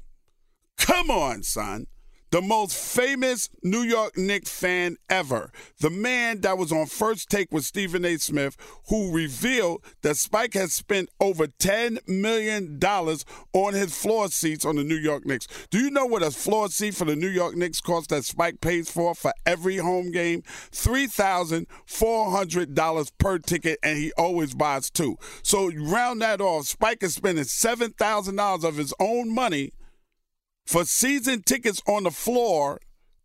Come 0.93 1.11
on, 1.11 1.43
son 1.43 1.87
the 2.33 2.41
most 2.41 2.75
famous 2.75 3.49
New 3.63 3.83
York 3.83 4.17
Knicks 4.17 4.51
fan 4.51 4.97
ever, 5.11 5.53
the 5.81 5.91
man 5.91 6.41
that 6.41 6.57
was 6.57 6.73
on 6.73 6.87
First 6.87 7.29
Take 7.29 7.53
with 7.53 7.67
Stephen 7.67 8.07
A. 8.07 8.17
Smith, 8.17 8.57
who 8.89 9.15
revealed 9.15 9.85
that 10.01 10.17
Spike 10.17 10.55
has 10.55 10.73
spent 10.73 11.11
over 11.21 11.47
$10 11.47 12.09
million 12.09 12.81
on 12.83 13.75
his 13.75 13.95
floor 13.95 14.29
seats 14.29 14.65
on 14.65 14.77
the 14.77 14.85
New 14.85 14.97
York 14.97 15.27
Knicks. 15.27 15.47
Do 15.69 15.79
you 15.79 15.91
know 15.91 16.07
what 16.07 16.23
a 16.23 16.31
floor 16.31 16.71
seat 16.71 16.95
for 16.95 17.05
the 17.05 17.17
New 17.17 17.29
York 17.29 17.55
Knicks 17.55 17.83
costs 17.83 18.09
that 18.09 18.25
Spike 18.25 18.63
pays 18.63 18.91
for 18.91 19.15
for 19.15 19.35
every 19.45 19.77
home 19.77 20.11
game? 20.11 20.41
$3,400 20.71 23.11
per 23.19 23.39
ticket, 23.39 23.79
and 23.83 23.99
he 23.99 24.11
always 24.17 24.55
buys 24.55 24.89
two. 24.89 25.19
So 25.43 25.71
round 25.71 26.23
that 26.23 26.41
off, 26.41 26.65
Spike 26.65 27.03
is 27.03 27.15
spending 27.15 27.45
$7,000 27.45 28.65
of 28.65 28.77
his 28.77 28.95
own 28.99 29.35
money 29.35 29.75
for 30.67 30.85
season 30.85 31.43
tickets 31.43 31.83
on 31.87 32.05
the 32.05 32.11
floor 32.11 32.79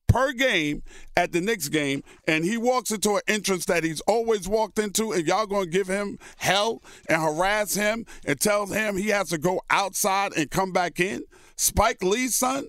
per 0.07 0.31
game 0.31 0.83
at 1.15 1.31
the 1.31 1.41
Knicks 1.41 1.67
game, 1.69 2.03
and 2.27 2.45
he 2.45 2.57
walks 2.57 2.91
into 2.91 3.15
an 3.15 3.21
entrance 3.27 3.65
that 3.65 3.83
he's 3.83 4.01
always 4.01 4.47
walked 4.47 4.79
into, 4.79 5.11
and 5.11 5.27
y'all 5.27 5.45
gonna 5.45 5.65
give 5.65 5.87
him 5.87 6.17
hell 6.37 6.81
and 7.09 7.21
harass 7.21 7.75
him 7.75 8.05
and 8.25 8.39
tell 8.39 8.65
him 8.67 8.97
he 8.97 9.09
has 9.09 9.29
to 9.29 9.37
go 9.37 9.61
outside 9.69 10.31
and 10.35 10.49
come 10.49 10.71
back 10.71 10.99
in? 10.99 11.23
Spike 11.55 12.03
Lee's 12.03 12.35
son? 12.35 12.67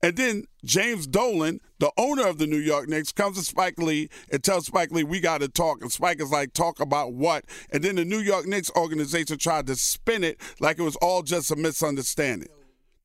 And 0.00 0.16
then 0.16 0.44
James 0.64 1.08
Dolan, 1.08 1.60
the 1.80 1.90
owner 1.96 2.26
of 2.26 2.38
the 2.38 2.46
New 2.46 2.58
York 2.58 2.88
Knicks, 2.88 3.10
comes 3.10 3.36
to 3.36 3.44
Spike 3.44 3.78
Lee 3.78 4.08
and 4.30 4.42
tells 4.44 4.66
Spike 4.66 4.92
Lee, 4.92 5.02
we 5.02 5.18
got 5.18 5.40
to 5.40 5.48
talk. 5.48 5.82
And 5.82 5.90
Spike 5.90 6.20
is 6.20 6.30
like, 6.30 6.52
talk 6.52 6.78
about 6.78 7.14
what? 7.14 7.44
And 7.70 7.82
then 7.82 7.96
the 7.96 8.04
New 8.04 8.20
York 8.20 8.46
Knicks 8.46 8.70
organization 8.76 9.38
tried 9.38 9.66
to 9.66 9.74
spin 9.74 10.22
it 10.22 10.40
like 10.60 10.78
it 10.78 10.82
was 10.82 10.94
all 10.96 11.22
just 11.22 11.50
a 11.50 11.56
misunderstanding. 11.56 12.48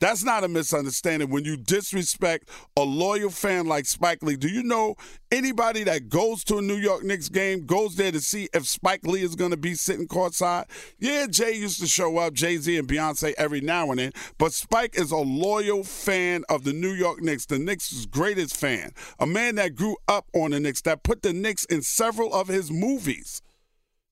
That's 0.03 0.25
not 0.25 0.43
a 0.43 0.49
misunderstanding. 0.49 1.29
When 1.29 1.45
you 1.45 1.55
disrespect 1.55 2.49
a 2.75 2.81
loyal 2.81 3.29
fan 3.29 3.67
like 3.67 3.85
Spike 3.85 4.21
Lee, 4.21 4.35
do 4.35 4.49
you 4.49 4.61
know 4.61 4.95
anybody 5.31 5.85
that 5.85 6.09
goes 6.09 6.43
to 6.43 6.57
a 6.57 6.61
New 6.61 6.75
York 6.75 7.05
Knicks 7.05 7.29
game 7.29 7.65
goes 7.65 7.95
there 7.95 8.11
to 8.11 8.19
see 8.19 8.49
if 8.53 8.67
Spike 8.67 9.07
Lee 9.07 9.21
is 9.21 9.37
going 9.37 9.51
to 9.51 9.57
be 9.57 9.75
sitting 9.75 10.09
courtside? 10.09 10.65
Yeah, 10.99 11.27
Jay 11.27 11.53
used 11.53 11.79
to 11.79 11.87
show 11.87 12.17
up, 12.17 12.33
Jay 12.33 12.57
Z 12.57 12.77
and 12.77 12.85
Beyonce 12.85 13.33
every 13.37 13.61
now 13.61 13.91
and 13.91 13.99
then, 13.99 14.11
but 14.37 14.51
Spike 14.51 14.99
is 14.99 15.11
a 15.11 15.17
loyal 15.19 15.85
fan 15.85 16.43
of 16.49 16.65
the 16.65 16.73
New 16.73 16.91
York 16.91 17.21
Knicks, 17.21 17.45
the 17.45 17.57
Knicks' 17.57 18.05
greatest 18.05 18.57
fan, 18.57 18.91
a 19.19 19.25
man 19.25 19.55
that 19.55 19.73
grew 19.73 19.95
up 20.09 20.27
on 20.33 20.51
the 20.51 20.59
Knicks, 20.59 20.81
that 20.81 21.03
put 21.03 21.21
the 21.21 21.31
Knicks 21.31 21.63
in 21.63 21.81
several 21.81 22.33
of 22.33 22.49
his 22.49 22.69
movies. 22.69 23.41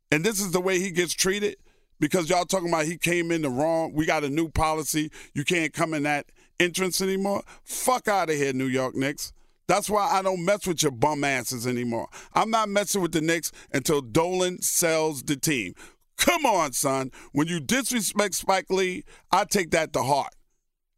And 0.09 0.23
this 0.23 0.39
is 0.39 0.51
the 0.51 0.61
way 0.61 0.79
he 0.79 0.91
gets 0.91 1.13
treated 1.13 1.57
because 2.01 2.29
y'all 2.29 2.45
talking 2.45 2.67
about 2.67 2.85
he 2.85 2.97
came 2.97 3.31
in 3.31 3.43
the 3.43 3.49
wrong. 3.49 3.93
We 3.93 4.05
got 4.05 4.25
a 4.25 4.29
new 4.29 4.49
policy. 4.49 5.11
You 5.33 5.45
can't 5.45 5.71
come 5.71 5.93
in 5.93 6.03
that 6.03 6.25
entrance 6.59 6.99
anymore. 6.99 7.43
Fuck 7.63 8.09
out 8.09 8.29
of 8.29 8.35
here, 8.35 8.51
New 8.51 8.65
York 8.65 8.95
Knicks. 8.95 9.31
That's 9.67 9.89
why 9.89 10.09
I 10.11 10.21
don't 10.21 10.43
mess 10.43 10.67
with 10.67 10.83
your 10.83 10.91
bum 10.91 11.23
asses 11.23 11.65
anymore. 11.65 12.09
I'm 12.33 12.49
not 12.49 12.67
messing 12.67 13.01
with 13.01 13.13
the 13.13 13.21
Knicks 13.21 13.51
until 13.71 14.01
Dolan 14.01 14.61
sells 14.61 15.23
the 15.23 15.37
team. 15.37 15.75
Come 16.17 16.45
on, 16.45 16.73
son. 16.73 17.11
When 17.31 17.47
you 17.47 17.59
disrespect 17.59 18.35
Spike 18.35 18.69
Lee, 18.69 19.05
I 19.31 19.45
take 19.45 19.71
that 19.71 19.93
to 19.93 20.01
heart. 20.03 20.33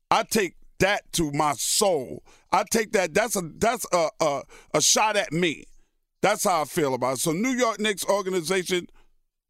I 0.10 0.24
take 0.24 0.56
that 0.80 1.12
to 1.14 1.32
my 1.34 1.54
soul. 1.54 2.24
I 2.52 2.64
take 2.72 2.94
that. 2.94 3.14
That's 3.14 3.36
a 3.36 3.42
that's 3.58 3.86
a 3.92 4.10
a, 4.20 4.42
a 4.74 4.82
shot 4.82 5.18
at 5.18 5.34
me. 5.34 5.66
That's 6.22 6.46
how 6.46 6.62
I 6.62 6.66
feel 6.66 6.94
about 6.94 7.16
it. 7.16 7.20
So 7.20 7.34
New 7.34 7.52
York 7.52 7.80
Knicks 7.80 8.06
organization 8.06 8.88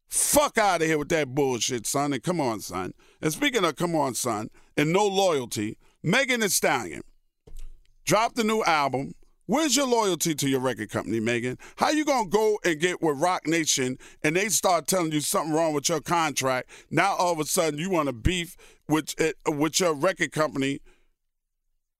Fuck 0.08 0.58
out 0.58 0.82
of 0.82 0.86
here 0.86 0.98
with 0.98 1.08
that 1.08 1.34
bullshit, 1.34 1.86
son. 1.86 2.12
And 2.12 2.22
come 2.22 2.40
on, 2.40 2.60
son. 2.60 2.92
And 3.20 3.32
speaking 3.32 3.64
of 3.64 3.76
come 3.76 3.94
on, 3.94 4.14
son, 4.14 4.50
and 4.76 4.92
no 4.92 5.06
loyalty, 5.06 5.78
Megan 6.02 6.40
Thee 6.40 6.48
Stallion 6.48 7.02
dropped 8.04 8.38
a 8.38 8.44
new 8.44 8.62
album. 8.64 9.14
Where's 9.46 9.76
your 9.76 9.86
loyalty 9.86 10.34
to 10.34 10.48
your 10.48 10.60
record 10.60 10.90
company, 10.90 11.20
Megan? 11.20 11.58
How 11.76 11.90
you 11.90 12.04
gonna 12.04 12.28
go 12.28 12.58
and 12.64 12.80
get 12.80 13.02
with 13.02 13.18
Roc 13.18 13.46
Nation 13.46 13.98
and 14.22 14.36
they 14.36 14.48
start 14.48 14.86
telling 14.86 15.12
you 15.12 15.20
something 15.20 15.52
wrong 15.52 15.74
with 15.74 15.88
your 15.88 16.00
contract? 16.00 16.70
Now 16.90 17.14
all 17.14 17.34
of 17.34 17.40
a 17.40 17.44
sudden 17.44 17.78
you 17.78 17.90
want 17.90 18.06
to 18.06 18.14
beef 18.14 18.56
with 18.88 19.18
it, 19.20 19.36
with 19.46 19.80
your 19.80 19.94
record 19.94 20.32
company 20.32 20.80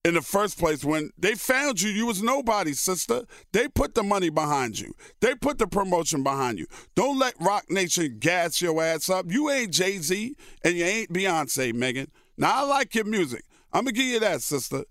in 0.05 0.15
the 0.15 0.23
first 0.23 0.59
place 0.59 0.85
when 0.85 1.11
they 1.19 1.35
found 1.35 1.81
you 1.81 1.89
you 1.89 2.07
was 2.07 2.23
nobody 2.23 2.75
sister. 2.75 3.23
They 3.53 3.69
put 3.69 3.95
the 3.95 4.03
money 4.03 4.29
behind 4.29 4.79
you. 4.79 4.95
They 5.21 5.35
put 5.35 5.59
the 5.59 5.67
promotion 5.67 6.23
behind 6.23 6.59
you. 6.59 6.67
Don't 6.95 7.19
let 7.19 7.35
roc 7.41 7.71
nation 7.71 8.19
gas 8.21 8.61
your 8.61 8.83
ass 8.83 9.09
up. 9.09 9.27
You 9.31 9.51
ain't 9.51 9.73
jay-z 9.73 10.37
and 10.63 10.77
you 10.77 10.85
ain't 10.85 11.13
beyonce 11.13 11.73
megan. 11.73 12.11
Now 12.37 12.53
i 12.57 12.63
like 12.63 12.95
your 12.95 13.05
music. 13.05 13.45
I'm 13.73 13.85
gonna 13.85 13.93
give 13.93 14.05
you 14.05 14.21
that 14.21 14.43
sister. 14.43 14.85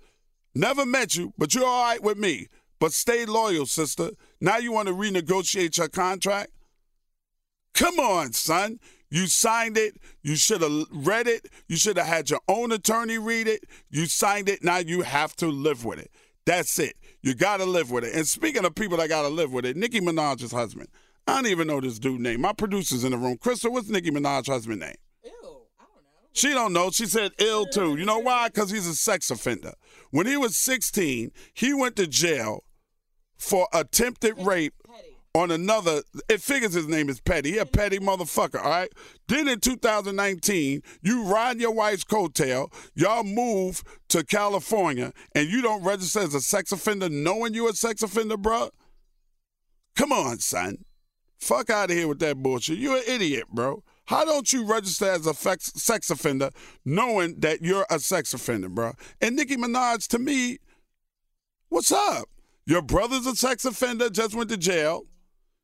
Never 0.55 0.85
met 0.85 1.15
you 1.15 1.33
but 1.37 1.53
you're 1.53 1.65
all 1.65 1.83
right 1.83 2.01
with 2.01 2.17
me. 2.17 2.47
But 2.79 2.91
stay 2.91 3.25
loyal 3.25 3.67
sister. 3.67 4.11
Now 4.41 4.57
you 4.57 4.71
want 4.71 4.87
to 4.87 4.93
renegotiate 4.95 5.77
your 5.77 5.89
contract? 5.89 6.51
Come 7.75 7.99
on 7.99 8.33
son 8.33 8.79
you 9.13 9.27
signed 9.27 9.77
it. 9.77 10.01
You 10.23 10.35
should 10.35 10.61
have 10.61 10.87
read 10.91 11.27
it. 11.27 11.47
You 11.67 11.75
should 11.75 11.97
have 11.97 12.07
had 12.07 12.31
your 12.31 12.39
own 12.47 12.71
attorney 12.71 13.19
read 13.19 13.47
it. 13.47 13.63
You 13.91 14.07
signed 14.07 14.49
it. 14.49 14.63
Now 14.63 14.77
you 14.77 15.03
have 15.03 15.35
to 15.35 15.45
live 15.49 15.85
with 15.85 15.99
it. 15.99 16.09
That's 16.47 16.79
it. 16.79 16.95
You 17.21 17.35
got 17.35 17.57
to 17.57 17.65
live 17.65 17.91
with 17.91 18.05
it. 18.05 18.15
And 18.15 18.27
speaking 18.27 18.65
of 18.65 18.73
people 18.73 18.97
that 18.97 19.09
got 19.09 19.21
to 19.21 19.27
live 19.27 19.53
with 19.53 19.67
it, 19.67 19.77
Nicki 19.77 20.01
Minaj's 20.01 20.51
husband. 20.51 20.87
I 21.27 21.35
don't 21.35 21.45
even 21.45 21.67
know 21.67 21.79
this 21.79 21.99
dude 21.99 22.21
name. 22.21 22.41
My 22.41 22.53
producer's 22.53 23.03
in 23.03 23.11
the 23.11 23.19
room. 23.19 23.37
Crystal, 23.37 23.71
what's 23.71 23.87
Nicki 23.87 24.09
Minaj's 24.09 24.47
husband 24.47 24.79
name? 24.79 24.95
Ew, 25.23 25.31
I 25.79 25.83
don't 25.83 25.95
know. 25.95 26.29
She 26.33 26.49
don't 26.49 26.73
know. 26.73 26.89
She 26.89 27.05
said 27.05 27.33
ill 27.37 27.67
too. 27.67 27.95
You 27.95 28.05
know 28.05 28.17
why? 28.17 28.47
Because 28.47 28.71
he's 28.71 28.87
a 28.87 28.95
sex 28.95 29.29
offender. 29.29 29.73
When 30.09 30.25
he 30.25 30.37
was 30.37 30.57
16, 30.57 31.31
he 31.53 31.71
went 31.71 31.97
to 31.97 32.07
jail 32.07 32.63
for 33.37 33.67
attempted 33.73 34.33
rape 34.39 34.73
on 35.35 35.49
another, 35.49 36.03
it 36.29 36.41
figures 36.41 36.73
his 36.73 36.87
name 36.87 37.09
is 37.09 37.19
Petty. 37.19 37.53
He 37.53 37.57
a 37.57 37.65
petty 37.65 37.97
motherfucker, 37.97 38.63
all 38.63 38.69
right? 38.69 38.91
Then 39.27 39.47
in 39.47 39.59
2019, 39.59 40.83
you 41.01 41.23
ride 41.23 41.59
your 41.59 41.71
wife's 41.71 42.03
coattail, 42.03 42.71
y'all 42.93 43.23
move 43.23 43.83
to 44.09 44.23
California, 44.23 45.11
and 45.33 45.49
you 45.49 45.61
don't 45.61 45.83
register 45.83 46.19
as 46.19 46.35
a 46.35 46.41
sex 46.41 46.71
offender 46.71 47.09
knowing 47.09 47.55
you 47.55 47.67
a 47.67 47.73
sex 47.73 48.03
offender, 48.03 48.37
bro? 48.37 48.69
Come 49.95 50.11
on, 50.11 50.37
son. 50.37 50.85
Fuck 51.39 51.69
out 51.69 51.89
of 51.89 51.97
here 51.97 52.07
with 52.07 52.19
that 52.19 52.37
bullshit. 52.37 52.77
You're 52.77 52.97
an 52.97 53.03
idiot, 53.07 53.45
bro. 53.51 53.83
How 54.05 54.25
don't 54.25 54.51
you 54.53 54.65
register 54.65 55.05
as 55.05 55.25
a 55.25 55.33
sex 55.33 56.09
offender 56.09 56.51
knowing 56.85 57.39
that 57.39 57.61
you're 57.61 57.85
a 57.89 57.99
sex 57.99 58.33
offender, 58.33 58.69
bro? 58.69 58.93
And 59.19 59.35
Nicki 59.35 59.55
Minaj, 59.57 60.07
to 60.09 60.19
me, 60.19 60.59
what's 61.69 61.91
up? 61.91 62.29
Your 62.65 62.81
brother's 62.81 63.25
a 63.25 63.35
sex 63.35 63.65
offender, 63.65 64.09
just 64.09 64.35
went 64.35 64.49
to 64.49 64.57
jail. 64.57 65.05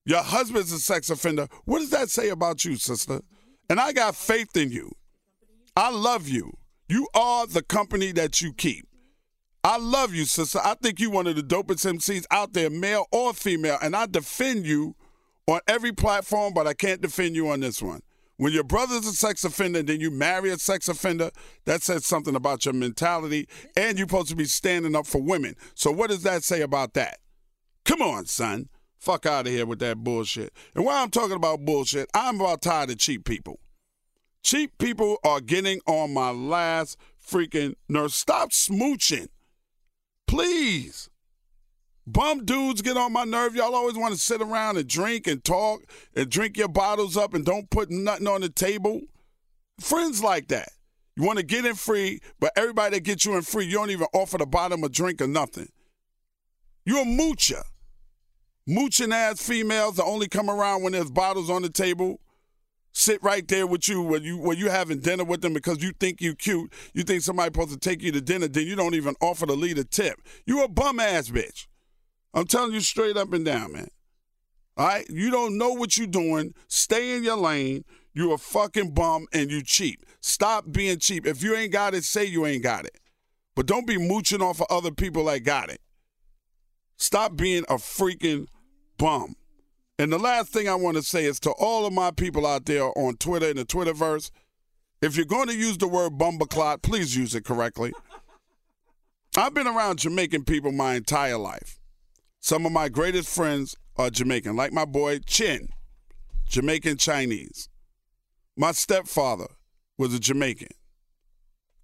Your 0.06 0.24
husband's 0.24 0.72
a 0.72 0.80
sex 0.80 1.10
offender. 1.10 1.48
What 1.66 1.80
does 1.80 1.92
that 1.92 2.10
say 2.10 2.30
about 2.30 2.66
you, 2.66 2.76
sister? 2.78 3.22
And 3.70 3.80
I 3.80 3.92
got 3.92 4.16
faith 4.16 4.56
in 4.56 4.72
you. 4.72 4.92
I 5.76 5.92
love 5.92 6.28
you. 6.28 6.54
You 6.88 7.08
are 7.14 7.46
the 7.46 7.62
company 7.62 8.12
that 8.14 8.42
you 8.42 8.54
keep. 8.54 8.88
I 9.64 9.78
love 9.78 10.14
you, 10.14 10.26
sister. 10.26 10.60
I 10.64 10.76
think 10.82 11.00
you're 11.00 11.12
one 11.12 11.28
of 11.28 11.36
the 11.36 11.44
dopest 11.44 11.86
MCs 11.86 12.26
out 12.32 12.54
there, 12.54 12.70
male 12.70 13.08
or 13.12 13.34
female, 13.34 13.78
and 13.82 13.96
I 13.96 14.06
defend 14.06 14.66
you 14.66 14.96
on 15.48 15.60
every 15.68 15.92
platform, 15.92 16.54
but 16.54 16.66
I 16.66 16.74
can't 16.74 17.02
defend 17.02 17.36
you 17.36 17.50
on 17.50 17.60
this 17.60 17.82
one. 17.82 18.02
When 18.38 18.54
your 18.54 18.64
brother's 18.64 19.06
a 19.06 19.12
sex 19.12 19.44
offender 19.44 19.80
and 19.80 19.90
then 19.90 20.00
you 20.00 20.12
marry 20.12 20.50
a 20.50 20.58
sex 20.58 20.88
offender, 20.88 21.30
that 21.66 21.84
says 21.84 22.06
something 22.06 22.36
about 22.36 22.64
your 22.64 22.74
mentality, 22.74 23.50
and 23.76 23.98
you're 23.98 24.08
supposed 24.08 24.30
to 24.30 24.36
be 24.36 24.46
standing 24.46 24.96
up 24.96 25.06
for 25.06 25.22
women. 25.22 25.56
So 25.76 25.92
what 25.92 26.10
does 26.10 26.24
that 26.24 26.44
say 26.44 26.62
about 26.62 26.94
that? 26.94 27.18
Come 27.84 28.02
on, 28.02 28.28
son. 28.28 28.70
Fuck 29.00 29.26
out 29.26 29.48
of 29.48 29.54
here 29.54 29.66
with 29.66 29.80
that 29.80 29.98
bullshit. 29.98 30.54
And 30.76 30.84
while 30.84 31.02
I'm 31.02 31.10
talking 31.10 31.36
about 31.36 31.66
bullshit, 31.66 32.10
I'm 32.14 32.40
about 32.40 32.62
tired 32.62 32.90
of 32.90 32.98
cheap 32.98 33.24
people. 33.24 33.60
Cheap 34.44 34.78
people 34.78 35.18
are 35.24 35.40
getting 35.40 35.80
on 35.88 36.14
my 36.14 36.32
last 36.32 36.98
freaking 37.26 37.76
nerve. 37.88 38.12
Stop 38.14 38.52
smooching. 38.52 39.30
Please. 40.28 41.10
Bum 42.06 42.44
dudes 42.44 42.82
get 42.82 42.98
on 42.98 43.14
my 43.14 43.24
nerve. 43.24 43.56
Y'all 43.56 43.76
always 43.76 43.96
want 43.96 44.14
to 44.14 44.20
sit 44.20 44.42
around 44.42 44.78
and 44.78 44.88
drink 44.88 45.28
and 45.28 45.44
talk 45.44 45.82
and 46.16 46.30
drink 46.30 46.58
your 46.58 46.68
bottles 46.68 47.16
up 47.16 47.34
and 47.34 47.46
don't 47.46 47.70
put 47.70 47.90
nothing 47.90 48.28
on 48.28 48.42
the 48.42 48.50
table. 48.50 49.02
Friends 49.80 50.22
like 50.22 50.50
that. 50.50 50.70
You 51.16 51.24
want 51.24 51.38
to 51.38 51.46
get 51.46 51.66
in 51.66 51.76
free, 51.76 52.20
but 52.40 52.52
everybody 52.56 52.98
that 52.98 53.04
gets 53.04 53.26
you 53.26 53.36
in 53.36 53.44
free, 53.44 53.66
you 53.66 53.74
don't 53.74 53.92
even 53.92 54.08
offer 54.14 54.38
the 54.38 54.46
bottom 54.46 54.84
a 54.84 54.90
drink 54.90 55.22
or 55.22 55.28
nothing. 55.28 55.70
You're 56.86 57.02
a 57.02 57.06
moocher. 57.06 57.62
Mooching 58.70 59.12
ass 59.12 59.42
females 59.42 59.96
that 59.96 60.04
only 60.04 60.28
come 60.28 60.48
around 60.48 60.84
when 60.84 60.94
there's 60.94 61.10
bottles 61.10 61.50
on 61.50 61.64
the 61.64 61.70
table 61.70 62.20
sit 62.92 63.22
right 63.24 63.48
there 63.48 63.66
with 63.66 63.88
you 63.88 64.02
when 64.02 64.24
you 64.24 64.38
when 64.38 64.58
you 64.58 64.70
having 64.70 65.00
dinner 65.00 65.24
with 65.24 65.42
them 65.42 65.54
because 65.54 65.82
you 65.82 65.92
think 66.00 66.22
you 66.22 66.36
cute. 66.36 66.72
You 66.94 67.02
think 67.02 67.24
somebody 67.24 67.48
supposed 67.48 67.72
to 67.72 67.80
take 67.80 68.04
you 68.04 68.12
to 68.12 68.22
dinner, 68.22 68.48
then 68.48 68.68
you 68.68 68.76
don't 68.76 68.94
even 68.94 69.16
offer 69.22 69.48
to 69.48 69.54
lead 69.54 69.80
a 69.80 69.84
tip. 69.84 70.22
You 70.46 70.64
a 70.64 70.68
bum 70.68 71.00
ass 71.00 71.30
bitch. 71.30 71.66
I'm 72.34 72.46
telling 72.46 72.74
you 72.74 72.82
straight 72.82 73.18
up 73.18 73.34
and 73.34 73.44
down, 73.44 73.74
man. 73.74 73.88
All 74.78 74.86
right, 74.86 75.06
you 75.10 75.32
don't 75.32 75.58
know 75.58 75.74
what 75.74 75.98
you're 75.98 76.06
doing. 76.06 76.54
Stay 76.68 77.16
in 77.18 77.24
your 77.24 77.38
lane. 77.38 77.86
You 78.14 78.34
a 78.34 78.38
fucking 78.38 78.94
bum 78.94 79.26
and 79.34 79.50
you 79.50 79.64
cheap. 79.64 80.06
Stop 80.22 80.72
being 80.72 81.00
cheap. 81.00 81.26
If 81.26 81.42
you 81.42 81.56
ain't 81.56 81.72
got 81.72 81.96
it, 81.96 82.04
say 82.04 82.26
you 82.26 82.46
ain't 82.46 82.64
got 82.64 82.86
it. 82.86 82.98
But 83.56 83.66
don't 83.66 83.88
be 83.88 83.98
mooching 83.98 84.42
off 84.42 84.62
of 84.62 84.68
other 84.70 84.92
people 84.92 85.26
that 85.26 85.40
got 85.40 85.70
it. 85.70 85.82
Stop 86.98 87.36
being 87.36 87.64
a 87.68 87.76
freaking 87.76 88.48
bum. 89.00 89.36
And 89.98 90.14
the 90.14 90.20
last 90.20 90.54
thing 90.54 90.70
I 90.70 90.76
want 90.76 90.98
to 90.98 91.04
say 91.04 91.26
is 91.26 91.40
to 91.42 91.52
all 91.52 91.88
of 91.88 91.94
my 91.94 92.12
people 92.12 92.46
out 92.46 92.66
there 92.66 92.96
on 92.98 93.18
Twitter 93.18 93.48
in 93.48 93.58
the 93.58 93.66
Twitterverse, 93.66 94.30
if 95.02 95.16
you're 95.16 95.26
going 95.26 95.48
to 95.48 95.56
use 95.56 95.78
the 95.80 95.88
word 95.88 96.18
bumbleclot, 96.18 96.84
please 96.84 97.18
use 97.18 97.34
it 97.34 97.44
correctly. 97.44 97.92
I've 99.36 99.54
been 99.54 99.68
around 99.68 100.00
Jamaican 100.00 100.46
people 100.46 100.72
my 100.72 100.96
entire 100.96 101.38
life. 101.38 101.80
Some 102.40 102.66
of 102.66 102.72
my 102.72 102.88
greatest 102.90 103.34
friends 103.34 103.76
are 103.98 104.10
Jamaican, 104.10 104.56
like 104.56 104.72
my 104.72 104.86
boy 104.86 105.20
Chin, 105.20 105.70
Jamaican 106.48 106.98
Chinese. 106.98 107.70
My 108.56 108.72
stepfather 108.72 109.48
was 109.98 110.14
a 110.14 110.20
Jamaican. 110.20 110.70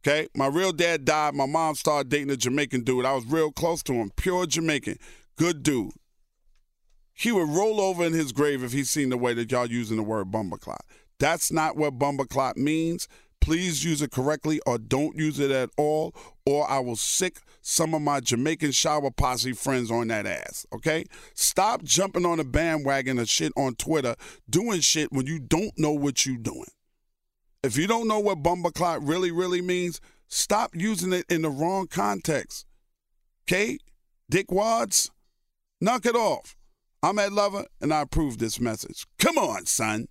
Okay, 0.01 0.27
my 0.35 0.47
real 0.47 0.71
dad 0.71 1.03
died. 1.03 1.33
My 1.33 1.45
mom 1.45 1.75
started 1.75 2.09
dating 2.09 2.29
a 2.29 2.37
Jamaican 2.37 2.83
dude. 2.83 3.05
I 3.05 3.13
was 3.13 3.25
real 3.25 3.51
close 3.51 3.81
to 3.83 3.93
him, 3.93 4.11
pure 4.15 4.45
Jamaican, 4.45 4.97
good 5.35 5.63
dude. 5.63 5.93
He 7.17 7.31
would 7.31 7.49
roll 7.49 7.79
over 7.79 8.03
in 8.03 8.11
his 8.11 8.33
grave 8.33 8.61
if 8.61 8.73
he 8.73 8.83
seen 8.83 9.09
the 9.09 9.17
way 9.17 9.33
that 9.33 9.49
y'all 9.49 9.65
using 9.65 9.95
the 9.95 10.03
word 10.03 10.31
bumbleclot. 10.31 10.81
That's 11.17 11.49
not 11.49 11.77
what 11.77 11.97
bumbleclot 11.97 12.57
means. 12.57 13.07
Please 13.39 13.85
use 13.85 14.01
it 14.01 14.11
correctly 14.11 14.59
or 14.65 14.77
don't 14.77 15.15
use 15.15 15.39
it 15.39 15.49
at 15.49 15.69
all, 15.77 16.13
or 16.45 16.69
I 16.69 16.79
will 16.79 16.97
sic 16.97 17.39
some 17.61 17.93
of 17.93 18.01
my 18.01 18.19
Jamaican 18.19 18.71
shower 18.71 19.11
posse 19.11 19.53
friends 19.53 19.89
on 19.89 20.09
that 20.09 20.25
ass. 20.25 20.65
Okay? 20.73 21.05
Stop 21.35 21.83
jumping 21.83 22.25
on 22.25 22.39
the 22.39 22.43
bandwagon 22.43 23.17
of 23.17 23.29
shit 23.29 23.53
on 23.55 23.75
Twitter, 23.75 24.15
doing 24.49 24.81
shit 24.81 25.13
when 25.13 25.25
you 25.25 25.39
don't 25.39 25.77
know 25.77 25.93
what 25.93 26.25
you're 26.25 26.37
doing. 26.37 26.67
If 27.63 27.77
you 27.77 27.87
don't 27.87 28.09
know 28.09 28.19
what 28.19 28.43
bumbleclot 28.43 29.07
really, 29.07 29.31
really 29.31 29.61
means, 29.61 30.01
stop 30.27 30.75
using 30.75 31.13
it 31.13 31.25
in 31.29 31.43
the 31.43 31.49
wrong 31.49 31.87
context. 31.87 32.65
Okay? 33.47 33.77
Dickwads, 34.29 35.11
knock 35.79 36.05
it 36.05 36.15
off. 36.15 36.57
I'm 37.05 37.19
Ed 37.19 37.33
Lover, 37.33 37.67
and 37.79 37.93
I 37.93 38.01
approve 38.01 38.39
this 38.39 38.59
message. 38.59 39.05
Come 39.19 39.37
on, 39.37 39.67
son. 39.67 40.07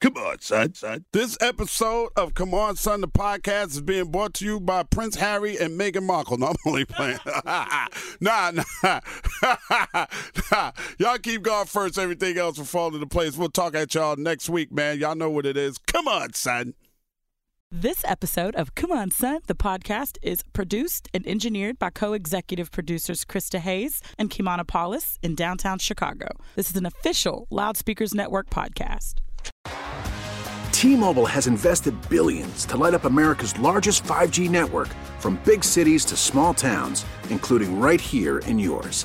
Come 0.00 0.16
on, 0.16 0.40
son, 0.40 0.72
son. 0.72 1.04
This 1.12 1.36
episode 1.42 2.08
of 2.16 2.32
Come 2.32 2.54
On, 2.54 2.76
Son, 2.76 3.02
the 3.02 3.08
podcast 3.08 3.72
is 3.72 3.82
being 3.82 4.10
brought 4.10 4.32
to 4.34 4.46
you 4.46 4.58
by 4.58 4.84
Prince 4.84 5.16
Harry 5.16 5.58
and 5.58 5.78
Meghan 5.78 6.04
Markle. 6.04 6.38
No, 6.38 6.46
I'm 6.46 6.56
only 6.64 6.86
playing. 6.86 7.18
nah, 7.44 8.52
nah. 8.52 8.52
nah. 10.50 10.72
Y'all 10.98 11.18
keep 11.18 11.42
going 11.42 11.66
first. 11.66 11.98
Everything 11.98 12.38
else 12.38 12.56
will 12.56 12.64
fall 12.64 12.94
into 12.94 13.06
place. 13.06 13.36
We'll 13.36 13.50
talk 13.50 13.74
at 13.74 13.94
y'all 13.94 14.16
next 14.16 14.48
week, 14.48 14.72
man. 14.72 14.98
Y'all 14.98 15.14
know 15.14 15.28
what 15.28 15.44
it 15.44 15.58
is. 15.58 15.76
Come 15.76 16.08
on, 16.08 16.32
son. 16.32 16.72
This 17.70 18.02
episode 18.06 18.54
of 18.54 18.74
Come 18.74 18.90
On 18.92 19.10
Son, 19.10 19.40
the 19.46 19.54
podcast, 19.54 20.16
is 20.22 20.42
produced 20.54 21.06
and 21.12 21.26
engineered 21.26 21.78
by 21.78 21.90
co 21.90 22.14
executive 22.14 22.70
producers 22.70 23.26
Krista 23.26 23.58
Hayes 23.58 24.00
and 24.16 24.30
Kimana 24.30 24.66
Paulus 24.66 25.18
in 25.22 25.34
downtown 25.34 25.78
Chicago. 25.78 26.28
This 26.56 26.70
is 26.70 26.76
an 26.76 26.86
official 26.86 27.46
Loudspeakers 27.50 28.14
Network 28.14 28.48
podcast. 28.48 29.16
T-Mobile 30.72 31.26
has 31.26 31.46
invested 31.46 31.94
billions 32.08 32.64
to 32.64 32.78
light 32.78 32.94
up 32.94 33.04
America's 33.04 33.58
largest 33.58 34.02
5G 34.04 34.48
network 34.48 34.88
from 35.18 35.38
big 35.44 35.62
cities 35.62 36.06
to 36.06 36.16
small 36.16 36.54
towns, 36.54 37.04
including 37.28 37.78
right 37.78 38.00
here 38.00 38.38
in 38.38 38.58
yours. 38.58 39.04